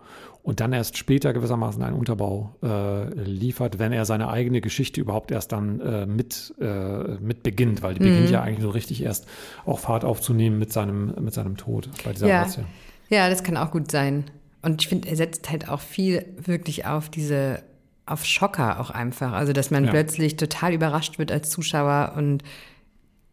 und 0.43 0.59
dann 0.59 0.73
erst 0.73 0.97
später 0.97 1.33
gewissermaßen 1.33 1.83
einen 1.83 1.95
Unterbau 1.95 2.55
äh, 2.63 3.13
liefert, 3.13 3.77
wenn 3.77 3.91
er 3.91 4.05
seine 4.05 4.29
eigene 4.29 4.61
Geschichte 4.61 4.99
überhaupt 4.99 5.31
erst 5.31 5.51
dann 5.51 5.79
äh, 5.79 6.05
mit, 6.05 6.53
äh, 6.59 7.17
mit 7.19 7.43
beginnt, 7.43 7.83
weil 7.83 7.93
die 7.93 8.01
mhm. 8.01 8.09
beginnt 8.09 8.29
ja 8.31 8.41
eigentlich 8.41 8.63
so 8.63 8.71
richtig 8.71 9.03
erst 9.03 9.27
auch 9.65 9.79
Fahrt 9.79 10.03
aufzunehmen 10.03 10.57
mit 10.57 10.73
seinem, 10.73 11.13
mit 11.19 11.33
seinem 11.33 11.57
Tod 11.57 11.89
bei 12.03 12.13
dieser 12.13 12.27
ja. 12.27 12.41
Razzia. 12.41 12.63
Ja, 13.09 13.29
das 13.29 13.43
kann 13.43 13.57
auch 13.57 13.71
gut 13.71 13.91
sein. 13.91 14.25
Und 14.63 14.81
ich 14.81 14.87
finde, 14.87 15.09
er 15.09 15.15
setzt 15.15 15.49
halt 15.49 15.69
auch 15.69 15.81
viel 15.81 16.25
wirklich 16.37 16.85
auf 16.85 17.09
diese, 17.09 17.61
auf 18.05 18.25
Schocker 18.25 18.79
auch 18.79 18.89
einfach. 18.89 19.33
Also, 19.33 19.53
dass 19.53 19.69
man 19.69 19.85
ja. 19.85 19.91
plötzlich 19.91 20.37
total 20.37 20.73
überrascht 20.73 21.19
wird 21.19 21.31
als 21.31 21.49
Zuschauer 21.49 22.13
und 22.15 22.43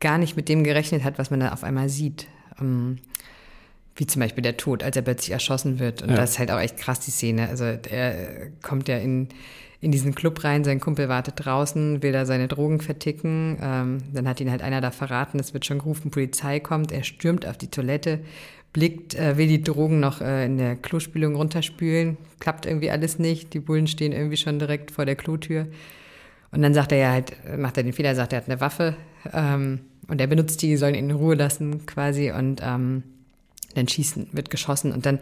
gar 0.01 0.19
nicht 0.19 0.37
mit 0.37 0.49
dem 0.49 0.65
gerechnet 0.65 1.05
hat, 1.05 1.19
was 1.19 1.31
man 1.31 1.41
da 1.41 1.53
auf 1.53 1.65
einmal 1.65 1.89
sieht. 1.89 2.27
Um, 2.61 2.67
ähm, 2.67 2.99
wie 3.99 4.07
zum 4.07 4.21
Beispiel 4.21 4.43
der 4.43 4.57
Tod, 4.57 4.83
als 4.83 4.97
er 4.97 5.03
plötzlich 5.03 5.33
erschossen 5.33 5.81
wird. 5.81 6.03
Und 6.03 6.11
ja. 6.11 6.17
das 6.17 6.31
ist 6.31 6.39
halt 6.39 6.53
auch 6.53 6.61
echt 6.61 6.77
krass, 6.77 7.01
die 7.01 7.11
Szene. 7.11 7.49
Also 7.49 7.65
er 7.65 8.49
kommt 8.63 8.87
ja 8.89 8.97
in, 8.97 9.29
in 9.81 9.91
diesen 9.91 10.15
Club 10.15 10.45
rein, 10.45 10.63
sein 10.63 10.79
Kumpel 10.79 11.09
wartet 11.09 11.35
draußen, 11.37 12.01
will 12.03 12.13
da 12.13 12.25
seine 12.25 12.47
Drogen 12.47 12.81
verticken. 12.81 13.59
Ähm, 13.61 13.99
dann 14.15 14.29
hat 14.29 14.41
ihn 14.41 14.53
halt 14.53 14.63
einer 14.63 14.81
da 14.81 14.93
verraten, 14.93 15.41
es 15.41 15.53
wird 15.53 15.67
schon 15.67 15.79
gerufen, 15.79 16.13
Polizei 16.13 16.61
kommt. 16.61 16.93
Er 16.93 17.03
stürmt 17.03 17.45
auf 17.45 17.59
die 17.59 17.73
Toilette, 17.73 18.21
blickt, 18.73 19.17
äh, 19.17 19.37
will 19.37 19.49
die 19.49 19.63
Drogen 19.63 19.99
noch 19.99 20.21
äh, 20.21 20.47
in 20.47 20.59
der 20.59 20.77
Klospülung 20.77 21.35
runterspülen. 21.35 22.19
Klappt 22.39 22.67
irgendwie 22.67 22.93
alles 22.93 23.19
nicht. 23.19 23.53
Die 23.53 23.61
Bullen 23.61 23.89
stehen 23.89 24.13
irgendwie 24.13 24.37
schon 24.37 24.61
direkt 24.61 24.93
vor 24.93 25.07
der 25.07 25.17
Klotür. 25.17 25.67
Und 26.53 26.63
dann 26.63 26.73
sagt 26.73 26.93
er 26.93 26.99
ja 26.99 27.11
halt, 27.11 27.33
macht 27.59 27.77
er 27.77 27.83
den 27.83 27.93
Fehler, 27.93 28.15
sagt 28.15 28.33
er 28.33 28.39
hat 28.39 28.49
eine 28.49 28.61
Waffe 28.61 28.97
ähm, 29.35 29.81
und 30.07 30.21
er 30.21 30.29
benutzt 30.29 30.63
die, 30.63 30.77
sollen 30.77 30.95
ihn 30.95 31.11
in 31.11 31.17
Ruhe 31.17 31.35
lassen 31.35 31.85
quasi 31.85 32.31
und 32.31 32.63
ähm, 32.65 33.03
dann 33.75 33.89
schießen, 33.89 34.29
wird 34.33 34.51
geschossen 34.51 34.93
und 34.93 35.07
dann 35.07 35.19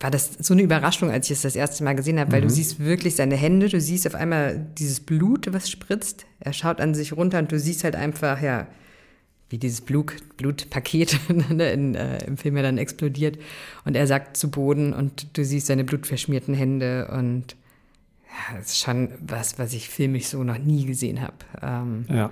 war 0.00 0.10
das 0.10 0.32
so 0.38 0.54
eine 0.54 0.62
Überraschung, 0.62 1.10
als 1.10 1.26
ich 1.26 1.36
es 1.36 1.42
das 1.42 1.56
erste 1.56 1.84
Mal 1.84 1.94
gesehen 1.94 2.18
habe, 2.18 2.32
weil 2.32 2.42
mhm. 2.42 2.48
du 2.48 2.54
siehst 2.54 2.80
wirklich 2.80 3.16
seine 3.16 3.36
Hände, 3.36 3.68
du 3.68 3.80
siehst 3.80 4.06
auf 4.06 4.14
einmal 4.14 4.66
dieses 4.78 5.00
Blut, 5.00 5.52
was 5.52 5.70
spritzt. 5.70 6.26
Er 6.40 6.52
schaut 6.52 6.80
an 6.80 6.94
sich 6.94 7.12
runter 7.12 7.38
und 7.38 7.52
du 7.52 7.58
siehst 7.58 7.84
halt 7.84 7.96
einfach, 7.96 8.42
ja, 8.42 8.66
wie 9.50 9.58
dieses 9.58 9.80
Blut, 9.80 10.14
Blutpaket 10.36 11.18
in, 11.28 11.94
äh, 11.94 12.24
im 12.24 12.36
Film 12.36 12.56
ja 12.56 12.62
dann 12.62 12.78
explodiert. 12.78 13.38
Und 13.84 13.96
er 13.96 14.06
sagt 14.06 14.36
zu 14.36 14.50
Boden 14.50 14.92
und 14.92 15.38
du 15.38 15.44
siehst 15.44 15.68
seine 15.68 15.84
blutverschmierten 15.84 16.54
Hände 16.54 17.08
und 17.12 17.56
ja, 18.26 18.58
das 18.58 18.70
ist 18.70 18.80
schon 18.80 19.10
was, 19.20 19.58
was 19.58 19.72
ich 19.74 19.88
filmisch 19.88 20.26
so 20.26 20.42
noch 20.42 20.58
nie 20.58 20.86
gesehen 20.86 21.22
habe. 21.22 21.36
Ähm, 21.62 22.06
ja. 22.08 22.30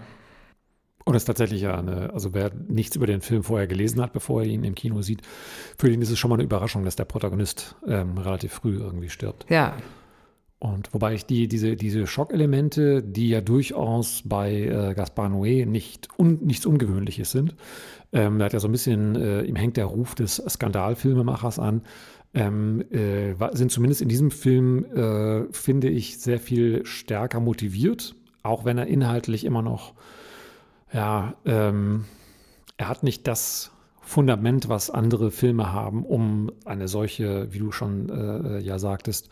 Und 1.05 1.15
das 1.15 1.23
ist 1.23 1.27
tatsächlich 1.27 1.62
ja 1.62 1.77
eine, 1.77 2.12
also 2.12 2.33
wer 2.33 2.53
nichts 2.69 2.97
über 2.97 3.07
den 3.07 3.21
Film 3.21 3.43
vorher 3.43 3.67
gelesen 3.67 4.01
hat, 4.01 4.12
bevor 4.12 4.43
er 4.43 4.49
ihn 4.49 4.65
im 4.65 4.75
Kino 4.75 5.03
sieht, 5.03 5.23
für 5.79 5.91
ihn 5.91 6.01
ist 6.03 6.11
es 6.11 6.19
schon 6.19 6.29
mal 6.29 6.37
eine 6.37 6.45
Überraschung, 6.45 6.85
dass 6.85 6.97
der 6.97 7.05
Protagonist 7.05 7.77
ähm, 7.87 8.19
relativ 8.19 8.53
früh 8.53 8.79
irgendwie 8.79 9.09
stirbt. 9.09 9.47
Ja. 9.49 9.77
Und 10.62 10.95
wobei 10.95 11.15
ich 11.15 11.27
die, 11.27 11.49
diese, 11.49 11.75
diese 11.75 12.07
Schockelemente, 12.07 13.03
die 13.03 13.31
ja 13.31 13.41
durchaus 13.41 14.23
bei 14.25 14.53
äh, 14.53 14.95
Gaspar 14.95 15.29
Noé 15.29 15.67
nicht 15.67 16.09
un, 16.21 16.38
nichts 16.41 16.67
Ungewöhnliches 16.67 17.33
sind, 17.33 17.57
ähm, 18.12 18.38
da 18.38 18.45
hat 18.45 18.53
ja 18.53 18.61
so 18.61 18.69
ein 18.69 18.73
bisschen, 18.73 19.17
äh, 19.17 19.43
ihm 19.43 19.57
hängt 19.57 19.77
der 19.77 19.87
Ruf 19.87 20.15
des 20.15 20.37
Skandalfilmemachers 20.37 21.59
an, 21.59 21.83
ähm, 22.35 22.85
äh, 22.93 23.35
sind 23.53 23.73
zumindest 23.73 24.03
in 24.03 24.09
diesem 24.09 24.31
Film, 24.31 24.85
äh, 24.85 25.53
finde 25.53 25.88
ich, 25.88 26.21
sehr 26.21 26.38
viel 26.38 26.87
stärker 26.87 27.41
motiviert, 27.41 28.15
auch 28.45 28.65
wenn 28.65 28.79
er 28.79 28.87
inhaltlich 28.87 29.45
immer 29.45 29.62
noch 29.62 29.95
ja, 30.92 31.35
ähm, 31.44 32.05
er 32.76 32.88
hat 32.88 33.02
nicht 33.02 33.26
das 33.26 33.70
Fundament, 34.00 34.68
was 34.68 34.90
andere 34.90 35.31
Filme 35.31 35.72
haben, 35.72 36.05
um 36.05 36.50
eine 36.64 36.88
solche, 36.88 37.52
wie 37.52 37.59
du 37.59 37.72
schon 37.72 38.09
äh, 38.09 38.59
ja 38.59 38.78
sagtest, 38.78 39.31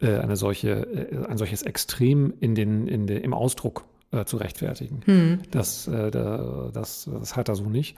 äh, 0.00 0.18
eine 0.18 0.36
solche, 0.36 0.70
äh, 0.70 1.26
ein 1.26 1.38
solches 1.38 1.62
Extrem 1.62 2.32
in 2.40 2.54
den, 2.54 2.88
in 2.88 3.06
den, 3.06 3.22
im 3.22 3.34
Ausdruck 3.34 3.84
äh, 4.16 4.24
zu 4.24 4.36
rechtfertigen. 4.36 5.00
Hm. 5.04 5.38
Das, 5.50 5.86
äh, 5.86 6.10
das, 6.10 7.08
das 7.12 7.36
hat 7.36 7.48
er 7.48 7.54
so 7.54 7.64
nicht. 7.64 7.96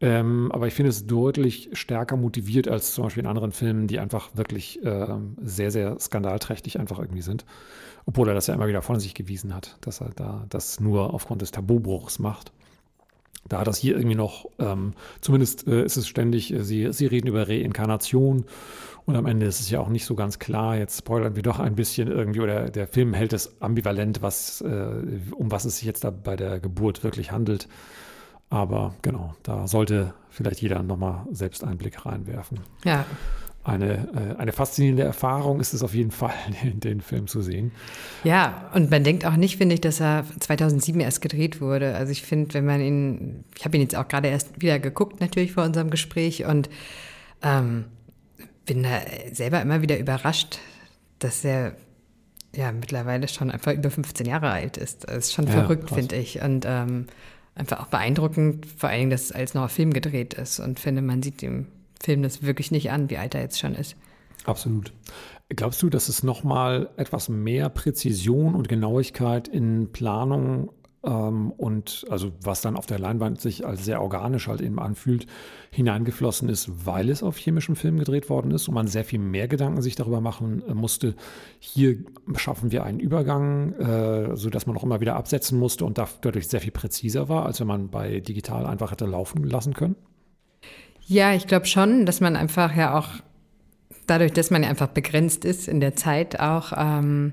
Ähm, 0.00 0.50
aber 0.52 0.66
ich 0.66 0.74
finde 0.74 0.90
es 0.90 1.06
deutlich 1.06 1.70
stärker 1.72 2.16
motiviert 2.16 2.68
als 2.68 2.94
zum 2.94 3.04
Beispiel 3.04 3.22
in 3.22 3.28
anderen 3.28 3.52
Filmen, 3.52 3.86
die 3.86 3.98
einfach 3.98 4.30
wirklich 4.34 4.84
äh, 4.84 5.06
sehr, 5.42 5.70
sehr 5.70 5.98
skandalträchtig 5.98 6.78
einfach 6.78 6.98
irgendwie 6.98 7.22
sind. 7.22 7.44
Obwohl 8.06 8.28
er 8.28 8.34
das 8.34 8.46
ja 8.46 8.54
immer 8.54 8.68
wieder 8.68 8.82
von 8.82 8.98
sich 8.98 9.14
gewiesen 9.14 9.54
hat, 9.54 9.76
dass 9.82 10.00
er 10.00 10.10
da 10.16 10.46
das 10.48 10.80
nur 10.80 11.14
aufgrund 11.14 11.42
des 11.42 11.50
Tabubruchs 11.50 12.18
macht. 12.18 12.52
Da 13.48 13.60
hat 13.60 13.66
das 13.66 13.78
hier 13.78 13.96
irgendwie 13.96 14.16
noch, 14.16 14.46
ähm, 14.58 14.92
zumindest 15.20 15.66
äh, 15.66 15.84
ist 15.84 15.96
es 15.96 16.06
ständig, 16.06 16.52
äh, 16.52 16.62
sie, 16.62 16.92
sie 16.92 17.06
reden 17.06 17.26
über 17.26 17.48
Reinkarnation 17.48 18.44
und 19.06 19.16
am 19.16 19.26
Ende 19.26 19.46
ist 19.46 19.60
es 19.60 19.70
ja 19.70 19.80
auch 19.80 19.88
nicht 19.88 20.04
so 20.04 20.14
ganz 20.14 20.38
klar. 20.38 20.76
Jetzt 20.76 20.98
spoilern 20.98 21.36
wir 21.36 21.42
doch 21.42 21.58
ein 21.58 21.74
bisschen 21.74 22.08
irgendwie, 22.08 22.40
oder 22.40 22.70
der 22.70 22.86
Film 22.86 23.14
hält 23.14 23.32
es 23.32 23.60
ambivalent, 23.60 24.22
was, 24.22 24.60
äh, 24.60 24.92
um 25.34 25.50
was 25.50 25.64
es 25.64 25.78
sich 25.78 25.86
jetzt 25.86 26.04
da 26.04 26.10
bei 26.10 26.36
der 26.36 26.60
Geburt 26.60 27.02
wirklich 27.04 27.32
handelt. 27.32 27.68
Aber 28.50 28.94
genau, 29.02 29.34
da 29.42 29.66
sollte 29.66 30.14
vielleicht 30.28 30.60
jeder 30.60 30.82
nochmal 30.82 31.26
selbst 31.30 31.64
einen 31.64 31.78
Blick 31.78 32.04
reinwerfen. 32.04 32.60
Ja 32.84 33.04
eine, 33.62 34.08
äh, 34.14 34.38
eine 34.38 34.52
faszinierende 34.52 35.02
Erfahrung 35.02 35.60
ist 35.60 35.74
es 35.74 35.82
auf 35.82 35.94
jeden 35.94 36.10
Fall, 36.10 36.34
den, 36.62 36.80
den 36.80 37.00
Film 37.00 37.26
zu 37.26 37.42
sehen. 37.42 37.72
Ja, 38.24 38.70
und 38.74 38.90
man 38.90 39.04
denkt 39.04 39.26
auch 39.26 39.36
nicht, 39.36 39.58
finde 39.58 39.74
ich, 39.74 39.80
dass 39.80 40.00
er 40.00 40.24
2007 40.40 41.00
erst 41.00 41.20
gedreht 41.20 41.60
wurde. 41.60 41.94
Also 41.94 42.12
ich 42.12 42.22
finde, 42.22 42.54
wenn 42.54 42.64
man 42.64 42.80
ihn, 42.80 43.44
ich 43.56 43.64
habe 43.64 43.76
ihn 43.76 43.82
jetzt 43.82 43.96
auch 43.96 44.08
gerade 44.08 44.28
erst 44.28 44.60
wieder 44.62 44.78
geguckt, 44.78 45.20
natürlich 45.20 45.52
vor 45.52 45.64
unserem 45.64 45.90
Gespräch 45.90 46.44
und 46.44 46.70
ähm, 47.42 47.86
bin 48.66 48.82
da 48.82 49.00
selber 49.32 49.60
immer 49.62 49.82
wieder 49.82 49.98
überrascht, 49.98 50.58
dass 51.18 51.44
er 51.44 51.76
ja 52.54 52.72
mittlerweile 52.72 53.28
schon 53.28 53.50
einfach 53.50 53.72
über 53.72 53.90
15 53.90 54.26
Jahre 54.26 54.50
alt 54.50 54.76
ist. 54.76 55.04
Das 55.04 55.26
ist 55.26 55.32
schon 55.32 55.46
ja, 55.46 55.52
verrückt, 55.52 55.90
finde 55.90 56.16
ich. 56.16 56.40
Und 56.42 56.64
ähm, 56.66 57.06
einfach 57.54 57.80
auch 57.80 57.86
beeindruckend, 57.86 58.66
vor 58.66 58.88
allen 58.88 59.00
Dingen, 59.00 59.10
dass 59.10 59.24
es 59.24 59.32
als 59.32 59.54
neuer 59.54 59.68
Film 59.68 59.92
gedreht 59.92 60.34
ist. 60.34 60.60
Und 60.60 60.80
finde, 60.80 61.02
man 61.02 61.22
sieht 61.22 61.42
ihm 61.42 61.66
Film 62.02 62.22
das 62.22 62.42
wirklich 62.42 62.70
nicht 62.70 62.90
an, 62.90 63.10
wie 63.10 63.18
alt 63.18 63.34
er 63.34 63.42
jetzt 63.42 63.60
schon 63.60 63.74
ist. 63.74 63.94
Absolut. 64.44 64.92
Glaubst 65.50 65.82
du, 65.82 65.90
dass 65.90 66.08
es 66.08 66.22
nochmal 66.22 66.88
etwas 66.96 67.28
mehr 67.28 67.68
Präzision 67.68 68.54
und 68.54 68.68
Genauigkeit 68.68 69.48
in 69.48 69.92
Planung 69.92 70.70
und 71.02 72.04
also 72.10 72.32
was 72.42 72.60
dann 72.60 72.76
auf 72.76 72.84
der 72.84 72.98
Leinwand 72.98 73.40
sich 73.40 73.64
als 73.64 73.84
sehr 73.84 74.02
organisch 74.02 74.48
halt 74.48 74.60
eben 74.60 74.78
anfühlt, 74.78 75.26
hineingeflossen 75.70 76.48
ist, 76.48 76.86
weil 76.86 77.08
es 77.08 77.22
auf 77.22 77.38
chemischem 77.38 77.74
Film 77.74 77.98
gedreht 77.98 78.28
worden 78.28 78.50
ist 78.50 78.68
und 78.68 78.74
man 78.74 78.86
sehr 78.86 79.04
viel 79.04 79.18
mehr 79.18 79.48
Gedanken 79.48 79.80
sich 79.80 79.94
darüber 79.94 80.20
machen 80.20 80.62
äh, 80.68 80.74
musste, 80.74 81.14
hier 81.58 81.96
schaffen 82.36 82.70
wir 82.70 82.84
einen 82.84 83.00
Übergang, 83.00 83.72
äh, 83.74 84.36
sodass 84.36 84.66
man 84.66 84.76
auch 84.76 84.82
immer 84.82 85.00
wieder 85.00 85.16
absetzen 85.16 85.58
musste 85.58 85.86
und 85.86 85.96
dadurch 85.96 86.48
sehr 86.48 86.60
viel 86.60 86.72
präziser 86.72 87.28
war, 87.30 87.46
als 87.46 87.60
wenn 87.60 87.68
man 87.68 87.88
bei 87.88 88.20
digital 88.20 88.66
einfach 88.66 88.90
hätte 88.90 89.06
laufen 89.06 89.44
lassen 89.44 89.72
können? 89.72 89.96
Ja, 91.06 91.32
ich 91.32 91.46
glaube 91.46 91.66
schon, 91.66 92.04
dass 92.04 92.20
man 92.20 92.36
einfach 92.36 92.76
ja 92.76 92.98
auch 92.98 93.08
dadurch, 94.06 94.32
dass 94.32 94.50
man 94.50 94.64
einfach 94.64 94.88
begrenzt 94.88 95.44
ist 95.44 95.66
in 95.66 95.80
der 95.80 95.96
Zeit 95.96 96.40
auch, 96.40 96.72
ähm, 96.76 97.32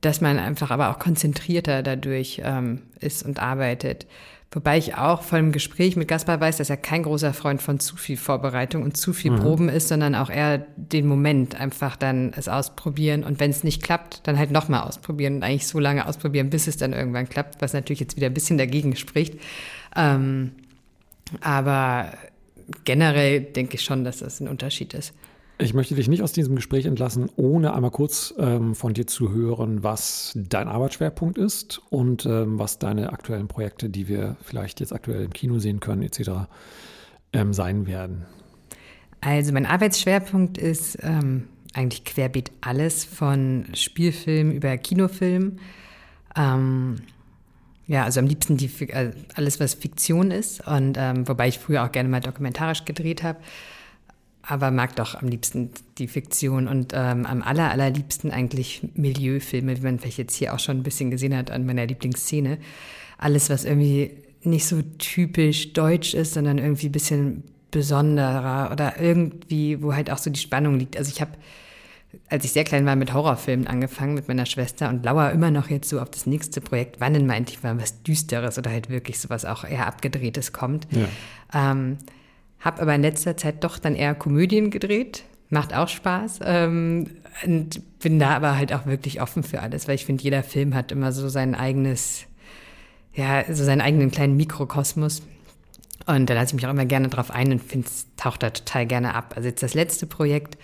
dass 0.00 0.20
man 0.20 0.38
einfach 0.38 0.70
aber 0.70 0.90
auch 0.90 0.98
konzentrierter 0.98 1.82
dadurch 1.82 2.42
ähm, 2.44 2.82
ist 3.00 3.24
und 3.24 3.40
arbeitet. 3.40 4.06
Wobei 4.52 4.78
ich 4.78 4.94
auch 4.94 5.22
vor 5.22 5.38
dem 5.38 5.50
Gespräch 5.50 5.96
mit 5.96 6.08
Gaspar 6.08 6.40
weiß, 6.40 6.58
dass 6.58 6.70
er 6.70 6.76
kein 6.76 7.02
großer 7.02 7.34
Freund 7.34 7.60
von 7.60 7.80
zu 7.80 7.96
viel 7.96 8.16
Vorbereitung 8.16 8.84
und 8.84 8.96
zu 8.96 9.12
viel 9.12 9.32
mhm. 9.32 9.40
Proben 9.40 9.68
ist, 9.68 9.88
sondern 9.88 10.14
auch 10.14 10.30
eher 10.30 10.58
den 10.76 11.06
Moment 11.06 11.60
einfach 11.60 11.96
dann 11.96 12.32
es 12.34 12.48
ausprobieren 12.48 13.24
und 13.24 13.40
wenn 13.40 13.50
es 13.50 13.64
nicht 13.64 13.82
klappt, 13.82 14.20
dann 14.26 14.38
halt 14.38 14.52
nochmal 14.52 14.82
ausprobieren 14.82 15.36
und 15.36 15.42
eigentlich 15.42 15.66
so 15.66 15.80
lange 15.80 16.06
ausprobieren, 16.06 16.48
bis 16.48 16.68
es 16.68 16.76
dann 16.76 16.92
irgendwann 16.92 17.28
klappt, 17.28 17.60
was 17.60 17.72
natürlich 17.72 18.00
jetzt 18.00 18.16
wieder 18.16 18.28
ein 18.28 18.34
bisschen 18.34 18.56
dagegen 18.56 18.94
spricht. 18.94 19.34
Ähm, 19.96 20.52
aber 21.40 22.12
generell 22.84 23.40
denke 23.40 23.74
ich 23.74 23.82
schon, 23.82 24.04
dass 24.04 24.18
das 24.18 24.40
ein 24.40 24.48
Unterschied 24.48 24.94
ist. 24.94 25.12
Ich 25.58 25.72
möchte 25.72 25.94
dich 25.94 26.08
nicht 26.08 26.22
aus 26.22 26.32
diesem 26.32 26.54
Gespräch 26.54 26.84
entlassen, 26.84 27.30
ohne 27.36 27.72
einmal 27.72 27.90
kurz 27.90 28.34
ähm, 28.38 28.74
von 28.74 28.92
dir 28.92 29.06
zu 29.06 29.32
hören, 29.32 29.82
was 29.82 30.32
dein 30.36 30.68
Arbeitsschwerpunkt 30.68 31.38
ist 31.38 31.80
und 31.88 32.26
ähm, 32.26 32.58
was 32.58 32.78
deine 32.78 33.10
aktuellen 33.10 33.48
Projekte, 33.48 33.88
die 33.88 34.06
wir 34.06 34.36
vielleicht 34.42 34.80
jetzt 34.80 34.92
aktuell 34.92 35.24
im 35.24 35.32
Kino 35.32 35.58
sehen 35.58 35.80
können, 35.80 36.02
etc., 36.02 36.30
ähm, 37.32 37.54
sein 37.54 37.86
werden. 37.86 38.26
Also 39.22 39.52
mein 39.52 39.64
Arbeitsschwerpunkt 39.64 40.58
ist 40.58 40.98
ähm, 41.02 41.48
eigentlich 41.72 42.04
querbeet 42.04 42.52
alles 42.60 43.06
von 43.06 43.66
Spielfilm 43.72 44.50
über 44.50 44.76
Kinofilm. 44.76 45.58
Ähm, 46.36 46.96
ja, 47.86 48.04
also 48.04 48.20
am 48.20 48.26
liebsten 48.26 48.58
die, 48.58 48.70
äh, 48.90 49.12
alles, 49.34 49.58
was 49.58 49.72
Fiktion 49.72 50.30
ist. 50.30 50.66
Und 50.66 50.96
ähm, 50.98 51.26
wobei 51.26 51.48
ich 51.48 51.58
früher 51.58 51.82
auch 51.82 51.92
gerne 51.92 52.10
mal 52.10 52.20
dokumentarisch 52.20 52.84
gedreht 52.84 53.22
habe. 53.22 53.38
Aber 54.46 54.70
mag 54.70 54.94
doch 54.96 55.16
am 55.16 55.28
liebsten 55.28 55.70
die 55.98 56.06
Fiktion 56.06 56.68
und 56.68 56.92
ähm, 56.94 57.26
am 57.26 57.42
aller, 57.42 57.70
allerliebsten 57.70 58.30
eigentlich 58.30 58.82
Milieufilme, 58.94 59.76
wie 59.76 59.82
man 59.82 59.98
vielleicht 59.98 60.18
jetzt 60.18 60.36
hier 60.36 60.54
auch 60.54 60.60
schon 60.60 60.78
ein 60.78 60.82
bisschen 60.82 61.10
gesehen 61.10 61.36
hat 61.36 61.50
an 61.50 61.66
meiner 61.66 61.86
Lieblingsszene. 61.86 62.58
Alles, 63.18 63.50
was 63.50 63.64
irgendwie 63.64 64.12
nicht 64.42 64.66
so 64.66 64.82
typisch 64.98 65.72
deutsch 65.72 66.14
ist, 66.14 66.34
sondern 66.34 66.58
irgendwie 66.58 66.88
ein 66.88 66.92
bisschen 66.92 67.42
besonderer 67.72 68.70
oder 68.70 69.00
irgendwie, 69.00 69.82
wo 69.82 69.94
halt 69.94 70.10
auch 70.10 70.18
so 70.18 70.30
die 70.30 70.38
Spannung 70.38 70.78
liegt. 70.78 70.96
Also 70.96 71.10
ich 71.12 71.20
habe 71.20 71.32
als 72.28 72.44
ich 72.44 72.52
sehr 72.52 72.64
klein 72.64 72.86
war, 72.86 72.96
mit 72.96 73.12
Horrorfilmen 73.12 73.66
angefangen 73.66 74.14
mit 74.14 74.28
meiner 74.28 74.46
Schwester 74.46 74.88
und 74.88 75.04
lauer 75.04 75.30
immer 75.30 75.50
noch 75.50 75.70
jetzt 75.70 75.88
so 75.88 76.00
auf 76.00 76.10
das 76.10 76.26
nächste 76.26 76.60
Projekt, 76.60 77.00
wann 77.00 77.12
denn 77.12 77.26
meinte 77.26 77.52
ich 77.52 77.62
mal 77.62 77.80
was 77.80 78.02
Düsteres 78.02 78.58
oder 78.58 78.70
halt 78.70 78.90
wirklich 78.90 79.20
sowas 79.20 79.44
auch 79.44 79.64
eher 79.64 79.86
Abgedrehtes 79.86 80.52
kommt. 80.52 80.86
Ja. 80.90 81.72
Ähm, 81.72 81.98
hab 82.60 82.80
aber 82.80 82.94
in 82.94 83.02
letzter 83.02 83.36
Zeit 83.36 83.62
doch 83.64 83.78
dann 83.78 83.94
eher 83.94 84.14
Komödien 84.14 84.70
gedreht. 84.70 85.24
Macht 85.48 85.74
auch 85.74 85.88
Spaß. 85.88 86.40
Ähm, 86.44 87.10
und 87.44 88.00
bin 88.00 88.18
da 88.18 88.30
aber 88.30 88.56
halt 88.56 88.72
auch 88.72 88.86
wirklich 88.86 89.20
offen 89.20 89.42
für 89.42 89.60
alles, 89.60 89.88
weil 89.88 89.94
ich 89.94 90.06
finde, 90.06 90.24
jeder 90.24 90.42
Film 90.42 90.74
hat 90.74 90.92
immer 90.92 91.12
so 91.12 91.28
sein 91.28 91.54
eigenes, 91.54 92.24
ja, 93.14 93.44
so 93.52 93.64
seinen 93.64 93.80
eigenen 93.80 94.10
kleinen 94.10 94.36
Mikrokosmos. 94.36 95.22
Und 96.06 96.30
da 96.30 96.34
lasse 96.34 96.48
ich 96.48 96.54
mich 96.54 96.66
auch 96.66 96.70
immer 96.70 96.86
gerne 96.86 97.08
drauf 97.08 97.30
ein 97.30 97.52
und 97.52 97.62
finde, 97.62 97.88
es 97.88 98.06
taucht 98.16 98.42
da 98.42 98.50
total 98.50 98.86
gerne 98.86 99.14
ab. 99.14 99.34
Also 99.36 99.48
jetzt 99.48 99.62
das 99.62 99.74
letzte 99.74 100.06
Projekt 100.06 100.56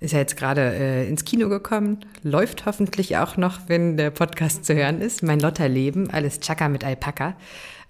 ist 0.00 0.12
ja 0.12 0.18
jetzt 0.18 0.36
gerade 0.36 0.60
äh, 0.74 1.08
ins 1.08 1.24
Kino 1.24 1.48
gekommen, 1.48 2.04
läuft 2.22 2.66
hoffentlich 2.66 3.16
auch 3.16 3.36
noch, 3.36 3.60
wenn 3.68 3.96
der 3.96 4.10
Podcast 4.10 4.64
zu 4.64 4.74
hören 4.74 5.00
ist. 5.00 5.22
Mein 5.22 5.40
Lotterleben, 5.40 6.10
alles 6.10 6.40
Chaka 6.40 6.68
mit 6.68 6.84
Alpaka. 6.84 7.36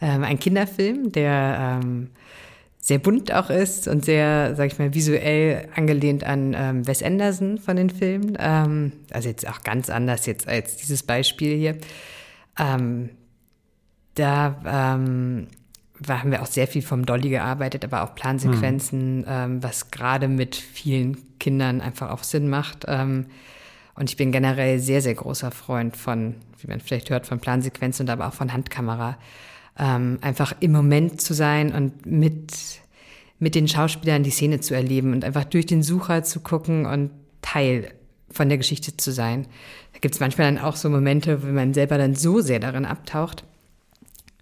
Ähm, 0.01 0.23
ein 0.23 0.39
Kinderfilm, 0.39 1.13
der 1.13 1.81
ähm, 1.83 2.11
sehr 2.85 2.99
bunt 2.99 3.33
auch 3.33 3.49
ist 3.49 3.89
und 3.89 4.05
sehr, 4.05 4.55
sag 4.57 4.67
ich 4.67 4.79
mal, 4.79 4.93
visuell 4.93 5.71
angelehnt 5.75 6.23
an 6.23 6.55
ähm, 6.55 6.87
Wes 6.87 7.03
Anderson 7.03 7.57
von 7.57 7.77
den 7.77 7.89
Filmen. 7.89 8.37
Ähm, 8.39 8.93
also 9.11 9.31
jetzt 9.31 9.49
auch 9.49 9.63
ganz 9.63 9.89
anders 9.89 10.27
jetzt 10.27 10.47
als 10.47 10.77
dieses 10.77 11.03
Beispiel 11.03 11.57
hier. 11.57 11.79
Ähm, 12.59 13.09
da 14.17 15.01
ähm, 15.01 15.47
haben 16.07 16.31
wir 16.31 16.43
auch 16.43 16.47
sehr 16.47 16.67
viel 16.67 16.83
vom 16.83 17.07
Dolly 17.07 17.31
gearbeitet, 17.31 17.87
aber 17.87 18.03
auch 18.03 18.15
Plansequenzen, 18.15 19.21
mhm. 19.21 19.63
was 19.63 19.91
gerade 19.91 20.29
mit 20.29 20.55
vielen 20.55 21.39
Kindern 21.39 21.81
einfach 21.81 22.11
auch 22.11 22.23
Sinn 22.23 22.51
macht. 22.51 22.85
Ähm, 22.87 23.29
und 23.95 24.11
ich 24.11 24.19
bin 24.19 24.31
generell 24.31 24.79
sehr, 24.79 25.01
sehr 25.01 25.15
großer 25.15 25.53
Freund 25.53 25.97
von, 25.97 26.35
wie 26.59 26.67
man 26.67 26.81
vielleicht 26.81 27.09
hört, 27.09 27.27
von 27.27 27.41
Plansequenzen 27.41 28.05
und 28.05 28.11
aber 28.11 28.29
auch 28.29 28.35
von 28.35 28.53
Handkamera. 28.53 29.17
Ähm, 29.79 30.19
einfach 30.21 30.55
im 30.61 30.73
Moment 30.73 31.21
zu 31.21 31.35
sein 31.35 31.73
und 31.73 32.07
mit, 32.07 32.53
mit 33.39 33.55
den 33.55 33.67
Schauspielern 33.67 34.23
die 34.23 34.31
Szene 34.31 34.61
zu 34.61 34.75
erleben 34.75 35.13
und 35.13 35.25
einfach 35.25 35.45
durch 35.45 35.67
den 35.67 35.83
Sucher 35.83 36.23
zu 36.23 36.41
gucken 36.41 36.87
und 36.87 37.11
Teil 37.43 37.93
von 38.31 38.49
der 38.49 38.59
Geschichte 38.59 38.97
zu 38.97 39.13
sein. 39.13 39.47
Da 39.93 39.99
gibt 40.01 40.15
es 40.15 40.21
manchmal 40.21 40.53
dann 40.53 40.63
auch 40.63 40.77
so 40.77 40.89
Momente, 40.89 41.43
wo 41.43 41.47
man 41.47 41.75
selber 41.75 41.99
dann 41.99 42.15
so 42.15 42.41
sehr 42.41 42.61
darin 42.61 42.85
abtaucht, 42.85 43.45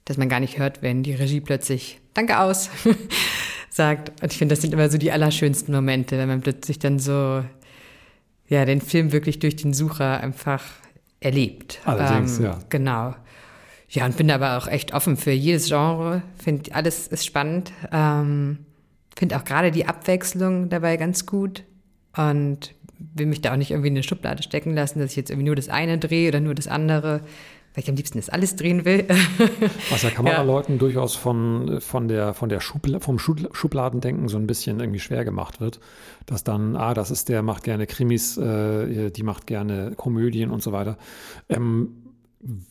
dass 0.04 0.16
man 0.16 0.28
gar 0.28 0.40
nicht 0.40 0.58
hört, 0.58 0.82
wenn 0.82 1.02
die 1.02 1.14
Regie 1.14 1.40
plötzlich 1.40 2.00
Danke 2.14 2.38
aus 2.38 2.68
sagt. 3.70 4.22
Und 4.22 4.32
ich 4.32 4.38
finde, 4.38 4.54
das 4.54 4.62
sind 4.62 4.74
immer 4.74 4.90
so 4.90 4.98
die 4.98 5.12
allerschönsten 5.12 5.74
Momente, 5.74 6.18
wenn 6.18 6.28
man 6.28 6.42
plötzlich 6.42 6.78
dann 6.78 6.98
so 6.98 7.42
ja 8.48 8.64
den 8.64 8.80
Film 8.80 9.12
wirklich 9.12 9.38
durch 9.38 9.56
den 9.56 9.72
Sucher 9.72 10.20
einfach 10.20 10.62
erlebt. 11.20 11.80
Allerdings, 11.84 12.38
ähm, 12.38 12.44
ja. 12.44 12.58
Genau. 12.68 13.14
Ja, 13.92 14.06
und 14.06 14.16
bin 14.16 14.30
aber 14.30 14.56
auch 14.56 14.68
echt 14.68 14.94
offen 14.94 15.16
für 15.16 15.32
jedes 15.32 15.68
Genre. 15.68 16.22
Finde 16.42 16.74
alles 16.74 17.08
ist 17.08 17.26
spannend. 17.26 17.72
Ähm, 17.92 18.58
Finde 19.14 19.36
auch 19.36 19.44
gerade 19.44 19.70
die 19.70 19.86
Abwechslung 19.86 20.70
dabei 20.70 20.96
ganz 20.96 21.26
gut 21.26 21.64
und 22.16 22.74
will 22.98 23.26
mich 23.26 23.42
da 23.42 23.52
auch 23.52 23.56
nicht 23.56 23.70
irgendwie 23.70 23.88
in 23.88 23.94
eine 23.94 24.02
Schublade 24.02 24.42
stecken 24.42 24.74
lassen, 24.74 24.98
dass 24.98 25.10
ich 25.10 25.16
jetzt 25.16 25.30
irgendwie 25.30 25.46
nur 25.46 25.56
das 25.56 25.68
eine 25.68 25.98
drehe 25.98 26.28
oder 26.28 26.40
nur 26.40 26.54
das 26.54 26.68
andere 26.68 27.20
weil 27.74 27.84
ich 27.84 27.88
am 27.88 27.96
liebsten 27.96 28.18
das 28.18 28.28
alles 28.28 28.56
drehen 28.56 28.84
will. 28.84 29.06
Was 29.90 30.02
ja 30.02 30.10
Kameraleuten 30.10 30.74
ja. 30.74 30.78
durchaus 30.78 31.16
von, 31.16 31.80
von 31.80 32.06
der, 32.06 32.34
von 32.34 32.48
der 32.50 32.60
Schubla 32.60 33.00
vom 33.00 33.18
Schubladendenken 33.18 34.28
so 34.28 34.36
ein 34.36 34.46
bisschen 34.46 34.80
irgendwie 34.80 35.00
schwer 35.00 35.24
gemacht 35.24 35.60
wird. 35.60 35.80
Dass 36.26 36.44
dann, 36.44 36.76
ah, 36.76 36.92
das 36.92 37.10
ist 37.10 37.30
der, 37.30 37.42
macht 37.42 37.64
gerne 37.64 37.86
Krimis, 37.86 38.36
äh, 38.36 39.10
die 39.10 39.22
macht 39.22 39.46
gerne 39.46 39.92
Komödien 39.96 40.50
und 40.50 40.62
so 40.62 40.72
weiter. 40.72 40.98
Ähm, 41.48 42.01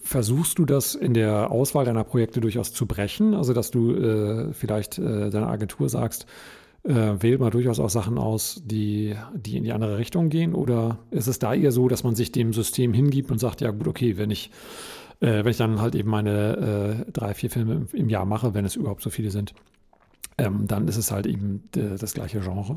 Versuchst 0.03 0.59
du 0.59 0.65
das 0.65 0.95
in 0.95 1.13
der 1.13 1.49
Auswahl 1.49 1.86
deiner 1.86 2.03
Projekte 2.03 2.41
durchaus 2.41 2.74
zu 2.74 2.86
brechen? 2.86 3.34
Also, 3.34 3.53
dass 3.53 3.72
du 3.72 3.95
äh, 3.95 4.53
vielleicht 4.53 4.97
äh, 4.97 5.30
deiner 5.30 5.47
Agentur 5.47 5.88
sagst, 5.88 6.26
äh, 6.84 6.93
wählt 7.19 7.39
mal 7.39 7.51
durchaus 7.51 7.80
auch 7.80 7.89
Sachen 7.89 8.17
aus, 8.17 8.61
die, 8.65 9.15
die 9.34 9.57
in 9.57 9.63
die 9.63 9.72
andere 9.72 9.97
Richtung 9.97 10.30
gehen? 10.30 10.55
Oder 10.55 10.99
ist 11.11 11.28
es 11.28 11.39
da 11.39 11.53
eher 11.53 11.72
so, 11.72 11.88
dass 11.88 12.03
man 12.03 12.15
sich 12.15 12.32
dem 12.34 12.51
System 12.51 12.93
hingibt 12.93 13.32
und 13.32 13.39
sagt, 13.39 13.61
ja 13.61 13.72
gut, 13.72 13.88
okay, 13.88 14.17
wenn 14.17 14.30
ich, 14.30 14.51
äh, 15.22 15.43
wenn 15.43 15.51
ich 15.51 15.57
dann 15.57 15.80
halt 15.80 15.95
eben 15.95 16.09
meine 16.09 17.05
äh, 17.07 17.11
drei, 17.11 17.34
vier 17.34 17.49
Filme 17.49 17.76
im, 17.76 17.88
im, 17.93 18.09
Jahr 18.09 18.26
mache, 18.26 18.53
wenn 18.53 18.65
es 18.65 18.76
überhaupt 18.76 19.01
so 19.01 19.09
viele 19.09 19.32
sind, 19.32 19.53
ähm, 20.38 20.67
dann 20.67 20.88
ist 20.88 20.97
es 20.97 21.11
halt 21.11 21.28
eben 21.28 21.63
äh, 21.76 21.97
das 21.97 22.13
gleiche 22.13 22.41
Genre? 22.41 22.76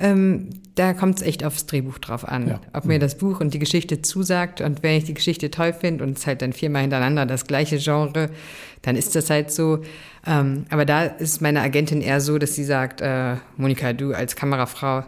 Ähm, 0.00 0.50
da 0.74 0.94
kommt 0.94 1.16
es 1.16 1.22
echt 1.22 1.44
aufs 1.44 1.66
Drehbuch 1.66 1.98
drauf 1.98 2.26
an, 2.26 2.48
ja. 2.48 2.60
ob 2.72 2.84
mir 2.84 2.94
mhm. 2.94 3.00
das 3.00 3.18
Buch 3.18 3.40
und 3.40 3.52
die 3.52 3.58
Geschichte 3.58 4.00
zusagt. 4.00 4.60
Und 4.60 4.82
wenn 4.82 4.96
ich 4.96 5.04
die 5.04 5.14
Geschichte 5.14 5.50
toll 5.50 5.72
finde 5.72 6.04
und 6.04 6.16
es 6.16 6.26
halt 6.26 6.40
dann 6.40 6.52
viermal 6.52 6.82
hintereinander 6.82 7.26
das 7.26 7.46
gleiche 7.46 7.78
Genre, 7.78 8.30
dann 8.82 8.96
ist 8.96 9.16
das 9.16 9.28
halt 9.28 9.50
so. 9.50 9.82
Ähm, 10.26 10.66
aber 10.70 10.84
da 10.84 11.02
ist 11.02 11.40
meine 11.40 11.62
Agentin 11.62 12.00
eher 12.00 12.20
so, 12.20 12.38
dass 12.38 12.54
sie 12.54 12.64
sagt, 12.64 13.00
äh, 13.00 13.36
Monika, 13.56 13.92
du 13.92 14.12
als 14.14 14.36
Kamerafrau 14.36 15.04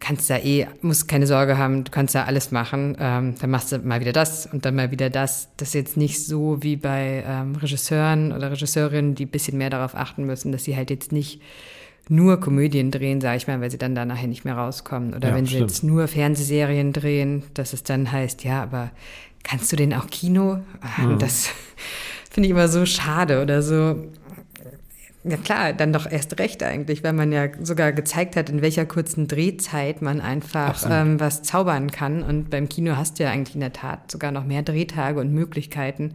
kannst 0.00 0.30
da 0.30 0.38
eh, 0.38 0.66
musst 0.80 1.08
keine 1.08 1.26
Sorge 1.26 1.58
haben, 1.58 1.84
du 1.84 1.90
kannst 1.90 2.14
da 2.14 2.24
alles 2.24 2.50
machen. 2.50 2.96
Ähm, 3.00 3.34
dann 3.40 3.50
machst 3.50 3.72
du 3.72 3.78
mal 3.78 4.00
wieder 4.00 4.12
das 4.12 4.46
und 4.46 4.64
dann 4.64 4.74
mal 4.74 4.90
wieder 4.90 5.10
das. 5.10 5.48
Das 5.56 5.68
ist 5.68 5.74
jetzt 5.74 5.96
nicht 5.96 6.24
so 6.24 6.62
wie 6.62 6.76
bei 6.76 7.24
ähm, 7.26 7.56
Regisseuren 7.56 8.32
oder 8.32 8.50
Regisseurinnen, 8.50 9.14
die 9.14 9.26
ein 9.26 9.30
bisschen 9.30 9.58
mehr 9.58 9.70
darauf 9.70 9.94
achten 9.94 10.24
müssen, 10.24 10.52
dass 10.52 10.64
sie 10.64 10.76
halt 10.76 10.90
jetzt 10.90 11.12
nicht 11.12 11.40
nur 12.10 12.40
Komödien 12.40 12.90
drehen, 12.90 13.20
sage 13.20 13.36
ich 13.36 13.46
mal, 13.46 13.60
weil 13.60 13.70
sie 13.70 13.78
dann 13.78 13.94
da 13.94 14.04
nachher 14.04 14.28
nicht 14.28 14.44
mehr 14.44 14.56
rauskommen. 14.56 15.14
Oder 15.14 15.30
ja, 15.30 15.34
wenn 15.34 15.46
sie 15.46 15.58
jetzt 15.58 15.82
nur 15.82 16.08
Fernsehserien 16.08 16.92
drehen, 16.92 17.44
dass 17.54 17.72
es 17.72 17.82
dann 17.82 18.10
heißt, 18.10 18.44
ja, 18.44 18.62
aber 18.62 18.90
kannst 19.42 19.70
du 19.72 19.76
denn 19.76 19.94
auch 19.94 20.08
Kino? 20.08 20.60
Mhm. 20.98 21.18
Das 21.18 21.50
finde 22.30 22.46
ich 22.46 22.50
immer 22.50 22.68
so 22.68 22.86
schade 22.86 23.42
oder 23.42 23.62
so. 23.62 24.08
Ja 25.24 25.36
klar, 25.36 25.72
dann 25.72 25.92
doch 25.92 26.10
erst 26.10 26.38
recht 26.38 26.62
eigentlich, 26.62 27.02
weil 27.04 27.12
man 27.12 27.32
ja 27.32 27.48
sogar 27.62 27.92
gezeigt 27.92 28.36
hat, 28.36 28.48
in 28.48 28.62
welcher 28.62 28.86
kurzen 28.86 29.28
Drehzeit 29.28 30.00
man 30.00 30.20
einfach 30.20 30.86
ähm, 30.88 31.20
was 31.20 31.42
zaubern 31.42 31.90
kann. 31.90 32.22
Und 32.22 32.50
beim 32.50 32.68
Kino 32.68 32.96
hast 32.96 33.18
du 33.18 33.24
ja 33.24 33.30
eigentlich 33.30 33.54
in 33.54 33.60
der 33.60 33.72
Tat 33.72 34.10
sogar 34.10 34.30
noch 34.30 34.44
mehr 34.44 34.62
Drehtage 34.62 35.20
und 35.20 35.32
Möglichkeiten. 35.32 36.14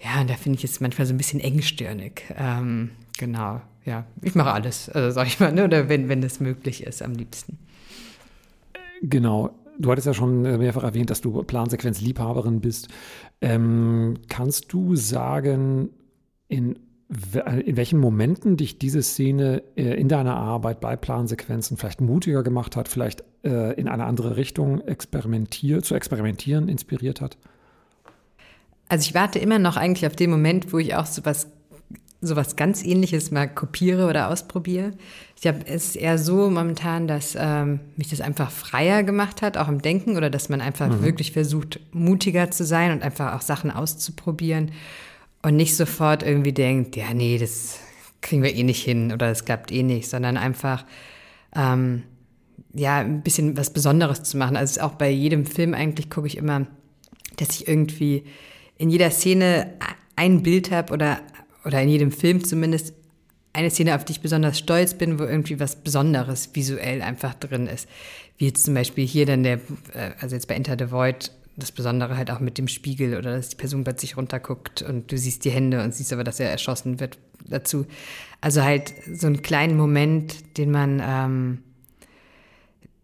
Ja, 0.00 0.20
und 0.20 0.28
da 0.28 0.34
finde 0.34 0.58
ich 0.58 0.64
es 0.64 0.80
manchmal 0.80 1.06
so 1.06 1.14
ein 1.14 1.18
bisschen 1.18 1.40
engstirnig. 1.40 2.24
Ähm, 2.36 2.90
genau 3.16 3.62
ja, 3.86 4.04
ich 4.20 4.34
mache 4.34 4.52
alles, 4.52 4.90
also 4.90 5.10
sag 5.10 5.28
ich 5.28 5.40
mal, 5.40 5.52
ne? 5.52 5.64
oder 5.64 5.88
wenn, 5.88 6.08
wenn 6.08 6.20
das 6.20 6.40
möglich 6.40 6.82
ist, 6.82 7.02
am 7.02 7.12
liebsten. 7.12 7.58
Genau. 9.00 9.50
Du 9.78 9.90
hattest 9.90 10.06
ja 10.06 10.14
schon 10.14 10.42
mehrfach 10.42 10.82
erwähnt, 10.82 11.10
dass 11.10 11.20
du 11.20 11.42
Plansequenzliebhaberin 11.42 12.60
bist. 12.60 12.88
Ähm, 13.42 14.14
kannst 14.28 14.72
du 14.72 14.96
sagen, 14.96 15.90
in, 16.48 16.78
in 17.64 17.76
welchen 17.76 18.00
Momenten 18.00 18.56
dich 18.56 18.78
diese 18.78 19.02
Szene 19.02 19.62
äh, 19.76 20.00
in 20.00 20.08
deiner 20.08 20.34
Arbeit 20.34 20.80
bei 20.80 20.96
Plansequenzen 20.96 21.76
vielleicht 21.76 22.00
mutiger 22.00 22.42
gemacht 22.42 22.74
hat, 22.74 22.88
vielleicht 22.88 23.22
äh, 23.44 23.78
in 23.78 23.86
eine 23.86 24.06
andere 24.06 24.36
Richtung 24.38 24.80
experimentier 24.80 25.82
zu 25.82 25.94
experimentieren 25.94 26.68
inspiriert 26.68 27.20
hat? 27.20 27.36
Also 28.88 29.08
ich 29.08 29.14
warte 29.14 29.38
immer 29.38 29.58
noch 29.58 29.76
eigentlich 29.76 30.06
auf 30.06 30.16
den 30.16 30.30
Moment, 30.30 30.72
wo 30.72 30.78
ich 30.78 30.94
auch 30.94 31.06
so 31.06 31.24
was 31.24 31.48
sowas 32.26 32.56
ganz 32.56 32.84
ähnliches 32.84 33.30
mal 33.30 33.48
kopiere 33.48 34.08
oder 34.08 34.28
ausprobiere. 34.28 34.92
Ich 35.38 35.46
habe 35.46 35.66
es 35.66 35.96
eher 35.96 36.18
so 36.18 36.50
momentan, 36.50 37.06
dass 37.06 37.36
ähm, 37.38 37.80
mich 37.96 38.08
das 38.08 38.20
einfach 38.20 38.50
freier 38.50 39.02
gemacht 39.02 39.42
hat, 39.42 39.56
auch 39.56 39.68
im 39.68 39.82
Denken, 39.82 40.16
oder 40.16 40.30
dass 40.30 40.48
man 40.48 40.60
einfach 40.60 40.88
mhm. 40.88 41.02
wirklich 41.02 41.32
versucht, 41.32 41.80
mutiger 41.92 42.50
zu 42.50 42.64
sein 42.64 42.92
und 42.92 43.02
einfach 43.02 43.34
auch 43.34 43.42
Sachen 43.42 43.70
auszuprobieren 43.70 44.72
und 45.42 45.56
nicht 45.56 45.76
sofort 45.76 46.22
irgendwie 46.22 46.52
denkt, 46.52 46.96
ja, 46.96 47.12
nee, 47.14 47.38
das 47.38 47.78
kriegen 48.20 48.42
wir 48.42 48.54
eh 48.54 48.62
nicht 48.62 48.82
hin 48.82 49.12
oder 49.12 49.28
das 49.28 49.44
klappt 49.44 49.70
eh 49.70 49.82
nicht, 49.82 50.08
sondern 50.08 50.36
einfach 50.36 50.84
ähm, 51.54 52.02
ja, 52.74 52.98
ein 52.98 53.22
bisschen 53.22 53.56
was 53.56 53.72
Besonderes 53.72 54.22
zu 54.22 54.36
machen. 54.36 54.56
Also 54.56 54.80
auch 54.82 54.92
bei 54.92 55.10
jedem 55.10 55.46
Film 55.46 55.74
eigentlich 55.74 56.10
gucke 56.10 56.26
ich 56.26 56.36
immer, 56.36 56.66
dass 57.36 57.50
ich 57.50 57.68
irgendwie 57.68 58.24
in 58.78 58.90
jeder 58.90 59.10
Szene 59.10 59.72
ein 60.16 60.42
Bild 60.42 60.70
habe 60.70 60.92
oder 60.92 61.20
oder 61.66 61.82
in 61.82 61.88
jedem 61.88 62.12
Film 62.12 62.44
zumindest 62.44 62.94
eine 63.52 63.70
Szene, 63.70 63.96
auf 63.96 64.04
die 64.04 64.12
ich 64.12 64.20
besonders 64.20 64.58
stolz 64.58 64.94
bin, 64.94 65.18
wo 65.18 65.24
irgendwie 65.24 65.58
was 65.58 65.76
Besonderes 65.76 66.50
visuell 66.54 67.02
einfach 67.02 67.34
drin 67.34 67.66
ist. 67.66 67.88
Wie 68.38 68.46
jetzt 68.46 68.64
zum 68.64 68.74
Beispiel 68.74 69.06
hier 69.06 69.26
dann 69.26 69.42
der, 69.42 69.54
äh, 69.92 70.12
also 70.20 70.36
jetzt 70.36 70.46
bei 70.46 70.54
Enter 70.54 70.76
the 70.78 70.92
Void, 70.92 71.32
das 71.56 71.72
Besondere 71.72 72.16
halt 72.16 72.30
auch 72.30 72.40
mit 72.40 72.58
dem 72.58 72.68
Spiegel 72.68 73.16
oder 73.16 73.34
dass 73.34 73.48
die 73.48 73.56
Person 73.56 73.82
plötzlich 73.82 74.16
runterguckt 74.16 74.82
und 74.82 75.10
du 75.10 75.16
siehst 75.16 75.44
die 75.44 75.50
Hände 75.50 75.82
und 75.82 75.94
siehst 75.94 76.12
aber, 76.12 76.22
dass 76.22 76.38
er 76.38 76.50
erschossen 76.50 77.00
wird 77.00 77.18
dazu. 77.48 77.86
Also 78.42 78.62
halt 78.62 78.92
so 79.10 79.26
einen 79.26 79.40
kleinen 79.40 79.76
Moment, 79.76 80.58
den 80.58 80.70
man 80.70 81.02
ähm, 81.02 81.58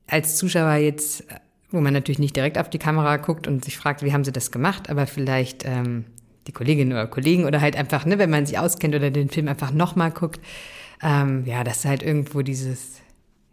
als 0.06 0.36
Zuschauer 0.36 0.74
jetzt, 0.74 1.24
wo 1.70 1.80
man 1.80 1.94
natürlich 1.94 2.18
nicht 2.18 2.36
direkt 2.36 2.58
auf 2.58 2.68
die 2.68 2.78
Kamera 2.78 3.16
guckt 3.16 3.46
und 3.46 3.64
sich 3.64 3.78
fragt, 3.78 4.02
wie 4.02 4.12
haben 4.12 4.24
sie 4.24 4.32
das 4.32 4.50
gemacht, 4.50 4.90
aber 4.90 5.06
vielleicht 5.06 5.64
ähm, 5.64 6.04
die 6.46 6.52
Kolleginnen 6.52 6.92
oder 6.92 7.06
Kollegen 7.06 7.44
oder 7.44 7.60
halt 7.60 7.76
einfach, 7.76 8.04
ne, 8.04 8.18
wenn 8.18 8.30
man 8.30 8.46
sich 8.46 8.58
auskennt 8.58 8.94
oder 8.94 9.10
den 9.10 9.28
Film 9.28 9.48
einfach 9.48 9.72
nochmal 9.72 10.10
guckt, 10.10 10.40
ähm, 11.02 11.44
ja, 11.46 11.64
dass 11.64 11.84
halt 11.84 12.02
irgendwo 12.02 12.42
dieses, 12.42 13.00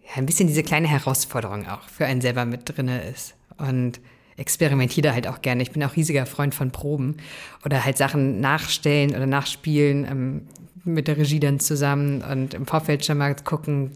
ja, 0.03 0.15
ein 0.15 0.25
bisschen 0.25 0.47
diese 0.47 0.63
kleine 0.63 0.87
Herausforderung 0.87 1.67
auch 1.67 1.87
für 1.89 2.05
einen 2.05 2.21
selber 2.21 2.45
mit 2.45 2.61
drinne 2.65 3.01
ist. 3.03 3.35
Und 3.57 3.99
experimentiere 4.37 5.13
halt 5.13 5.27
auch 5.27 5.41
gerne. 5.41 5.61
Ich 5.61 5.71
bin 5.71 5.83
auch 5.83 5.95
riesiger 5.95 6.25
Freund 6.25 6.55
von 6.55 6.71
Proben 6.71 7.17
oder 7.65 7.83
halt 7.83 7.97
Sachen 7.97 8.39
nachstellen 8.39 9.11
oder 9.11 9.27
nachspielen 9.27 10.05
ähm, 10.09 10.41
mit 10.85 11.07
der 11.07 11.17
Regie 11.17 11.39
dann 11.39 11.59
zusammen 11.59 12.21
und 12.21 12.53
im 12.53 12.65
Vorfeld 12.65 13.05
schon 13.05 13.17
mal 13.17 13.35
gucken, 13.35 13.91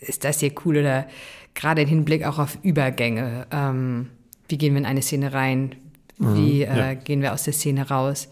ist 0.00 0.24
das 0.24 0.40
hier 0.40 0.52
cool 0.64 0.78
oder 0.78 1.08
gerade 1.54 1.82
im 1.82 1.88
Hinblick 1.88 2.24
auch 2.24 2.38
auf 2.38 2.58
Übergänge. 2.62 3.46
Ähm, 3.50 4.10
wie 4.48 4.58
gehen 4.58 4.74
wir 4.74 4.78
in 4.78 4.86
eine 4.86 5.02
Szene 5.02 5.32
rein? 5.32 5.74
Wie 6.18 6.64
mhm, 6.64 6.72
äh, 6.72 6.78
ja. 6.78 6.94
gehen 6.94 7.22
wir 7.22 7.32
aus 7.32 7.44
der 7.44 7.52
Szene 7.52 7.88
raus? 7.88 8.28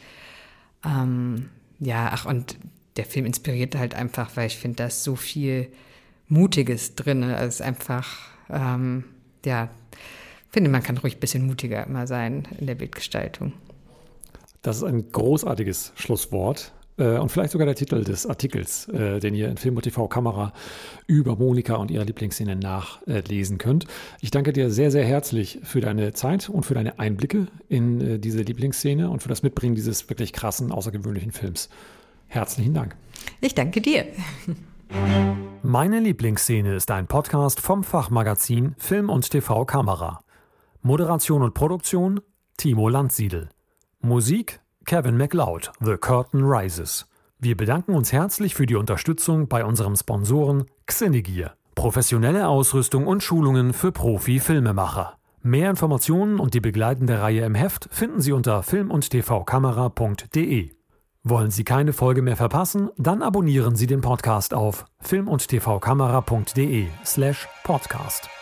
Ähm, 0.84 1.48
ja, 1.78 2.10
ach, 2.12 2.26
und 2.26 2.56
der 2.96 3.04
Film 3.04 3.26
inspiriert 3.26 3.74
halt 3.74 3.94
einfach, 3.94 4.36
weil 4.36 4.46
ich 4.46 4.58
finde, 4.58 4.76
da 4.76 4.86
ist 4.86 5.04
so 5.04 5.16
viel 5.16 5.68
Mutiges 6.28 6.94
drin. 6.94 7.24
Also 7.24 7.48
es 7.48 7.54
ist 7.56 7.62
einfach, 7.62 8.18
ähm, 8.50 9.04
ja, 9.44 9.68
finde, 10.50 10.70
man 10.70 10.82
kann 10.82 10.98
ruhig 10.98 11.16
ein 11.16 11.20
bisschen 11.20 11.46
mutiger 11.46 11.86
immer 11.86 12.06
sein 12.06 12.46
in 12.58 12.66
der 12.66 12.74
Bildgestaltung. 12.74 13.52
Das 14.60 14.76
ist 14.76 14.84
ein 14.84 15.10
großartiges 15.10 15.92
Schlusswort. 15.96 16.72
Äh, 16.98 17.18
und 17.18 17.30
vielleicht 17.30 17.52
sogar 17.52 17.66
der 17.66 17.74
Titel 17.74 18.04
des 18.04 18.26
Artikels, 18.26 18.88
äh, 18.88 19.20
den 19.20 19.34
ihr 19.34 19.48
in 19.48 19.56
Film 19.56 19.76
und 19.76 19.82
TV 19.82 20.08
Kamera 20.08 20.52
über 21.06 21.36
Monika 21.36 21.76
und 21.76 21.90
ihre 21.90 22.04
Lieblingsszene 22.04 22.56
nachlesen 22.56 23.58
könnt. 23.58 23.86
Ich 24.20 24.30
danke 24.30 24.52
dir 24.52 24.70
sehr, 24.70 24.90
sehr 24.90 25.04
herzlich 25.04 25.60
für 25.62 25.80
deine 25.80 26.12
Zeit 26.12 26.48
und 26.48 26.64
für 26.64 26.74
deine 26.74 26.98
Einblicke 26.98 27.46
in 27.68 28.00
äh, 28.00 28.18
diese 28.18 28.42
Lieblingsszene 28.42 29.10
und 29.10 29.22
für 29.22 29.28
das 29.28 29.42
Mitbringen 29.42 29.74
dieses 29.74 30.08
wirklich 30.08 30.32
krassen, 30.32 30.72
außergewöhnlichen 30.72 31.32
Films. 31.32 31.68
Herzlichen 32.28 32.74
Dank. 32.74 32.96
Ich 33.40 33.54
danke 33.54 33.80
dir. 33.80 34.06
Meine 35.62 36.00
Lieblingsszene 36.00 36.74
ist 36.74 36.90
ein 36.90 37.06
Podcast 37.06 37.60
vom 37.60 37.84
Fachmagazin 37.84 38.74
Film 38.78 39.10
und 39.10 39.30
TV 39.30 39.64
Kamera. 39.64 40.20
Moderation 40.82 41.42
und 41.42 41.54
Produktion 41.54 42.20
Timo 42.56 42.88
Landsiedel. 42.88 43.48
Musik 44.00 44.61
Kevin 44.84 45.16
MacLeod, 45.16 45.72
The 45.80 45.96
Curtain 45.96 46.42
Rises. 46.44 47.06
Wir 47.38 47.56
bedanken 47.56 47.94
uns 47.94 48.12
herzlich 48.12 48.54
für 48.54 48.66
die 48.66 48.76
Unterstützung 48.76 49.48
bei 49.48 49.64
unserem 49.64 49.96
Sponsoren 49.96 50.66
Xenegear. 50.86 51.54
Professionelle 51.74 52.48
Ausrüstung 52.48 53.06
und 53.06 53.22
Schulungen 53.22 53.72
für 53.72 53.92
Profi-Filmemacher. 53.92 55.14
Mehr 55.42 55.70
Informationen 55.70 56.38
und 56.38 56.54
die 56.54 56.60
begleitende 56.60 57.20
Reihe 57.20 57.44
im 57.44 57.54
Heft 57.54 57.88
finden 57.90 58.20
Sie 58.20 58.32
unter 58.32 58.62
film- 58.62 58.90
und 58.90 59.10
tvkamera.de. 59.10 60.70
Wollen 61.24 61.50
Sie 61.50 61.64
keine 61.64 61.92
Folge 61.92 62.22
mehr 62.22 62.36
verpassen? 62.36 62.90
Dann 62.96 63.22
abonnieren 63.22 63.74
Sie 63.74 63.86
den 63.86 64.00
Podcast 64.00 64.54
auf 64.54 64.84
film- 65.00 65.28
und 65.28 65.48
tvkamera.de 65.48 66.86
slash 67.04 67.48
podcast. 67.64 68.41